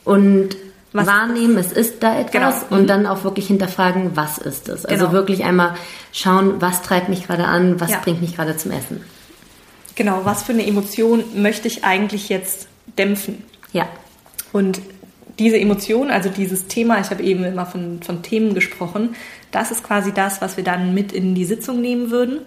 und 0.03 0.55
was 0.93 1.07
wahrnehmen, 1.07 1.57
es 1.57 1.71
ist 1.71 2.03
da 2.03 2.19
etwas 2.19 2.61
genau. 2.69 2.75
und 2.75 2.83
mhm. 2.83 2.87
dann 2.87 3.07
auch 3.07 3.23
wirklich 3.23 3.47
hinterfragen, 3.47 4.15
was 4.15 4.37
ist 4.37 4.69
es. 4.69 4.85
Also 4.85 5.05
genau. 5.05 5.13
wirklich 5.13 5.43
einmal 5.43 5.73
schauen, 6.11 6.61
was 6.61 6.83
treibt 6.83 7.09
mich 7.09 7.25
gerade 7.25 7.45
an, 7.45 7.81
was 7.81 7.91
ja. 7.91 7.99
bringt 7.99 8.21
mich 8.21 8.35
gerade 8.35 8.55
zum 8.55 8.71
Essen. 8.71 9.01
Genau, 9.95 10.21
was 10.23 10.43
für 10.43 10.53
eine 10.53 10.65
Emotion 10.65 11.23
möchte 11.35 11.67
ich 11.67 11.83
eigentlich 11.83 12.29
jetzt 12.29 12.67
dämpfen? 12.97 13.43
Ja. 13.71 13.87
Und 14.51 14.81
diese 15.39 15.59
Emotion, 15.59 16.11
also 16.11 16.29
dieses 16.29 16.67
Thema, 16.67 16.99
ich 16.99 17.09
habe 17.09 17.23
eben 17.23 17.43
immer 17.43 17.65
von, 17.65 18.01
von 18.03 18.21
Themen 18.21 18.53
gesprochen, 18.53 19.15
das 19.51 19.71
ist 19.71 19.83
quasi 19.83 20.11
das, 20.13 20.41
was 20.41 20.57
wir 20.57 20.63
dann 20.63 20.93
mit 20.93 21.11
in 21.11 21.33
die 21.33 21.45
Sitzung 21.45 21.81
nehmen 21.81 22.11
würden 22.11 22.39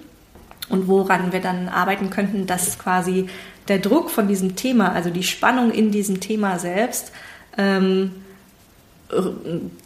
und 0.69 0.87
woran 0.87 1.33
wir 1.33 1.41
dann 1.41 1.69
arbeiten 1.69 2.11
könnten, 2.11 2.47
dass 2.47 2.79
quasi 2.79 3.27
der 3.69 3.79
Druck 3.79 4.11
von 4.11 4.29
diesem 4.29 4.55
Thema, 4.55 4.93
also 4.93 5.11
die 5.11 5.25
Spannung 5.25 5.73
in 5.73 5.91
diesem 5.91 6.21
Thema 6.21 6.59
selbst, 6.59 7.13
ähm, 7.59 8.13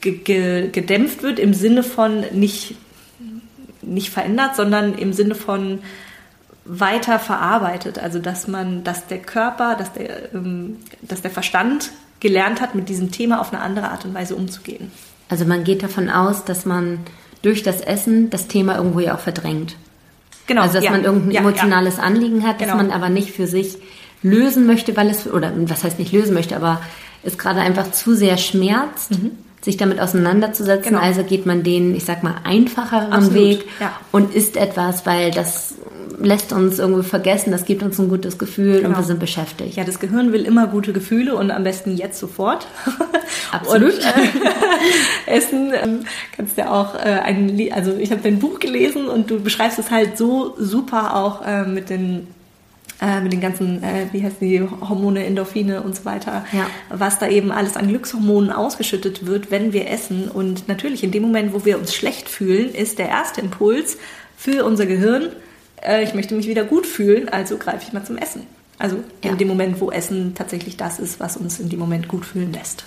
gedämpft 0.01 1.23
wird 1.23 1.39
im 1.39 1.53
Sinne 1.55 1.83
von 1.83 2.25
nicht, 2.33 2.75
nicht 3.83 4.11
verändert, 4.11 4.57
sondern 4.57 4.95
im 4.95 5.13
Sinne 5.13 5.35
von 5.35 5.81
weiter 6.65 7.19
verarbeitet. 7.19 7.99
Also 7.99 8.19
dass 8.19 8.49
man, 8.49 8.85
dass 8.85 9.07
der 9.07 9.19
Körper, 9.19 9.75
dass 9.77 9.93
der, 9.93 10.33
ähm, 10.35 10.77
dass 11.03 11.23
der 11.23 11.31
Verstand 11.31 11.91
gelernt 12.21 12.61
hat, 12.61 12.75
mit 12.75 12.89
diesem 12.89 13.11
Thema 13.11 13.41
auf 13.41 13.53
eine 13.53 13.63
andere 13.63 13.91
Art 13.91 14.05
und 14.05 14.15
Weise 14.15 14.37
umzugehen. 14.37 14.91
Also 15.29 15.45
man 15.45 15.65
geht 15.65 15.83
davon 15.83 16.11
aus, 16.11 16.45
dass 16.45 16.67
man 16.67 17.01
durch 17.43 17.63
das 17.63 17.81
Essen 17.81 18.31
das 18.31 18.47
Thema 18.47 18.77
irgendwo 18.77 19.01
ja 19.01 19.15
auch 19.15 19.21
verdrängt. 19.21 19.77
Genau. 20.47 20.63
Also 20.63 20.75
dass 20.75 20.85
ja, 20.85 20.91
man 20.91 21.05
irgendein 21.05 21.31
ja, 21.31 21.41
emotionales 21.41 21.97
ja. 21.97 22.03
Anliegen 22.03 22.47
hat, 22.47 22.59
genau. 22.59 22.73
das 22.73 22.83
man 22.83 22.91
aber 22.91 23.09
nicht 23.09 23.33
für 23.33 23.47
sich 23.47 23.79
lösen 24.23 24.67
möchte, 24.67 24.97
weil 24.97 25.09
es, 25.09 25.27
oder 25.27 25.53
was 25.57 25.85
heißt 25.85 25.99
nicht 25.99 26.13
lösen 26.13 26.35
möchte, 26.35 26.57
aber 26.57 26.83
es 27.23 27.39
gerade 27.39 27.61
einfach 27.61 27.93
zu 27.93 28.15
sehr 28.15 28.37
schmerzt, 28.39 29.11
mhm. 29.13 29.33
sich 29.61 29.77
damit 29.77 30.01
auseinanderzusetzen. 30.01 30.93
Genau. 30.93 31.03
Also 31.03 31.23
geht 31.23 31.47
man 31.47 31.63
den, 31.63 31.95
ich 31.95 32.05
sag 32.05 32.23
mal, 32.23 32.37
einfacheren 32.45 33.13
Absolut, 33.13 33.35
Weg 33.35 33.65
ja. 33.81 33.93
und 34.13 34.35
isst 34.35 34.57
etwas, 34.57 35.07
weil 35.07 35.31
das 35.31 35.75
lässt 36.21 36.53
uns 36.53 36.79
irgendwie 36.79 37.03
vergessen, 37.03 37.51
das 37.51 37.65
gibt 37.65 37.83
uns 37.83 37.99
ein 37.99 38.09
gutes 38.09 38.39
Gefühl 38.39 38.77
genau. 38.77 38.91
und 38.91 38.97
wir 38.97 39.05
sind 39.05 39.21
beschäftigt. 39.21 39.77
Ja, 39.77 39.85
das 39.85 39.99
Gehirn 39.99 40.33
will 40.33 40.45
immer 40.45 40.67
gute 40.67 40.93
Gefühle 40.93 41.35
und 41.35 41.51
am 41.51 41.65
besten 41.65 41.97
jetzt 41.97 42.19
sofort. 42.19 42.67
Absolut. 43.53 43.95
Und, 43.95 44.01
äh, 44.01 45.27
Essen 45.27 45.73
ähm, 45.73 46.01
kannst 46.37 46.59
ja 46.59 46.71
auch 46.71 46.95
äh, 46.95 47.21
ein, 47.25 47.59
also 47.73 47.97
ich 47.97 48.11
habe 48.11 48.21
dein 48.23 48.39
Buch 48.39 48.59
gelesen 48.59 49.09
und 49.09 49.31
du 49.31 49.41
beschreibst 49.41 49.79
es 49.79 49.91
halt 49.91 50.19
so 50.19 50.55
super 50.59 51.17
auch 51.17 51.45
äh, 51.47 51.65
mit 51.65 51.91
den 51.91 52.29
äh, 53.01 53.21
mit 53.21 53.33
den 53.33 53.41
ganzen, 53.41 53.83
äh, 53.83 54.07
wie 54.13 54.23
heißen 54.23 54.39
die, 54.41 54.61
Hormone, 54.61 55.25
Endorphine 55.25 55.83
und 55.83 55.97
so 55.97 56.05
weiter, 56.05 56.45
ja. 56.53 56.67
was 56.91 57.19
da 57.19 57.29
eben 57.29 57.51
alles 57.51 57.77
an 57.77 57.89
Glückshormonen 57.89 58.53
ausgeschüttet 58.53 59.27
wird, 59.27 59.51
wenn 59.51 59.73
wir 59.73 59.89
essen. 59.89 60.29
Und 60.29 60.69
natürlich 60.69 61.03
in 61.03 61.11
dem 61.11 61.23
Moment, 61.23 61.55
wo 61.55 61.65
wir 61.65 61.79
uns 61.79 61.95
schlecht 61.95 62.29
fühlen, 62.29 62.75
ist 62.75 62.99
der 62.99 63.09
erste 63.09 63.41
Impuls 63.41 63.97
für 64.37 64.65
unser 64.65 64.87
Gehirn, 64.87 65.31
äh, 65.83 66.03
ich 66.03 66.15
möchte 66.15 66.35
mich 66.35 66.47
wieder 66.47 66.65
gut 66.65 66.87
fühlen, 66.87 67.29
also 67.29 67.57
greife 67.57 67.85
ich 67.87 67.93
mal 67.93 68.05
zum 68.05 68.19
Essen. 68.19 68.43
Also 68.79 68.97
in 69.21 69.31
ja. 69.31 69.37
dem 69.37 69.49
Moment, 69.49 69.81
wo 69.81 69.91
Essen 69.91 70.35
tatsächlich 70.35 70.77
das 70.77 70.99
ist, 70.99 71.21
was 71.21 71.37
uns 71.37 71.61
in 71.61 71.69
dem 71.69 71.79
Moment 71.79 72.09
gut 72.09 72.25
fühlen 72.25 72.53
lässt. 72.53 72.85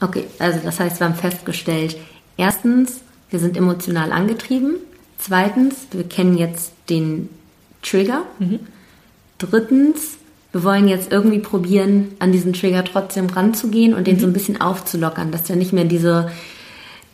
Okay, 0.00 0.24
also 0.38 0.60
das 0.62 0.80
heißt, 0.80 0.98
wir 1.00 1.06
haben 1.06 1.14
festgestellt, 1.14 1.96
erstens, 2.36 3.00
wir 3.28 3.38
sind 3.38 3.56
emotional 3.56 4.12
angetrieben. 4.12 4.76
Zweitens, 5.18 5.76
wir 5.92 6.04
kennen 6.04 6.38
jetzt 6.38 6.72
den 6.88 7.28
Trigger. 7.82 8.22
Mhm. 8.38 8.60
Drittens, 9.40 10.18
wir 10.52 10.62
wollen 10.62 10.86
jetzt 10.86 11.10
irgendwie 11.10 11.38
probieren, 11.38 12.12
an 12.18 12.30
diesen 12.30 12.52
Trigger 12.52 12.84
trotzdem 12.84 13.26
ranzugehen 13.26 13.94
und 13.94 14.06
den 14.06 14.16
mhm. 14.16 14.20
so 14.20 14.26
ein 14.26 14.32
bisschen 14.32 14.60
aufzulockern, 14.60 15.32
dass 15.32 15.48
wir 15.48 15.56
nicht 15.56 15.72
mehr 15.72 15.84
diese, 15.84 16.30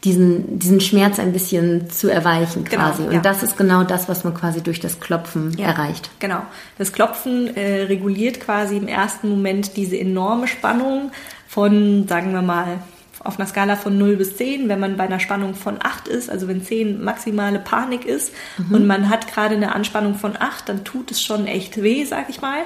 diesen, 0.05 0.59
diesen 0.59 0.81
Schmerz 0.81 1.19
ein 1.19 1.33
bisschen 1.33 1.89
zu 1.89 2.09
erweichen 2.09 2.65
genau, 2.65 2.83
quasi. 2.83 2.99
Genau, 2.99 3.09
und 3.09 3.15
ja. 3.15 3.21
das 3.21 3.43
ist 3.43 3.57
genau 3.57 3.85
das, 3.85 4.09
was 4.09 4.25
man 4.25 4.35
quasi 4.35 4.61
durch 4.61 4.81
das 4.81 4.99
Klopfen 4.99 5.57
ja, 5.57 5.67
erreicht. 5.67 6.11
Genau. 6.19 6.43
Das 6.79 6.93
Klopfen 6.93 7.57
äh, 7.57 7.83
reguliert 7.83 8.41
quasi 8.41 8.77
im 8.77 8.89
ersten 8.89 9.29
Moment 9.29 9.77
diese 9.77 9.97
enorme 9.99 10.49
Spannung 10.49 11.13
von, 11.47 12.09
sagen 12.09 12.33
wir 12.33 12.43
mal, 12.43 12.81
auf 13.27 13.39
einer 13.39 13.49
Skala 13.49 13.77
von 13.77 13.99
0 13.99 14.17
bis 14.17 14.37
10, 14.37 14.69
wenn 14.69 14.81
man 14.81 14.97
bei 14.97 15.05
einer 15.05 15.21
Spannung 15.21 15.55
von 15.55 15.79
8 15.83 16.09
ist, 16.09 16.31
also 16.31 16.49
wenn 16.49 16.63
10 16.63 17.03
maximale 17.03 17.59
Panik 17.59 18.05
ist 18.05 18.33
mhm. 18.59 18.75
und 18.75 18.87
man 18.87 19.09
hat 19.09 19.33
gerade 19.33 19.57
eine 19.57 19.75
Anspannung 19.75 20.15
von 20.15 20.37
8, 20.39 20.69
dann 20.69 20.85
tut 20.85 21.11
es 21.11 21.23
schon 21.23 21.47
echt 21.47 21.83
weh, 21.83 22.05
sag 22.05 22.31
ich 22.31 22.41
mal. 22.41 22.61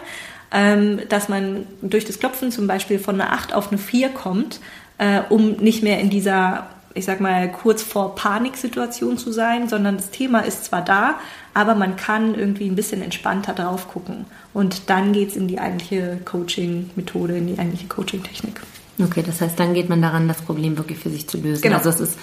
Ähm, 0.52 1.02
dass 1.08 1.28
man 1.28 1.66
durch 1.80 2.04
das 2.04 2.18
Klopfen 2.18 2.50
zum 2.50 2.66
Beispiel 2.66 2.98
von 2.98 3.20
einer 3.20 3.32
8 3.32 3.54
auf 3.54 3.68
eine 3.68 3.78
4 3.78 4.08
kommt, 4.08 4.60
äh, 4.98 5.20
um 5.28 5.52
nicht 5.52 5.82
mehr 5.82 6.00
in 6.00 6.10
dieser, 6.10 6.66
ich 6.92 7.04
sag 7.04 7.20
mal, 7.20 7.50
kurz 7.52 7.82
vor 7.82 8.16
Paniksituation 8.16 9.16
zu 9.16 9.30
sein, 9.30 9.68
sondern 9.68 9.96
das 9.96 10.10
Thema 10.10 10.40
ist 10.40 10.64
zwar 10.64 10.82
da, 10.82 11.20
aber 11.54 11.76
man 11.76 11.94
kann 11.94 12.34
irgendwie 12.34 12.68
ein 12.68 12.74
bisschen 12.74 13.00
entspannter 13.00 13.54
drauf 13.54 13.88
gucken. 13.88 14.26
Und 14.52 14.90
dann 14.90 15.12
geht 15.12 15.30
es 15.30 15.36
in 15.36 15.46
die 15.46 15.60
eigentliche 15.60 16.18
Coaching-Methode, 16.24 17.36
in 17.36 17.46
die 17.46 17.58
eigentliche 17.58 17.86
Coaching-Technik. 17.86 18.60
Okay, 19.04 19.22
das 19.26 19.40
heißt, 19.40 19.58
dann 19.58 19.74
geht 19.74 19.88
man 19.88 20.02
daran, 20.02 20.28
das 20.28 20.42
Problem 20.42 20.76
wirklich 20.76 20.98
für 20.98 21.10
sich 21.10 21.28
zu 21.28 21.38
lösen. 21.38 21.62
Genau. 21.62 21.76
Also 21.76 21.90
es 21.90 22.00
ist 22.00 22.18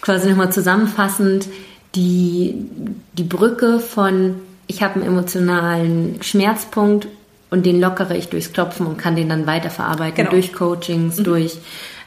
quasi 0.00 0.28
nochmal 0.28 0.52
zusammenfassend 0.52 1.48
die, 1.94 2.54
die 3.12 3.24
Brücke 3.24 3.80
von, 3.80 4.36
ich 4.66 4.82
habe 4.82 4.94
einen 4.94 5.04
emotionalen 5.04 6.22
Schmerzpunkt 6.22 7.08
und 7.50 7.66
den 7.66 7.80
lockere 7.80 8.16
ich 8.16 8.28
durchs 8.28 8.52
Klopfen 8.52 8.86
und 8.86 8.96
kann 8.96 9.16
den 9.16 9.28
dann 9.28 9.46
weiterverarbeiten 9.46 10.16
genau. 10.16 10.30
durch 10.30 10.52
Coachings, 10.52 11.18
mhm. 11.18 11.24
durch 11.24 11.58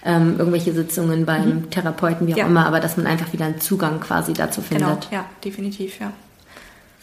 ähm, 0.03 0.35
irgendwelche 0.37 0.73
Sitzungen 0.73 1.25
beim 1.25 1.47
mhm. 1.47 1.69
Therapeuten, 1.69 2.27
wie 2.27 2.33
auch 2.33 2.37
ja. 2.37 2.45
immer, 2.47 2.65
aber 2.65 2.79
dass 2.79 2.97
man 2.97 3.07
einfach 3.07 3.31
wieder 3.33 3.45
einen 3.45 3.59
Zugang 3.61 3.99
quasi 3.99 4.33
dazu 4.33 4.61
genau. 4.69 4.87
findet. 4.87 5.09
Genau, 5.09 5.21
ja, 5.21 5.29
definitiv, 5.43 5.99
ja. 5.99 6.11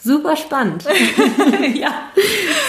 Super 0.03 0.35
spannend. 0.35 0.83
ja, 1.75 1.91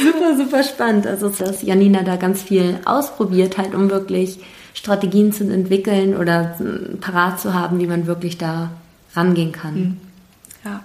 super, 0.00 0.36
super 0.36 0.62
spannend. 0.62 1.06
Also, 1.06 1.28
dass 1.28 1.62
Janina 1.62 2.02
da 2.02 2.16
ganz 2.16 2.42
viel 2.42 2.78
ausprobiert 2.84 3.58
halt, 3.58 3.74
um 3.74 3.90
wirklich 3.90 4.38
Strategien 4.72 5.32
zu 5.32 5.44
entwickeln 5.44 6.16
oder 6.16 6.56
parat 7.00 7.40
zu 7.40 7.52
haben, 7.52 7.80
wie 7.80 7.88
man 7.88 8.06
wirklich 8.06 8.38
da 8.38 8.70
rangehen 9.14 9.50
kann. 9.50 9.74
Mhm. 9.74 9.96
Ja. 10.64 10.80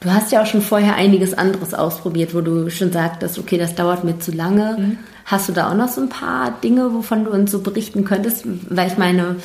Du 0.00 0.10
hast 0.10 0.32
ja 0.32 0.42
auch 0.42 0.46
schon 0.46 0.62
vorher 0.62 0.96
einiges 0.96 1.34
anderes 1.34 1.72
ausprobiert, 1.72 2.34
wo 2.34 2.40
du 2.42 2.70
schon 2.70 2.92
sagtest, 2.92 3.38
okay, 3.38 3.56
das 3.56 3.74
dauert 3.74 4.04
mir 4.04 4.18
zu 4.18 4.32
lange. 4.32 4.76
Mhm. 4.78 4.98
Hast 5.24 5.48
du 5.48 5.52
da 5.52 5.70
auch 5.70 5.74
noch 5.74 5.88
so 5.88 6.02
ein 6.02 6.08
paar 6.08 6.52
Dinge, 6.62 6.92
wovon 6.92 7.24
du 7.24 7.30
uns 7.30 7.50
so 7.50 7.60
berichten 7.60 8.04
könntest? 8.04 8.44
Weil 8.68 8.88
ich 8.88 8.98
meine, 8.98 9.36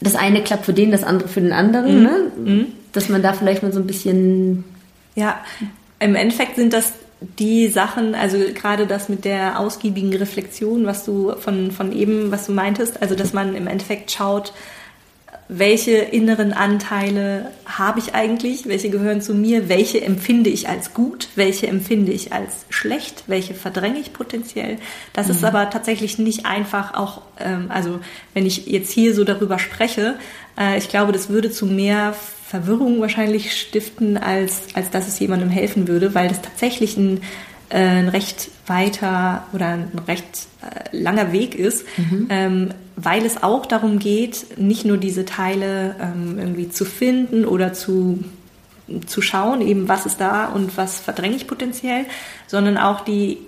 das 0.00 0.14
eine 0.14 0.42
klappt 0.42 0.66
für 0.66 0.74
den, 0.74 0.90
das 0.90 1.04
andere 1.04 1.28
für 1.28 1.40
den 1.40 1.52
anderen. 1.52 1.98
Mhm. 1.98 2.46
Ne? 2.46 2.66
Dass 2.94 3.10
man 3.10 3.22
da 3.22 3.34
vielleicht 3.34 3.62
mal 3.62 3.72
so 3.72 3.80
ein 3.80 3.86
bisschen. 3.86 4.64
Ja, 5.14 5.44
im 6.00 6.14
Endeffekt 6.14 6.56
sind 6.56 6.72
das 6.72 6.94
die 7.38 7.68
Sachen, 7.68 8.14
also 8.14 8.38
gerade 8.54 8.86
das 8.86 9.08
mit 9.08 9.24
der 9.24 9.58
ausgiebigen 9.58 10.14
Reflexion, 10.14 10.86
was 10.86 11.04
du 11.04 11.34
von, 11.36 11.70
von 11.70 11.92
eben, 11.92 12.30
was 12.30 12.46
du 12.46 12.52
meintest, 12.52 13.00
also 13.02 13.14
dass 13.14 13.32
man 13.32 13.54
im 13.54 13.66
Endeffekt 13.66 14.10
schaut, 14.10 14.52
welche 15.48 15.92
inneren 15.92 16.54
Anteile 16.54 17.50
habe 17.66 17.98
ich 17.98 18.14
eigentlich, 18.14 18.66
welche 18.66 18.88
gehören 18.88 19.20
zu 19.20 19.34
mir, 19.34 19.68
welche 19.68 20.00
empfinde 20.00 20.48
ich 20.48 20.68
als 20.68 20.94
gut, 20.94 21.28
welche 21.34 21.66
empfinde 21.66 22.12
ich 22.12 22.32
als 22.32 22.64
schlecht, 22.70 23.24
welche 23.26 23.52
verdränge 23.54 23.98
ich 23.98 24.14
potenziell. 24.14 24.78
Das 25.12 25.26
mhm. 25.26 25.32
ist 25.32 25.44
aber 25.44 25.68
tatsächlich 25.68 26.18
nicht 26.18 26.46
einfach 26.46 26.94
auch, 26.94 27.22
ähm, 27.38 27.66
also 27.68 28.00
wenn 28.32 28.46
ich 28.46 28.66
jetzt 28.66 28.90
hier 28.90 29.14
so 29.14 29.24
darüber 29.24 29.58
spreche, 29.58 30.14
äh, 30.58 30.78
ich 30.78 30.88
glaube, 30.88 31.12
das 31.12 31.28
würde 31.28 31.50
zu 31.50 31.66
mehr 31.66 32.14
Verwirrung 32.54 33.00
wahrscheinlich 33.00 33.58
stiften, 33.58 34.16
als, 34.16 34.62
als 34.74 34.88
dass 34.90 35.08
es 35.08 35.18
jemandem 35.18 35.50
helfen 35.50 35.88
würde, 35.88 36.14
weil 36.14 36.28
das 36.28 36.40
tatsächlich 36.40 36.96
ein, 36.96 37.20
äh, 37.68 37.78
ein 37.78 38.08
recht 38.08 38.48
weiter 38.68 39.44
oder 39.52 39.70
ein 39.70 39.90
recht 40.06 40.46
äh, 40.62 40.96
langer 40.96 41.32
Weg 41.32 41.56
ist, 41.56 41.84
mhm. 41.96 42.26
ähm, 42.30 42.68
weil 42.94 43.26
es 43.26 43.42
auch 43.42 43.66
darum 43.66 43.98
geht, 43.98 44.56
nicht 44.56 44.84
nur 44.84 44.98
diese 44.98 45.24
Teile 45.24 45.96
ähm, 46.00 46.38
irgendwie 46.38 46.68
zu 46.68 46.84
finden 46.84 47.44
oder 47.44 47.72
zu 47.72 48.22
zu 49.06 49.22
schauen, 49.22 49.62
eben 49.62 49.88
was 49.88 50.04
ist 50.04 50.20
da 50.20 50.44
und 50.44 50.76
was 50.76 51.00
verdränge 51.00 51.36
ich 51.36 51.46
potenziell, 51.46 52.04
sondern 52.46 52.76
auch 52.76 53.00
die, 53.00 53.38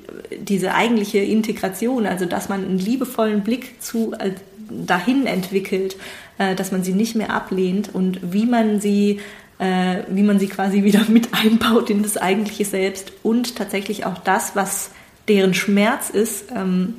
diese 0.41 0.73
eigentliche 0.73 1.19
Integration, 1.19 2.07
also 2.07 2.25
dass 2.25 2.49
man 2.49 2.65
einen 2.65 2.79
liebevollen 2.79 3.43
Blick 3.43 3.83
zu, 3.83 4.15
äh, 4.15 4.31
dahin 4.71 5.27
entwickelt, 5.27 5.97
äh, 6.39 6.55
dass 6.55 6.73
man 6.73 6.83
sie 6.83 6.93
nicht 6.93 7.15
mehr 7.15 7.31
ablehnt 7.31 7.95
und 7.95 8.33
wie 8.33 8.47
man 8.47 8.81
sie 8.81 9.21
äh, 9.59 10.03
wie 10.09 10.23
man 10.23 10.39
sie 10.39 10.49
quasi 10.49 10.85
wieder 10.85 11.05
mit 11.09 11.33
einbaut 11.33 11.91
in 11.91 12.03
das 12.03 12.17
eigentliche 12.17 12.65
Selbst 12.65 13.13
und 13.23 13.57
tatsächlich 13.57 14.05
auch 14.05 14.19
das, 14.19 14.55
was 14.55 14.91
deren 15.29 15.55
Schmerz 15.55 16.11
ist, 16.11 16.47
ähm, 16.55 16.95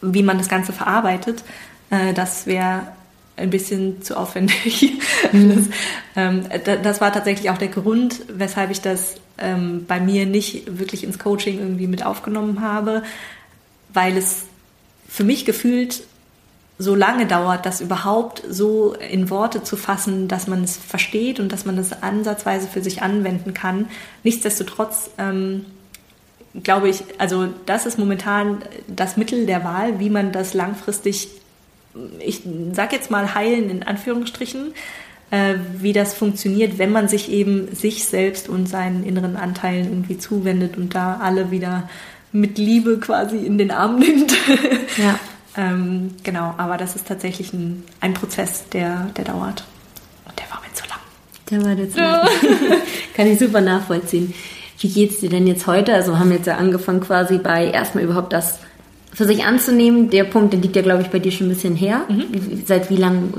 wie 0.00 0.22
man 0.22 0.38
das 0.38 0.48
Ganze 0.48 0.72
verarbeitet, 0.72 1.42
äh, 1.90 2.12
das 2.12 2.46
wäre 2.46 2.88
ein 3.36 3.50
bisschen 3.50 4.02
zu 4.02 4.16
aufwendig. 4.16 4.92
Mhm. 5.32 5.54
Das, 5.54 5.64
ähm, 6.16 6.82
das, 6.82 7.00
war 7.00 7.12
tatsächlich 7.12 7.48
auch 7.48 7.56
der 7.56 7.68
Grund, 7.68 8.20
weshalb 8.28 8.70
ich 8.70 8.82
das 8.82 9.14
ähm, 9.38 9.86
bei 9.86 9.98
mir 9.98 10.26
nicht 10.26 10.78
wirklich 10.78 11.04
ins 11.04 11.18
Coaching 11.18 11.58
irgendwie 11.58 11.86
mit 11.86 12.04
aufgenommen 12.04 12.60
habe, 12.60 13.02
weil 13.94 14.18
es 14.18 14.42
für 15.08 15.24
mich 15.24 15.46
gefühlt 15.46 16.02
so 16.82 16.94
lange 16.94 17.26
dauert, 17.26 17.64
das 17.64 17.80
überhaupt 17.80 18.42
so 18.48 18.94
in 18.94 19.30
Worte 19.30 19.62
zu 19.62 19.76
fassen, 19.76 20.26
dass 20.26 20.48
man 20.48 20.64
es 20.64 20.76
versteht 20.76 21.38
und 21.38 21.52
dass 21.52 21.64
man 21.64 21.78
es 21.78 22.02
ansatzweise 22.02 22.66
für 22.66 22.82
sich 22.82 23.02
anwenden 23.02 23.54
kann. 23.54 23.86
Nichtsdestotrotz 24.24 25.10
ähm, 25.16 25.64
glaube 26.62 26.88
ich, 26.88 27.04
also 27.18 27.48
das 27.66 27.86
ist 27.86 27.98
momentan 27.98 28.62
das 28.88 29.16
Mittel 29.16 29.46
der 29.46 29.64
Wahl, 29.64 30.00
wie 30.00 30.10
man 30.10 30.32
das 30.32 30.54
langfristig, 30.54 31.28
ich 32.18 32.42
sag 32.72 32.92
jetzt 32.92 33.10
mal 33.10 33.34
heilen 33.34 33.70
in 33.70 33.82
Anführungsstrichen, 33.84 34.74
äh, 35.30 35.54
wie 35.78 35.92
das 35.92 36.14
funktioniert, 36.14 36.78
wenn 36.78 36.90
man 36.90 37.06
sich 37.06 37.30
eben 37.30 37.74
sich 37.74 38.04
selbst 38.04 38.48
und 38.48 38.66
seinen 38.68 39.04
inneren 39.04 39.36
Anteilen 39.36 39.86
irgendwie 39.86 40.18
zuwendet 40.18 40.76
und 40.76 40.94
da 40.94 41.18
alle 41.22 41.50
wieder 41.50 41.88
mit 42.32 42.58
Liebe 42.58 42.98
quasi 42.98 43.38
in 43.38 43.56
den 43.56 43.70
Arm 43.70 43.98
nimmt. 43.98 44.32
Ja. 44.98 45.18
Ähm, 45.56 46.14
genau, 46.22 46.54
aber 46.56 46.76
das 46.76 46.96
ist 46.96 47.06
tatsächlich 47.06 47.52
ein, 47.52 47.84
ein 48.00 48.14
Prozess, 48.14 48.68
der, 48.70 49.10
der 49.16 49.24
dauert. 49.24 49.64
Und 50.26 50.38
der 50.38 50.50
war 50.50 50.60
mir 50.60 50.72
zu 50.74 50.84
lang. 50.88 50.98
Der 51.50 51.64
war 51.64 51.72
jetzt 51.72 51.96
lang. 51.96 52.28
Kann 53.14 53.26
ich 53.26 53.38
super 53.38 53.60
nachvollziehen. 53.60 54.32
Wie 54.78 54.88
geht's 54.88 55.20
dir 55.20 55.28
denn 55.28 55.46
jetzt 55.46 55.66
heute? 55.66 55.94
Also 55.94 56.18
haben 56.18 56.32
jetzt 56.32 56.46
ja 56.46 56.56
angefangen 56.56 57.00
quasi 57.00 57.38
bei 57.38 57.70
erstmal 57.70 58.04
überhaupt 58.04 58.32
das 58.32 58.58
für 59.12 59.26
sich 59.26 59.44
anzunehmen. 59.44 60.10
Der 60.10 60.24
Punkt, 60.24 60.54
der 60.54 60.60
liegt 60.60 60.74
ja, 60.74 60.82
glaube 60.82 61.02
ich, 61.02 61.08
bei 61.08 61.18
dir 61.18 61.30
schon 61.30 61.48
ein 61.48 61.50
bisschen 61.50 61.76
her. 61.76 62.06
Mhm. 62.08 62.62
Seit 62.66 62.88
wie 62.88 62.96
lang, 62.96 63.34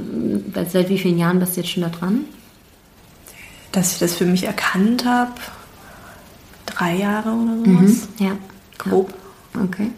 seit 0.71 0.89
wie 0.89 0.99
vielen 0.99 1.17
Jahren 1.17 1.39
bist 1.39 1.57
du 1.57 1.61
jetzt 1.61 1.71
schon 1.71 1.83
da 1.83 1.89
dran? 1.89 2.21
Dass 3.71 3.93
ich 3.93 3.99
das 3.99 4.13
für 4.13 4.25
mich 4.25 4.43
erkannt 4.43 5.03
habe, 5.03 5.31
drei 6.67 6.95
Jahre 6.95 7.31
oder 7.31 7.57
sowas. 7.57 8.07
Mhm. 8.19 8.25
Ja. 8.25 8.37
Grob. 8.77 9.13
Ja. 9.55 9.61
Okay. 9.63 9.89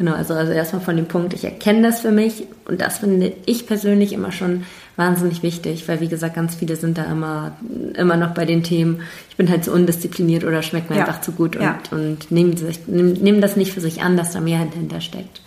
Genau, 0.00 0.14
also, 0.14 0.32
also 0.32 0.50
erstmal 0.50 0.80
von 0.80 0.96
dem 0.96 1.04
Punkt, 1.04 1.34
ich 1.34 1.44
erkenne 1.44 1.82
das 1.82 2.00
für 2.00 2.10
mich 2.10 2.46
und 2.66 2.80
das 2.80 3.00
finde 3.00 3.34
ich 3.44 3.66
persönlich 3.66 4.14
immer 4.14 4.32
schon 4.32 4.64
wahnsinnig 4.96 5.42
wichtig, 5.42 5.86
weil 5.88 6.00
wie 6.00 6.08
gesagt, 6.08 6.36
ganz 6.36 6.54
viele 6.54 6.76
sind 6.76 6.96
da 6.96 7.04
immer, 7.04 7.52
immer 7.98 8.16
noch 8.16 8.32
bei 8.32 8.46
den 8.46 8.62
Themen, 8.62 9.02
ich 9.28 9.36
bin 9.36 9.50
halt 9.50 9.62
zu 9.62 9.72
undiszipliniert 9.72 10.44
oder 10.44 10.62
schmeckt 10.62 10.88
mir 10.88 10.96
ja. 10.96 11.04
einfach 11.04 11.20
zu 11.20 11.32
gut 11.32 11.54
und, 11.54 11.62
ja. 11.64 11.78
und 11.90 12.30
nehmen, 12.30 12.56
sich, 12.56 12.88
nehmen, 12.88 13.12
nehmen 13.12 13.42
das 13.42 13.56
nicht 13.56 13.74
für 13.74 13.82
sich 13.82 14.00
an, 14.00 14.16
dass 14.16 14.32
da 14.32 14.40
mehr 14.40 14.64
dahinter 14.64 15.02
steckt. 15.02 15.42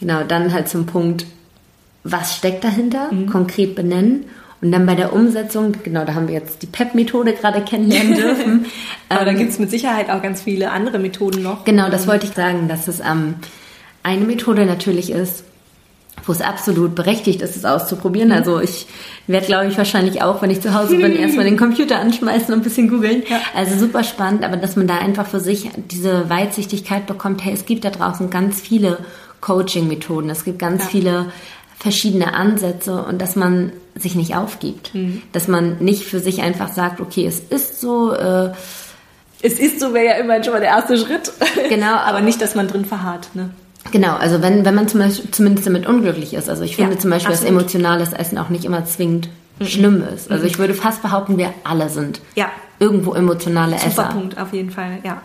Genau, 0.00 0.22
dann 0.22 0.52
halt 0.52 0.68
zum 0.68 0.84
Punkt, 0.84 1.24
was 2.04 2.36
steckt 2.36 2.64
dahinter, 2.64 3.10
mhm. 3.10 3.30
konkret 3.30 3.74
benennen 3.74 4.26
und 4.60 4.70
dann 4.70 4.84
bei 4.84 4.96
der 4.96 5.14
Umsetzung, 5.14 5.72
genau, 5.82 6.04
da 6.04 6.12
haben 6.12 6.28
wir 6.28 6.34
jetzt 6.34 6.60
die 6.60 6.66
PEP-Methode 6.66 7.32
gerade 7.32 7.62
kennenlernen 7.62 8.14
dürfen. 8.16 8.66
Aber 9.08 9.22
ähm, 9.22 9.26
da 9.28 9.32
gibt 9.32 9.50
es 9.50 9.58
mit 9.58 9.70
Sicherheit 9.70 10.10
auch 10.10 10.20
ganz 10.20 10.42
viele 10.42 10.72
andere 10.72 10.98
Methoden 10.98 11.42
noch. 11.42 11.64
Genau, 11.64 11.88
das 11.88 12.06
wollte 12.06 12.26
ich 12.26 12.34
sagen, 12.34 12.68
dass 12.68 12.86
es 12.86 13.00
ähm, 13.00 13.36
eine 14.02 14.24
Methode 14.24 14.64
natürlich 14.66 15.10
ist, 15.10 15.44
wo 16.24 16.32
es 16.32 16.40
absolut 16.40 16.94
berechtigt 16.94 17.42
ist, 17.42 17.56
es 17.56 17.64
auszuprobieren. 17.64 18.32
Also 18.32 18.60
ich 18.60 18.86
werde, 19.26 19.46
glaube 19.46 19.68
ich, 19.68 19.78
wahrscheinlich 19.78 20.22
auch, 20.22 20.42
wenn 20.42 20.50
ich 20.50 20.60
zu 20.60 20.74
Hause 20.74 20.96
bin, 20.96 21.16
erstmal 21.16 21.44
den 21.44 21.56
Computer 21.56 21.98
anschmeißen 21.98 22.52
und 22.52 22.60
ein 22.60 22.64
bisschen 22.64 22.88
googeln. 22.88 23.22
Ja. 23.28 23.40
Also 23.54 23.78
super 23.78 24.04
spannend, 24.04 24.44
aber 24.44 24.56
dass 24.56 24.76
man 24.76 24.86
da 24.86 24.98
einfach 24.98 25.26
für 25.26 25.40
sich 25.40 25.70
diese 25.90 26.28
Weitsichtigkeit 26.28 27.06
bekommt, 27.06 27.44
hey, 27.44 27.52
es 27.52 27.66
gibt 27.66 27.84
da 27.84 27.90
draußen 27.90 28.30
ganz 28.30 28.60
viele 28.60 28.98
Coaching-Methoden, 29.40 30.30
es 30.30 30.44
gibt 30.44 30.58
ganz 30.58 30.84
ja. 30.84 30.88
viele 30.88 31.32
verschiedene 31.78 32.34
Ansätze 32.34 33.04
und 33.04 33.22
dass 33.22 33.36
man 33.36 33.72
sich 33.94 34.14
nicht 34.14 34.34
aufgibt. 34.34 34.94
Mhm. 34.94 35.22
Dass 35.32 35.48
man 35.48 35.78
nicht 35.78 36.04
für 36.04 36.18
sich 36.18 36.42
einfach 36.42 36.72
sagt, 36.72 37.00
okay, 37.00 37.26
es 37.26 37.38
ist 37.38 37.80
so, 37.80 38.12
äh, 38.12 38.50
es 39.40 39.60
ist 39.60 39.78
so, 39.78 39.94
wäre 39.94 40.06
ja 40.06 40.12
immerhin 40.14 40.42
schon 40.42 40.52
mal 40.52 40.60
der 40.60 40.70
erste 40.70 40.98
Schritt. 40.98 41.32
Genau. 41.68 41.94
aber 42.04 42.20
nicht, 42.20 42.42
dass 42.42 42.56
man 42.56 42.66
drin 42.66 42.84
verharrt. 42.84 43.28
Ne? 43.34 43.50
Genau, 43.90 44.16
also 44.16 44.42
wenn, 44.42 44.64
wenn 44.64 44.74
man 44.74 44.88
zum 44.88 45.00
Beispiel, 45.00 45.30
zumindest 45.30 45.66
damit 45.66 45.86
unglücklich 45.86 46.34
ist. 46.34 46.48
Also 46.48 46.62
ich 46.62 46.76
finde 46.76 46.94
ja, 46.94 46.98
zum 46.98 47.10
Beispiel, 47.10 47.32
absolut. 47.32 47.54
dass 47.54 47.62
emotionales 47.62 48.12
Essen 48.12 48.38
auch 48.38 48.48
nicht 48.48 48.64
immer 48.64 48.84
zwingend 48.84 49.28
mhm. 49.58 49.64
schlimm 49.64 50.04
ist. 50.14 50.30
Also 50.30 50.44
mhm. 50.44 50.50
ich 50.50 50.58
würde 50.58 50.74
fast 50.74 51.02
behaupten, 51.02 51.38
wir 51.38 51.52
alle 51.64 51.88
sind 51.88 52.20
ja. 52.34 52.50
irgendwo 52.78 53.14
emotionale 53.14 53.72
Super 53.78 53.86
Esser. 53.86 54.02
Super 54.02 54.14
Punkt, 54.14 54.38
auf 54.38 54.52
jeden 54.52 54.70
Fall, 54.70 54.98
ja 55.02 55.22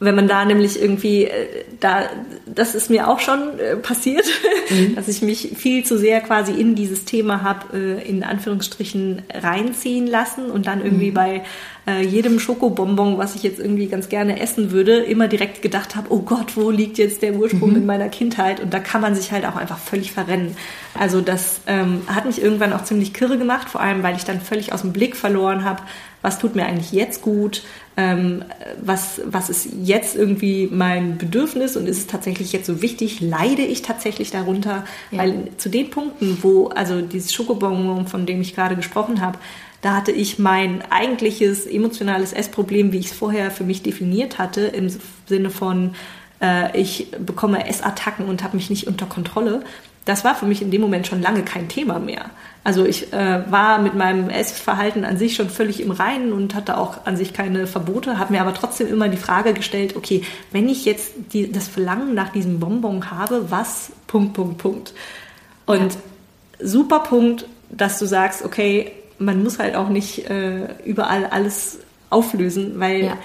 wenn 0.00 0.14
man 0.14 0.28
da 0.28 0.44
nämlich 0.44 0.80
irgendwie, 0.80 1.24
äh, 1.24 1.64
da, 1.80 2.08
das 2.46 2.74
ist 2.74 2.88
mir 2.88 3.08
auch 3.08 3.18
schon 3.18 3.58
äh, 3.58 3.76
passiert, 3.76 4.24
mhm. 4.70 4.94
dass 4.94 5.08
ich 5.08 5.22
mich 5.22 5.54
viel 5.56 5.84
zu 5.84 5.98
sehr 5.98 6.20
quasi 6.20 6.52
in 6.52 6.74
dieses 6.74 7.04
Thema 7.04 7.42
habe, 7.42 7.76
äh, 7.76 8.08
in 8.08 8.22
Anführungsstrichen 8.22 9.22
reinziehen 9.32 10.06
lassen 10.06 10.50
und 10.50 10.66
dann 10.66 10.84
irgendwie 10.84 11.10
mhm. 11.10 11.14
bei 11.14 11.42
äh, 11.88 12.04
jedem 12.04 12.38
Schokobonbon, 12.38 13.18
was 13.18 13.34
ich 13.34 13.42
jetzt 13.42 13.58
irgendwie 13.58 13.86
ganz 13.86 14.08
gerne 14.08 14.38
essen 14.40 14.70
würde, 14.70 14.98
immer 14.98 15.26
direkt 15.26 15.62
gedacht 15.62 15.96
habe, 15.96 16.12
oh 16.12 16.20
Gott, 16.20 16.56
wo 16.56 16.70
liegt 16.70 16.98
jetzt 16.98 17.22
der 17.22 17.34
Ursprung 17.34 17.70
mhm. 17.70 17.76
in 17.76 17.86
meiner 17.86 18.08
Kindheit? 18.08 18.60
Und 18.60 18.72
da 18.72 18.78
kann 18.78 19.00
man 19.00 19.16
sich 19.16 19.32
halt 19.32 19.46
auch 19.46 19.56
einfach 19.56 19.78
völlig 19.78 20.12
verrennen. 20.12 20.56
Also 20.94 21.20
das 21.20 21.60
ähm, 21.66 22.02
hat 22.06 22.24
mich 22.24 22.40
irgendwann 22.40 22.72
auch 22.72 22.84
ziemlich 22.84 23.14
kirre 23.14 23.38
gemacht, 23.38 23.68
vor 23.68 23.80
allem 23.80 24.02
weil 24.02 24.16
ich 24.16 24.24
dann 24.24 24.40
völlig 24.40 24.72
aus 24.72 24.82
dem 24.82 24.92
Blick 24.92 25.16
verloren 25.16 25.64
habe, 25.64 25.82
was 26.22 26.38
tut 26.38 26.56
mir 26.56 26.66
eigentlich 26.66 26.92
jetzt 26.92 27.22
gut, 27.22 27.62
ähm, 27.98 28.44
was, 28.80 29.20
was 29.24 29.50
ist 29.50 29.70
jetzt 29.82 30.14
irgendwie 30.14 30.68
mein 30.70 31.18
Bedürfnis 31.18 31.76
und 31.76 31.88
ist 31.88 31.98
es 31.98 32.06
tatsächlich 32.06 32.52
jetzt 32.52 32.66
so 32.66 32.80
wichtig, 32.80 33.20
leide 33.20 33.62
ich 33.62 33.82
tatsächlich 33.82 34.30
darunter, 34.30 34.84
ja. 35.10 35.18
weil 35.18 35.48
zu 35.56 35.68
den 35.68 35.90
Punkten, 35.90 36.38
wo, 36.40 36.68
also 36.68 37.00
dieses 37.02 37.34
Schokobonbon, 37.34 38.06
von 38.06 38.24
dem 38.24 38.40
ich 38.40 38.54
gerade 38.54 38.76
gesprochen 38.76 39.20
habe, 39.20 39.40
da 39.80 39.96
hatte 39.96 40.12
ich 40.12 40.38
mein 40.38 40.82
eigentliches 40.90 41.66
emotionales 41.66 42.32
Essproblem, 42.32 42.92
wie 42.92 42.98
ich 42.98 43.06
es 43.06 43.12
vorher 43.12 43.50
für 43.50 43.64
mich 43.64 43.82
definiert 43.82 44.38
hatte, 44.38 44.60
im 44.60 44.88
Sinne 45.26 45.50
von, 45.50 45.96
äh, 46.40 46.80
ich 46.80 47.10
bekomme 47.18 47.68
Essattacken 47.68 48.26
und 48.26 48.44
habe 48.44 48.56
mich 48.56 48.70
nicht 48.70 48.86
unter 48.86 49.06
Kontrolle. 49.06 49.64
Das 50.08 50.24
war 50.24 50.34
für 50.34 50.46
mich 50.46 50.62
in 50.62 50.70
dem 50.70 50.80
Moment 50.80 51.06
schon 51.06 51.20
lange 51.20 51.42
kein 51.42 51.68
Thema 51.68 51.98
mehr. 51.98 52.30
Also 52.64 52.86
ich 52.86 53.12
äh, 53.12 53.42
war 53.50 53.78
mit 53.78 53.94
meinem 53.94 54.30
Essverhalten 54.30 55.04
an 55.04 55.18
sich 55.18 55.36
schon 55.36 55.50
völlig 55.50 55.80
im 55.82 55.90
Reinen 55.90 56.32
und 56.32 56.54
hatte 56.54 56.78
auch 56.78 57.04
an 57.04 57.18
sich 57.18 57.34
keine 57.34 57.66
Verbote, 57.66 58.18
habe 58.18 58.32
mir 58.32 58.40
aber 58.40 58.54
trotzdem 58.54 58.88
immer 58.88 59.10
die 59.10 59.18
Frage 59.18 59.52
gestellt, 59.52 59.96
okay, 59.96 60.22
wenn 60.50 60.66
ich 60.66 60.86
jetzt 60.86 61.12
die, 61.34 61.52
das 61.52 61.68
Verlangen 61.68 62.14
nach 62.14 62.30
diesem 62.30 62.58
Bonbon 62.58 63.10
habe, 63.10 63.50
was, 63.50 63.92
Punkt, 64.06 64.32
Punkt, 64.32 64.56
Punkt. 64.56 64.94
Und 65.66 65.92
ja. 65.92 66.66
super 66.66 67.00
Punkt, 67.00 67.46
dass 67.68 67.98
du 67.98 68.06
sagst, 68.06 68.46
okay, 68.46 68.92
man 69.18 69.42
muss 69.42 69.58
halt 69.58 69.76
auch 69.76 69.90
nicht 69.90 70.30
äh, 70.30 70.68
überall 70.86 71.26
alles 71.26 71.80
auflösen, 72.08 72.80
weil 72.80 73.04
ja. 73.04 73.18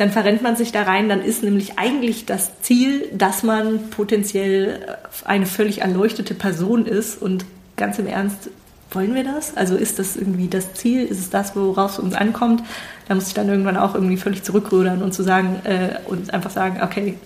Dann 0.00 0.10
verrennt 0.10 0.40
man 0.40 0.56
sich 0.56 0.72
da 0.72 0.84
rein, 0.84 1.10
dann 1.10 1.20
ist 1.20 1.42
nämlich 1.42 1.78
eigentlich 1.78 2.24
das 2.24 2.62
Ziel, 2.62 3.06
dass 3.12 3.42
man 3.42 3.90
potenziell 3.90 4.96
eine 5.26 5.44
völlig 5.44 5.82
erleuchtete 5.82 6.32
Person 6.32 6.86
ist 6.86 7.20
und 7.20 7.44
ganz 7.76 7.98
im 7.98 8.06
Ernst, 8.06 8.48
wollen 8.92 9.14
wir 9.14 9.24
das? 9.24 9.58
Also 9.58 9.76
ist 9.76 9.98
das 9.98 10.16
irgendwie 10.16 10.48
das 10.48 10.72
Ziel? 10.72 11.04
Ist 11.04 11.18
es 11.18 11.28
das, 11.28 11.54
worauf 11.54 11.92
es 11.92 11.98
uns 11.98 12.14
ankommt? 12.14 12.62
Da 13.08 13.14
muss 13.14 13.28
ich 13.28 13.34
dann 13.34 13.50
irgendwann 13.50 13.76
auch 13.76 13.94
irgendwie 13.94 14.16
völlig 14.16 14.42
zurückrudern 14.42 15.02
und 15.02 15.12
zu 15.12 15.22
sagen 15.22 15.60
äh, 15.64 15.90
und 16.08 16.32
einfach 16.32 16.50
sagen, 16.50 16.80
okay, 16.82 17.18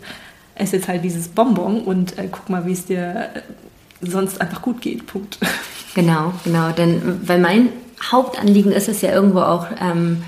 ess 0.57 0.73
jetzt 0.73 0.89
halt 0.89 1.05
dieses 1.05 1.29
Bonbon 1.29 1.81
und 1.81 2.19
äh, 2.19 2.27
guck 2.29 2.51
mal, 2.51 2.67
wie 2.67 2.73
es 2.73 2.87
dir 2.87 3.29
äh, 3.35 3.41
sonst 4.05 4.41
einfach 4.41 4.63
gut 4.63 4.81
geht. 4.81 5.07
Punkt. 5.07 5.39
Genau, 5.95 6.33
genau. 6.43 6.73
Denn 6.73 7.21
weil 7.23 7.39
mein 7.39 7.69
Hauptanliegen 8.11 8.73
ist 8.73 8.89
es 8.89 9.01
ja 9.01 9.13
irgendwo 9.13 9.43
auch, 9.43 9.69
ähm, 9.81 10.25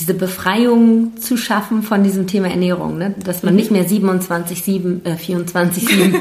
diese 0.00 0.14
Befreiung 0.14 1.18
zu 1.18 1.36
schaffen 1.36 1.82
von 1.82 2.02
diesem 2.02 2.26
Thema 2.26 2.48
Ernährung, 2.48 2.96
ne? 2.96 3.14
dass 3.22 3.42
man 3.42 3.54
nicht 3.54 3.70
mehr 3.70 3.86
27, 3.86 4.62
7, 4.62 5.04
äh, 5.04 5.16
24, 5.16 5.86
7 5.86 6.16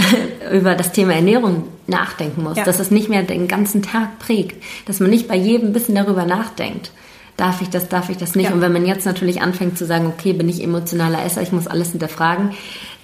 über 0.52 0.74
das 0.74 0.90
Thema 0.90 1.14
Ernährung 1.14 1.64
nachdenken 1.86 2.42
muss, 2.42 2.56
ja. 2.56 2.64
dass 2.64 2.80
es 2.80 2.90
nicht 2.90 3.08
mehr 3.08 3.22
den 3.22 3.46
ganzen 3.46 3.82
Tag 3.82 4.18
prägt, 4.18 4.60
dass 4.86 4.98
man 4.98 5.10
nicht 5.10 5.28
bei 5.28 5.36
jedem 5.36 5.72
bisschen 5.72 5.94
darüber 5.94 6.24
nachdenkt. 6.24 6.90
Darf 7.36 7.62
ich 7.62 7.70
das, 7.70 7.88
darf 7.88 8.10
ich 8.10 8.16
das 8.16 8.34
nicht? 8.34 8.48
Ja. 8.48 8.54
Und 8.54 8.62
wenn 8.62 8.72
man 8.72 8.84
jetzt 8.84 9.06
natürlich 9.06 9.40
anfängt 9.40 9.78
zu 9.78 9.86
sagen, 9.86 10.06
okay, 10.06 10.32
bin 10.32 10.48
ich 10.48 10.62
emotionaler 10.62 11.24
Esser, 11.24 11.40
ich 11.40 11.52
muss 11.52 11.68
alles 11.68 11.92
hinterfragen, 11.92 12.50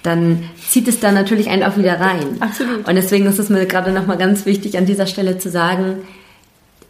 dann 0.03 0.43
zieht 0.67 0.89
es 0.89 0.99
da 0.99 1.11
natürlich 1.11 1.49
einen 1.49 1.63
auch 1.63 1.77
wieder 1.77 1.99
rein. 1.99 2.41
Absolut. 2.41 2.87
Und 2.87 2.95
deswegen 2.95 3.25
ist 3.27 3.39
es 3.39 3.49
mir 3.49 3.65
gerade 3.65 3.93
nochmal 3.93 4.17
ganz 4.17 4.45
wichtig, 4.45 4.77
an 4.77 4.85
dieser 4.85 5.07
Stelle 5.07 5.37
zu 5.37 5.49
sagen, 5.49 5.99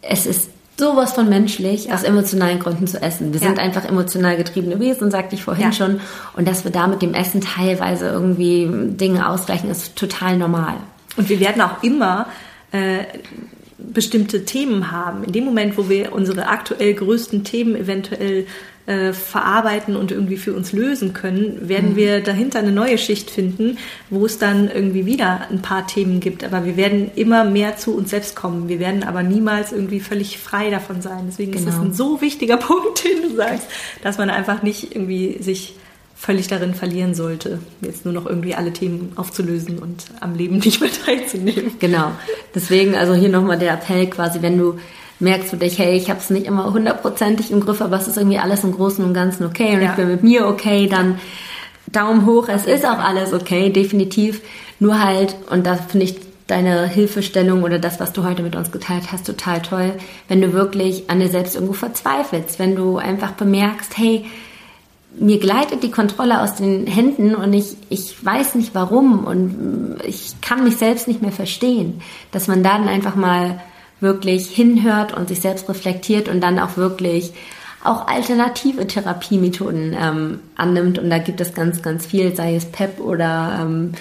es 0.02 0.26
ist 0.26 0.50
sowas 0.78 1.14
von 1.14 1.28
menschlich, 1.28 1.86
ja. 1.86 1.96
aus 1.96 2.04
emotionalen 2.04 2.60
Gründen 2.60 2.88
zu 2.88 3.02
essen. 3.02 3.34
Wir 3.34 3.42
ja. 3.42 3.48
sind 3.48 3.60
einfach 3.60 3.86
emotional 3.86 4.38
getriebene 4.38 4.80
Wesen, 4.80 5.12
sagte 5.12 5.36
ich 5.36 5.44
vorhin 5.44 5.66
ja. 5.66 5.72
schon. 5.72 6.00
Und 6.36 6.48
dass 6.48 6.64
wir 6.64 6.72
da 6.72 6.88
mit 6.88 7.02
dem 7.02 7.14
Essen 7.14 7.42
teilweise 7.42 8.08
irgendwie 8.08 8.70
Dinge 8.72 9.28
ausgleichen, 9.28 9.70
ist 9.70 9.96
total 9.96 10.38
normal. 10.38 10.76
Und 11.18 11.30
wir 11.30 11.40
werden 11.40 11.62
auch 11.62 11.82
immer 11.82 12.28
äh, 12.72 13.06
bestimmte 13.78 14.46
Themen 14.46 14.92
haben, 14.92 15.24
in 15.24 15.32
dem 15.32 15.46
Moment, 15.46 15.78
wo 15.78 15.90
wir 15.90 16.14
unsere 16.14 16.48
aktuell 16.48 16.94
größten 16.94 17.44
Themen 17.44 17.76
eventuell 17.76 18.46
äh, 18.88 19.12
verarbeiten 19.12 19.96
und 19.96 20.12
irgendwie 20.12 20.38
für 20.38 20.54
uns 20.54 20.72
lösen 20.72 21.14
können, 21.14 21.68
werden 21.68 21.92
mhm. 21.92 21.96
wir 21.98 22.22
dahinter 22.22 22.60
eine 22.60 22.72
neue 22.72 22.98
Schicht 22.98 23.30
finden, 23.30 23.78
wo 24.10 24.26
es 24.26 24.40
dann 24.40 24.72
irgendwie 24.72 25.06
wieder 25.06 25.42
ein 25.52 25.62
paar 25.62 25.86
Themen 25.86 26.22
gibt. 26.22 26.46
Aber 26.46 26.66
wir 26.66 26.78
werden 26.78 27.12
immer 27.16 27.44
mehr 27.44 27.76
zu 27.76 27.96
uns 27.96 28.12
selbst 28.12 28.36
kommen. 28.36 28.70
Wir 28.70 28.80
werden 28.80 29.04
aber 29.04 29.24
niemals 29.24 29.74
irgendwie 29.74 30.00
völlig 30.00 30.40
frei 30.40 30.70
davon 30.70 31.02
sein. 31.02 31.26
Deswegen 31.28 31.52
genau. 31.52 31.68
ist 31.68 31.76
es 31.76 31.82
ein 31.82 31.94
so 31.94 32.22
wichtiger 32.22 32.56
Punkt, 32.58 33.04
den 33.04 33.24
du 33.24 33.36
sagst, 33.36 33.68
dass 34.04 34.18
man 34.18 34.30
einfach 34.30 34.64
nicht 34.64 34.96
irgendwie 34.96 35.38
sich 35.42 35.76
völlig 36.16 36.48
darin 36.48 36.74
verlieren 36.74 37.14
sollte, 37.14 37.60
jetzt 37.82 38.06
nur 38.06 38.14
noch 38.14 38.26
irgendwie 38.26 38.56
alle 38.56 38.74
Themen 38.74 39.12
aufzulösen 39.18 39.78
und 39.78 40.06
am 40.20 40.34
Leben 40.34 40.58
nicht 40.58 40.82
mehr 40.82 40.90
teilzunehmen. 41.06 41.74
Genau. 41.80 42.14
Deswegen 42.56 42.96
also 42.96 43.14
hier 43.14 43.30
nochmal 43.30 43.60
der 43.60 43.74
Appell 43.74 44.08
quasi, 44.08 44.42
wenn 44.42 44.58
du 44.58 44.80
merkst 45.20 45.54
du 45.54 45.58
dich, 45.58 45.80
hey, 45.80 45.98
ich 45.98 46.10
habe 46.10 46.20
es 46.20 46.30
nicht 46.30 46.46
immer 46.46 46.72
hundertprozentig 46.72 47.52
im 47.52 47.60
Griff, 47.60 47.82
aber 47.82 47.98
es 47.98 48.08
ist 48.08 48.18
irgendwie 48.18 48.38
alles 48.38 48.64
im 48.64 48.74
Großen 48.74 49.04
und 49.04 49.14
Ganzen 49.14 49.46
okay 49.46 49.76
und 49.76 49.82
ja. 49.82 49.90
ich 49.90 49.96
bin 49.96 50.08
mit 50.08 50.24
mir 50.24 50.48
okay, 50.48 50.88
dann 50.88 51.20
Daumen 51.92 52.26
hoch, 52.26 52.50
es 52.50 52.66
ist 52.66 52.86
auch 52.86 53.00
alles 53.00 53.34
okay, 53.34 53.70
definitiv. 53.70 54.42
Nur 54.80 55.02
halt, 55.04 55.36
und 55.50 55.66
da 55.66 55.76
finde 55.76 56.06
ich 56.06 56.16
deine 56.48 56.88
Hilfestellung 56.88 57.64
oder 57.64 57.80
das, 57.80 58.00
was 58.00 58.14
du 58.14 58.24
heute 58.24 58.44
mit 58.44 58.56
uns 58.56 58.72
geteilt 58.72 59.12
hast, 59.12 59.26
total 59.26 59.62
toll, 59.62 59.94
wenn 60.28 60.42
du 60.42 60.54
wirklich 60.54 61.10
an 61.10 61.20
dir 61.20 61.30
selbst 61.30 61.56
irgendwo 61.56 61.74
verzweifelst, 61.74 62.60
wenn 62.60 62.76
du 62.76 62.98
einfach 62.98 63.32
bemerkst, 63.32 63.98
hey, 63.98 64.26
mir 65.20 65.40
gleitet 65.40 65.84
die 65.84 65.92
Kontrolle 65.92 66.42
aus 66.42 66.56
den 66.56 66.86
Händen 66.86 67.36
und 67.36 67.54
ich, 67.54 67.76
ich 67.90 68.24
weiß 68.24 68.56
nicht 68.56 68.76
warum 68.76 69.26
und 69.26 69.98
ich 70.06 70.40
kann 70.42 70.64
mich 70.64 70.78
selbst 70.78 71.08
nicht 71.08 71.22
mehr 71.22 71.32
verstehen, 71.32 72.02
dass 72.32 72.48
man 72.48 72.64
dann 72.64 72.88
einfach 72.88 73.16
mal 73.16 73.60
wirklich 74.00 74.50
hinhört 74.50 75.16
und 75.16 75.28
sich 75.28 75.42
selbst 75.42 75.68
reflektiert 75.70 76.30
und 76.30 76.42
dann 76.42 76.60
auch 76.60 76.78
wirklich 76.78 77.34
auch 77.84 78.08
alternative 78.08 78.86
Therapiemethoden 78.86 79.96
ähm, 80.00 80.40
annimmt. 80.56 81.00
Und 81.00 81.10
da 81.10 81.20
gibt 81.20 81.42
es 81.42 81.54
ganz, 81.54 81.82
ganz 81.82 82.06
viel, 82.06 82.36
sei 82.36 82.56
es 82.56 82.66
PEP 82.66 83.00
oder 83.00 83.60
ähm, 83.62 83.94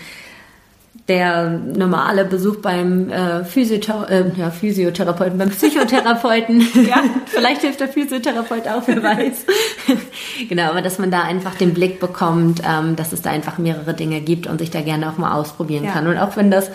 der 1.09 1.48
normale 1.48 2.24
Besuch 2.24 2.57
beim 2.57 3.11
äh, 3.11 3.44
Physiothera 3.44 4.09
äh, 4.09 4.24
ja, 4.36 4.50
Physiotherapeuten, 4.50 5.38
beim 5.38 5.50
Psychotherapeuten. 5.50 6.61
ja. 6.88 7.04
Vielleicht 7.26 7.61
hilft 7.61 7.80
der 7.80 7.88
Physiotherapeut 7.88 8.66
auch, 8.66 8.82
wer 8.86 9.02
weiß. 9.02 9.46
genau, 10.48 10.70
aber 10.70 10.82
dass 10.82 10.98
man 10.98 11.12
da 11.12 11.22
einfach 11.22 11.54
den 11.54 11.74
Blick 11.74 12.00
bekommt, 12.00 12.61
ähm, 12.68 12.96
dass 12.96 13.12
es 13.12 13.22
da 13.22 13.30
einfach 13.30 13.59
mehrere 13.59 13.94
Dinge 13.94 14.20
gibt 14.20 14.48
und 14.48 14.59
sich 14.59 14.70
da 14.70 14.80
gerne 14.80 15.09
auch 15.09 15.16
mal 15.16 15.32
ausprobieren 15.32 15.84
ja. 15.84 15.92
kann. 15.92 16.09
Und 16.09 16.18
auch 16.18 16.36
wenn 16.36 16.50
das 16.50 16.72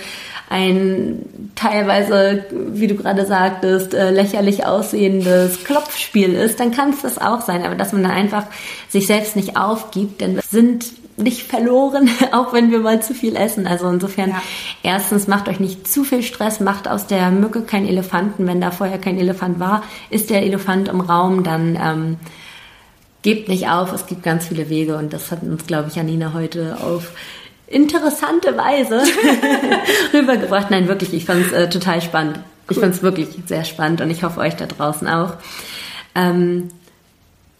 ein 0.50 1.26
teilweise, 1.56 2.46
wie 2.52 2.88
du 2.88 2.96
gerade 2.96 3.26
sagtest, 3.26 3.94
äh, 3.94 4.12
lächerlich 4.12 4.66
aussehendes 4.66 5.66
Klopfspiel 5.66 6.34
ist, 6.34 6.60
dann 6.60 6.72
kann 6.72 6.92
es 6.92 7.02
das 7.02 7.18
auch 7.18 7.42
sein. 7.42 7.66
Aber 7.66 7.76
dass 7.76 7.92
man 7.92 8.04
dann 8.04 8.12
einfach 8.12 8.46
sich 8.88 9.08
selbst 9.08 9.36
nicht 9.36 9.58
aufgibt, 9.58 10.22
denn 10.22 10.36
wir 10.36 10.44
sind 10.50 10.86
nicht 11.22 11.44
verloren, 11.44 12.10
auch 12.32 12.54
wenn 12.54 12.72
wir 12.72 12.80
mal 12.80 13.02
zu 13.02 13.14
viel 13.14 13.36
essen. 13.36 13.68
Also 13.68 13.88
insofern, 13.90 14.30
ja. 14.30 14.42
erstens 14.84 15.28
macht 15.28 15.48
euch 15.48 15.60
nicht 15.60 15.88
zu 15.88 16.04
viel 16.04 16.24
Stress, 16.24 16.60
macht 16.60 16.88
aus 16.88 17.08
der 17.08 17.32
Mücke 17.32 17.62
keinen 17.62 17.88
Elefanten. 17.88 18.48
Wenn 18.48 18.62
da 18.62 18.72
vorher 18.72 18.98
kein 18.98 19.18
Elefant 19.18 19.60
war, 19.60 19.84
ist 20.10 20.30
der 20.30 20.44
Elefant 20.44 20.88
im 20.88 21.02
Raum, 21.02 21.44
dann 21.44 21.78
ähm, 21.82 22.18
gebt 23.22 23.50
nicht 23.50 23.70
auf. 23.70 23.94
Es 23.94 24.06
gibt 24.06 24.24
ganz 24.24 24.48
viele 24.48 24.70
Wege 24.70 24.98
und 24.98 25.14
das 25.14 25.32
hat 25.32 25.44
uns, 25.44 25.66
glaube 25.66 25.90
ich, 25.90 25.96
Janina 25.96 26.34
heute 26.34 26.78
auf 26.82 27.12
interessante 27.68 28.58
Weise 28.58 29.02
rübergebracht. 30.14 30.72
Nein, 30.72 30.88
wirklich, 30.88 31.14
ich 31.14 31.26
fand 31.26 31.46
es 31.46 31.52
äh, 31.54 31.70
total 31.70 32.02
spannend. 32.02 32.38
Cool. 32.38 32.78
Ich 32.78 32.80
fand 32.80 32.96
es 32.96 33.02
wirklich 33.02 33.30
sehr 33.46 33.64
spannend 33.64 34.02
und 34.02 34.10
ich 34.10 34.24
hoffe 34.24 34.40
euch 34.40 34.56
da 34.56 34.66
draußen 34.66 35.08
auch. 35.08 35.36
Ähm, 36.16 36.70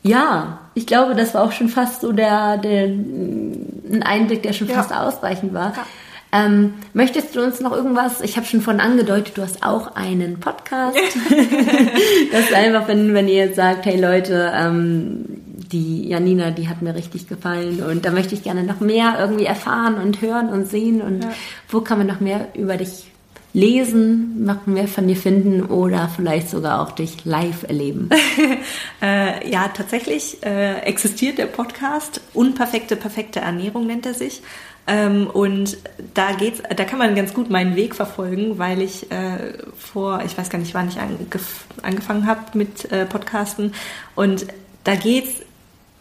ja, 0.04 0.60
ich 0.74 0.88
glaube, 0.88 1.16
das 1.16 1.34
war 1.34 1.44
auch 1.44 1.52
schon 1.52 1.70
fast 1.70 2.02
so 2.02 2.12
der, 2.12 2.58
der 2.58 2.86
ein 2.86 4.04
Einblick, 4.04 4.44
der 4.44 4.54
schon 4.54 4.68
ja. 4.68 4.76
fast 4.76 4.94
ausreichend 4.94 5.54
war. 5.54 5.74
Ja. 5.76 5.86
Ähm, 6.34 6.76
möchtest 6.94 7.36
du 7.36 7.44
uns 7.44 7.60
noch 7.60 7.74
irgendwas? 7.74 8.22
Ich 8.22 8.38
habe 8.38 8.48
schon 8.48 8.62
von 8.62 8.80
angedeutet, 8.80 9.38
du 9.38 9.42
hast 9.42 9.64
auch 9.64 9.96
einen 9.96 10.40
Podcast. 10.40 10.98
das 12.32 12.40
ist 12.42 12.54
einfach, 12.54 12.88
wenn, 12.88 13.14
wenn 13.14 13.28
ihr 13.28 13.46
jetzt 13.46 13.58
sagt, 13.58 13.86
hey 13.86 14.00
Leute, 14.00 14.52
ähm, 14.56 15.26
die 15.72 16.08
Janina, 16.08 16.52
die 16.52 16.70
hat 16.70 16.82
mir 16.82 16.96
richtig 16.96 17.28
gefallen 17.28 17.84
und 17.84 18.06
da 18.06 18.12
möchte 18.12 18.34
ich 18.34 18.44
gerne 18.44 18.64
noch 18.64 18.80
mehr 18.80 19.18
irgendwie 19.20 19.46
erfahren 19.46 19.96
und 19.96 20.22
hören 20.22 20.50
und 20.50 20.68
sehen 20.68 21.02
und 21.02 21.24
ja. 21.24 21.32
wo 21.70 21.82
kann 21.82 21.98
man 21.98 22.08
noch 22.08 22.20
mehr 22.20 22.48
über 22.56 22.78
dich 22.78 23.12
lesen, 23.54 24.46
noch 24.46 24.66
mehr 24.66 24.88
von 24.88 25.08
dir 25.08 25.16
finden 25.16 25.64
oder 25.64 26.10
vielleicht 26.16 26.50
sogar 26.50 26.82
auch 26.82 26.92
dich 26.92 27.26
live 27.26 27.64
erleben? 27.64 28.10
äh, 29.02 29.50
ja, 29.50 29.68
tatsächlich 29.70 30.44
äh, 30.44 30.80
existiert 30.82 31.38
der 31.38 31.48
Podcast 31.48 32.22
Unperfekte, 32.34 32.96
perfekte 32.96 33.40
Ernährung 33.40 33.88
nennt 33.88 34.06
er 34.06 34.14
sich. 34.14 34.42
Ähm, 34.88 35.28
und 35.28 35.78
da 36.14 36.34
geht's, 36.34 36.62
da 36.76 36.84
kann 36.86 37.00
man 37.00 37.16
ganz 37.16 37.34
gut 37.34 37.50
meinen 37.50 37.76
Weg 37.76 37.96
verfolgen, 37.96 38.58
weil 38.58 38.82
ich 38.82 39.12
äh, 39.12 39.54
vor, 39.78 40.24
ich 40.26 40.38
weiß 40.38 40.50
gar 40.50 40.60
nicht, 40.60 40.74
wann 40.74 40.90
ich 40.90 41.00
angef 41.00 41.66
angefangen 41.82 42.26
habe 42.26 42.42
mit 42.54 42.92
äh, 42.92 43.06
Podcasten. 43.06 43.74
Und 44.16 44.48
da 44.84 44.96
geht's 44.96 45.44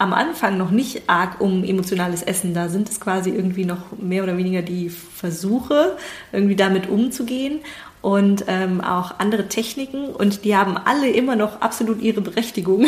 am 0.01 0.15
Anfang 0.15 0.57
noch 0.57 0.71
nicht 0.71 1.03
arg 1.09 1.41
um 1.43 1.63
emotionales 1.63 2.23
Essen. 2.23 2.55
Da 2.55 2.71
sind 2.71 2.89
es 2.89 3.01
quasi 3.01 3.29
irgendwie 3.31 3.67
noch 3.67 3.99
mehr 3.99 4.23
oder 4.23 4.39
weniger 4.39 4.63
die 4.63 4.89
Versuche, 4.89 5.99
irgendwie 6.33 6.57
damit 6.57 6.89
umzugehen 6.89 7.61
und 8.01 8.45
ähm, 8.49 8.81
auch 8.81 9.19
andere 9.19 9.49
Techniken 9.49 10.07
und 10.07 10.45
die 10.47 10.57
haben 10.57 10.79
alle 10.79 11.11
immer 11.11 11.37
noch 11.37 11.61
absolut 11.61 12.01
ihre 12.01 12.23
Berechtigung. 12.23 12.87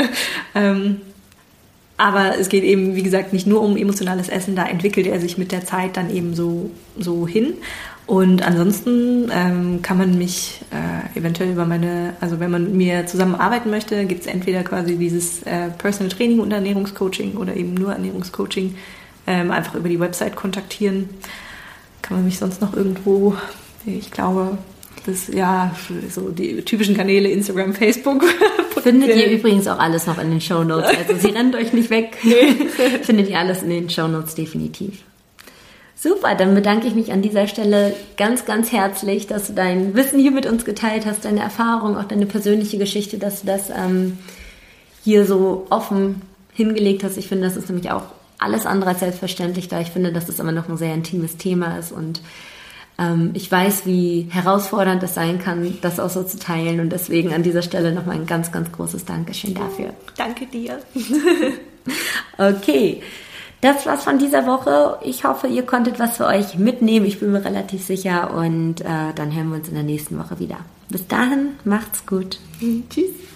ähm, 0.54 1.00
aber 1.96 2.38
es 2.38 2.50
geht 2.50 2.64
eben, 2.64 2.94
wie 2.94 3.02
gesagt, 3.02 3.32
nicht 3.32 3.46
nur 3.46 3.62
um 3.62 3.78
emotionales 3.78 4.28
Essen, 4.28 4.54
da 4.54 4.66
entwickelt 4.66 5.06
er 5.06 5.18
sich 5.18 5.38
mit 5.38 5.52
der 5.52 5.64
Zeit 5.64 5.96
dann 5.96 6.14
eben 6.14 6.34
so, 6.34 6.70
so 6.98 7.26
hin. 7.26 7.54
Und 8.10 8.42
ansonsten 8.42 9.30
ähm, 9.32 9.82
kann 9.82 9.96
man 9.96 10.18
mich 10.18 10.62
äh, 10.72 11.16
eventuell 11.16 11.52
über 11.52 11.64
meine, 11.64 12.14
also 12.20 12.40
wenn 12.40 12.50
man 12.50 12.64
mit 12.64 12.74
mir 12.74 13.06
zusammenarbeiten 13.06 13.70
möchte, 13.70 14.04
gibt 14.04 14.22
es 14.22 14.26
entweder 14.26 14.64
quasi 14.64 14.96
dieses 14.96 15.44
äh, 15.44 15.70
Personal 15.78 16.10
Training 16.10 16.40
und 16.40 16.50
Ernährungscoaching 16.50 17.36
oder 17.36 17.54
eben 17.54 17.74
nur 17.74 17.92
Ernährungscoaching. 17.92 18.74
Ähm, 19.28 19.52
einfach 19.52 19.76
über 19.76 19.88
die 19.88 20.00
Website 20.00 20.34
kontaktieren. 20.34 21.08
Kann 22.02 22.16
man 22.16 22.26
mich 22.26 22.40
sonst 22.40 22.60
noch 22.60 22.74
irgendwo, 22.74 23.36
ich 23.86 24.10
glaube, 24.10 24.58
das 25.06 25.28
ja 25.28 25.72
so 26.08 26.30
die 26.30 26.62
typischen 26.62 26.96
Kanäle 26.96 27.28
Instagram, 27.28 27.74
Facebook. 27.74 28.24
Findet 28.82 29.14
ihr 29.14 29.30
übrigens 29.30 29.68
auch 29.68 29.78
alles 29.78 30.08
noch 30.08 30.18
in 30.18 30.30
den 30.30 30.40
Show 30.40 30.64
Notes. 30.64 30.90
Also 30.98 31.14
sie 31.16 31.32
rennt 31.36 31.54
euch 31.54 31.72
nicht 31.72 31.90
weg. 31.90 32.16
Findet 33.02 33.28
ihr 33.28 33.38
alles 33.38 33.62
in 33.62 33.70
den 33.70 33.88
Show 33.88 34.08
Notes 34.08 34.34
definitiv. 34.34 34.98
Super, 36.02 36.34
dann 36.34 36.54
bedanke 36.54 36.86
ich 36.86 36.94
mich 36.94 37.12
an 37.12 37.20
dieser 37.20 37.46
Stelle 37.46 37.94
ganz, 38.16 38.46
ganz 38.46 38.72
herzlich, 38.72 39.26
dass 39.26 39.48
du 39.48 39.52
dein 39.52 39.94
Wissen 39.94 40.18
hier 40.18 40.30
mit 40.30 40.46
uns 40.46 40.64
geteilt 40.64 41.04
hast, 41.04 41.26
deine 41.26 41.40
Erfahrung, 41.40 41.98
auch 41.98 42.04
deine 42.04 42.24
persönliche 42.24 42.78
Geschichte, 42.78 43.18
dass 43.18 43.42
du 43.42 43.48
das 43.48 43.68
ähm, 43.68 44.16
hier 45.04 45.26
so 45.26 45.66
offen 45.68 46.22
hingelegt 46.54 47.04
hast. 47.04 47.18
Ich 47.18 47.28
finde, 47.28 47.46
das 47.46 47.58
ist 47.58 47.68
nämlich 47.68 47.90
auch 47.90 48.04
alles 48.38 48.64
andere 48.64 48.90
als 48.90 49.00
selbstverständlich, 49.00 49.68
da 49.68 49.82
ich 49.82 49.90
finde, 49.90 50.10
dass 50.10 50.22
es 50.24 50.36
das 50.36 50.38
immer 50.38 50.52
noch 50.52 50.70
ein 50.70 50.78
sehr 50.78 50.94
intimes 50.94 51.36
Thema 51.36 51.76
ist 51.76 51.92
und 51.92 52.22
ähm, 52.98 53.32
ich 53.34 53.52
weiß, 53.52 53.84
wie 53.84 54.26
herausfordernd 54.30 55.02
es 55.02 55.12
sein 55.12 55.38
kann, 55.38 55.76
das 55.82 56.00
auch 56.00 56.08
so 56.08 56.22
zu 56.22 56.38
teilen 56.38 56.80
und 56.80 56.88
deswegen 56.88 57.34
an 57.34 57.42
dieser 57.42 57.60
Stelle 57.60 57.92
nochmal 57.92 58.16
ein 58.16 58.26
ganz, 58.26 58.50
ganz 58.50 58.72
großes 58.72 59.04
Dankeschön 59.04 59.52
dafür. 59.52 59.92
Danke 60.16 60.46
dir. 60.46 60.78
okay. 62.38 63.02
Das 63.60 63.84
war's 63.84 64.04
von 64.04 64.18
dieser 64.18 64.46
Woche. 64.46 64.98
Ich 65.02 65.24
hoffe, 65.24 65.46
ihr 65.46 65.64
konntet 65.66 65.98
was 65.98 66.16
für 66.16 66.26
euch 66.26 66.56
mitnehmen. 66.56 67.06
Ich 67.06 67.20
bin 67.20 67.32
mir 67.32 67.44
relativ 67.44 67.84
sicher. 67.84 68.32
Und 68.34 68.80
äh, 68.80 69.12
dann 69.14 69.34
hören 69.34 69.50
wir 69.50 69.56
uns 69.56 69.68
in 69.68 69.74
der 69.74 69.82
nächsten 69.82 70.18
Woche 70.18 70.38
wieder. 70.38 70.58
Bis 70.88 71.06
dahin, 71.06 71.50
macht's 71.64 72.06
gut. 72.06 72.38
Tschüss. 72.88 73.29